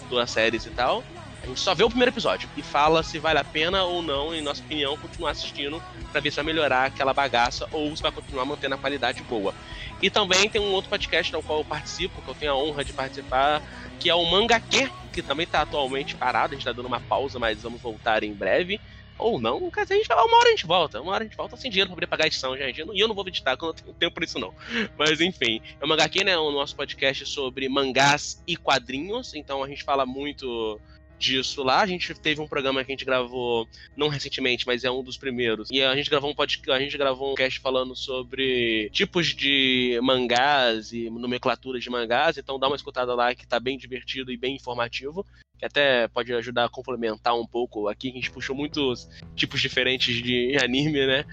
[0.09, 1.03] duas séries e tal.
[1.47, 4.41] Gente só vê o primeiro episódio e fala se vale a pena ou não, em
[4.41, 8.43] nossa opinião, continuar assistindo pra ver se vai melhorar aquela bagaça ou se vai continuar
[8.43, 9.55] mantendo a qualidade boa.
[10.01, 12.83] E também tem um outro podcast no qual eu participo, que eu tenho a honra
[12.83, 13.63] de participar,
[13.97, 17.39] que é o Mangaque, que também tá atualmente parado, a gente tá dando uma pausa,
[17.39, 18.81] mas vamos voltar em breve.
[19.17, 21.37] Ou não, quer dizer, a gente, uma hora a gente volta, uma hora a gente
[21.37, 22.83] volta sem dinheiro pra poder pagar a edição, gente.
[22.93, 24.53] E eu não vou editar, porque eu tenho tempo pra isso não.
[24.97, 29.67] Mas enfim, é o Mangaque, né, o nosso podcast sobre mangás e quadrinhos, então a
[29.67, 30.79] gente fala muito
[31.17, 31.81] disso lá.
[31.81, 35.17] A gente teve um programa que a gente gravou não recentemente, mas é um dos
[35.17, 35.69] primeiros.
[35.71, 39.99] E a gente gravou um podcast, a gente gravou um cast falando sobre tipos de
[40.01, 44.37] mangás e nomenclaturas de mangás, então dá uma escutada lá que tá bem divertido e
[44.37, 45.25] bem informativo.
[45.57, 49.59] Que até pode ajudar a complementar um pouco aqui, que a gente puxou muitos tipos
[49.59, 51.25] diferentes de anime, né?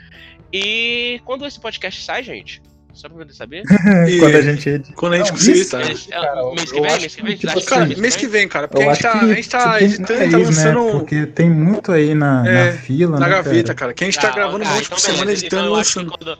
[0.50, 2.62] E quando esse podcast sai, gente,
[2.94, 3.62] só pra poder saber.
[4.08, 4.92] E- Quando a gente.
[4.94, 5.78] Quando a gente conseguir, tá?
[5.78, 8.48] Mês, é, mês que vem, mês que vem, tipo acham Cara, que mês que vem,
[8.48, 10.90] cara, porque a gente tá, que a gente tá editando e tá nariz, lançando né?
[10.92, 13.74] Porque tem muito aí na, É, na fila, na né, gaveta, cara?
[13.74, 13.94] cara.
[13.94, 15.42] Que a gente tá gravando um monte então por semana, beleza.
[15.44, 16.18] editando e Então eu acho que lançando.
[16.18, 16.38] quando-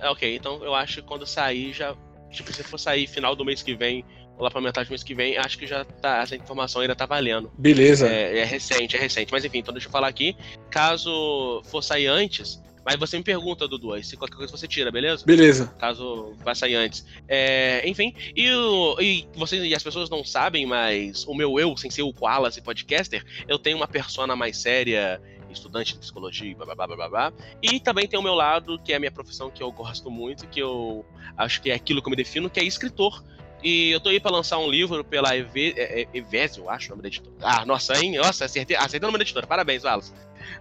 [0.00, 1.94] É, Ok, então eu acho que quando sair já.
[2.30, 4.04] Tipo, se for sair final do mês que vem,
[4.36, 6.18] ou lá pra metade do mês que vem, acho que já tá.
[6.22, 7.50] Essa informação ainda tá valendo.
[7.56, 8.06] Beleza.
[8.08, 9.30] É, é recente, é recente.
[9.32, 10.36] Mas enfim, então deixa eu falar aqui.
[10.70, 14.90] Caso for sair antes, mas você me pergunta, Dudu, aí se qualquer coisa você tira,
[14.90, 15.24] beleza?
[15.24, 15.66] Beleza.
[15.78, 17.06] caso vá sair antes.
[17.26, 21.76] É, enfim, e, o, e vocês e as pessoas não sabem, mas o meu eu,
[21.76, 25.20] sem ser o Koalas e podcaster, eu tenho uma persona mais séria,
[25.50, 27.32] estudante de psicologia, blá blá blá blá blá.
[27.62, 30.46] E também tem o meu lado, que é a minha profissão que eu gosto muito,
[30.48, 31.04] que eu
[31.36, 33.24] acho que é aquilo que eu me defino, que é escritor.
[33.62, 36.90] E eu tô aí pra lançar um livro pela é, é, Evésio, eu acho o
[36.90, 37.34] nome da editora.
[37.40, 38.14] Ah, nossa, hein?
[38.18, 39.46] Nossa, acertei, acertei o nome da editora.
[39.46, 40.12] Parabéns, Wallace.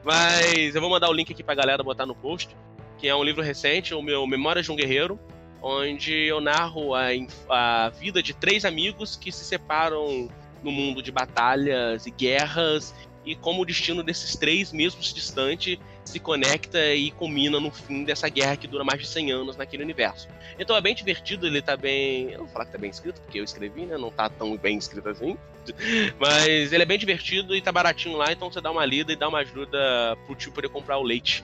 [0.03, 2.55] Mas eu vou mandar o link aqui pra galera botar no post,
[2.97, 5.19] que é um livro recente, o meu Memórias de um Guerreiro,
[5.61, 7.07] onde eu narro a,
[7.49, 10.29] a vida de três amigos que se separam
[10.61, 12.93] no mundo de batalhas e guerras
[13.25, 18.27] e como o destino desses três, mesmo distante, se conecta e culmina no fim dessa
[18.29, 20.27] guerra que dura mais de 100 anos naquele universo.
[20.59, 22.31] Então é bem divertido, ele tá bem.
[22.31, 23.97] Eu não vou falar que tá bem escrito, porque eu escrevi, né?
[23.97, 25.37] Não tá tão bem escrito assim.
[26.19, 29.15] Mas ele é bem divertido e tá baratinho lá, então você dá uma lida e
[29.15, 31.43] dá uma ajuda pro tio poder comprar o leite.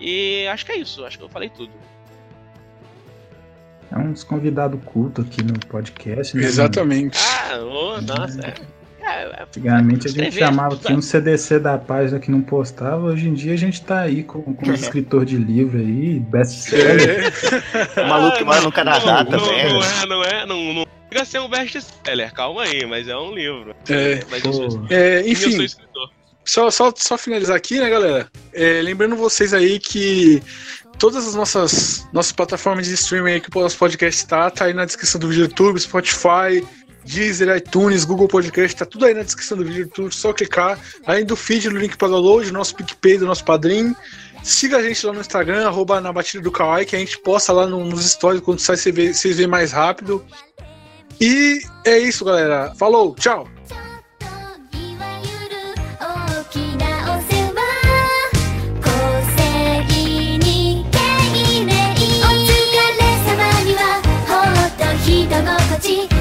[0.00, 1.72] E acho que é isso, acho que eu falei tudo.
[3.90, 6.36] É uns convidados culto aqui no podcast.
[6.36, 7.18] né, Exatamente.
[7.18, 8.40] Ah, ô, nossa.
[8.40, 8.54] É,
[9.06, 9.42] é, mano?
[9.42, 13.06] Antigamente a gente chamava aqui um CDC da página que não postava.
[13.06, 17.32] Hoje em dia a gente tá aí com, com um escritor de livro aí, best-seller.
[17.96, 19.72] O maluco que mora no Canadá não, também.
[19.72, 19.86] Não, né?
[20.02, 23.34] é, não é, não, não chega a ser um best-seller, calma aí, mas é um
[23.34, 23.74] livro.
[23.88, 24.20] É.
[24.30, 26.10] Mas eu sou, É, eu sou enfim, escritor.
[26.44, 28.28] só, só, só finalizar aqui, né, galera?
[28.52, 30.42] É, lembrando vocês aí que
[30.98, 34.74] todas as nossas, nossas plataformas de streaming aí que o nosso podcast tá, tá aí
[34.74, 36.66] na descrição do vídeo do YouTube, Spotify,
[37.05, 40.77] Deezer, iTunes, Google Podcast, tá tudo aí na descrição do vídeo do YouTube, só clicar.
[41.05, 43.95] Além do feed, do link para download, do nosso PicPay, do nosso padrinho.
[44.43, 47.51] Siga a gente lá no Instagram, arroba na batida do Kawaii, que a gente posta
[47.53, 50.23] lá no- nos stories quando sai, você vê- vocês veem mais rápido.
[51.19, 52.73] E é isso, galera.
[52.77, 53.47] Falou, tchau!
[55.99, 56.85] 大きな
[57.15, 57.61] お世話
[58.81, 58.89] 公
[59.37, 59.39] 正
[60.39, 60.95] に敬
[61.65, 62.49] 礼お疲
[62.97, 63.29] れ様
[63.63, 63.79] には
[64.27, 64.31] ほ
[64.65, 66.14] っと人心地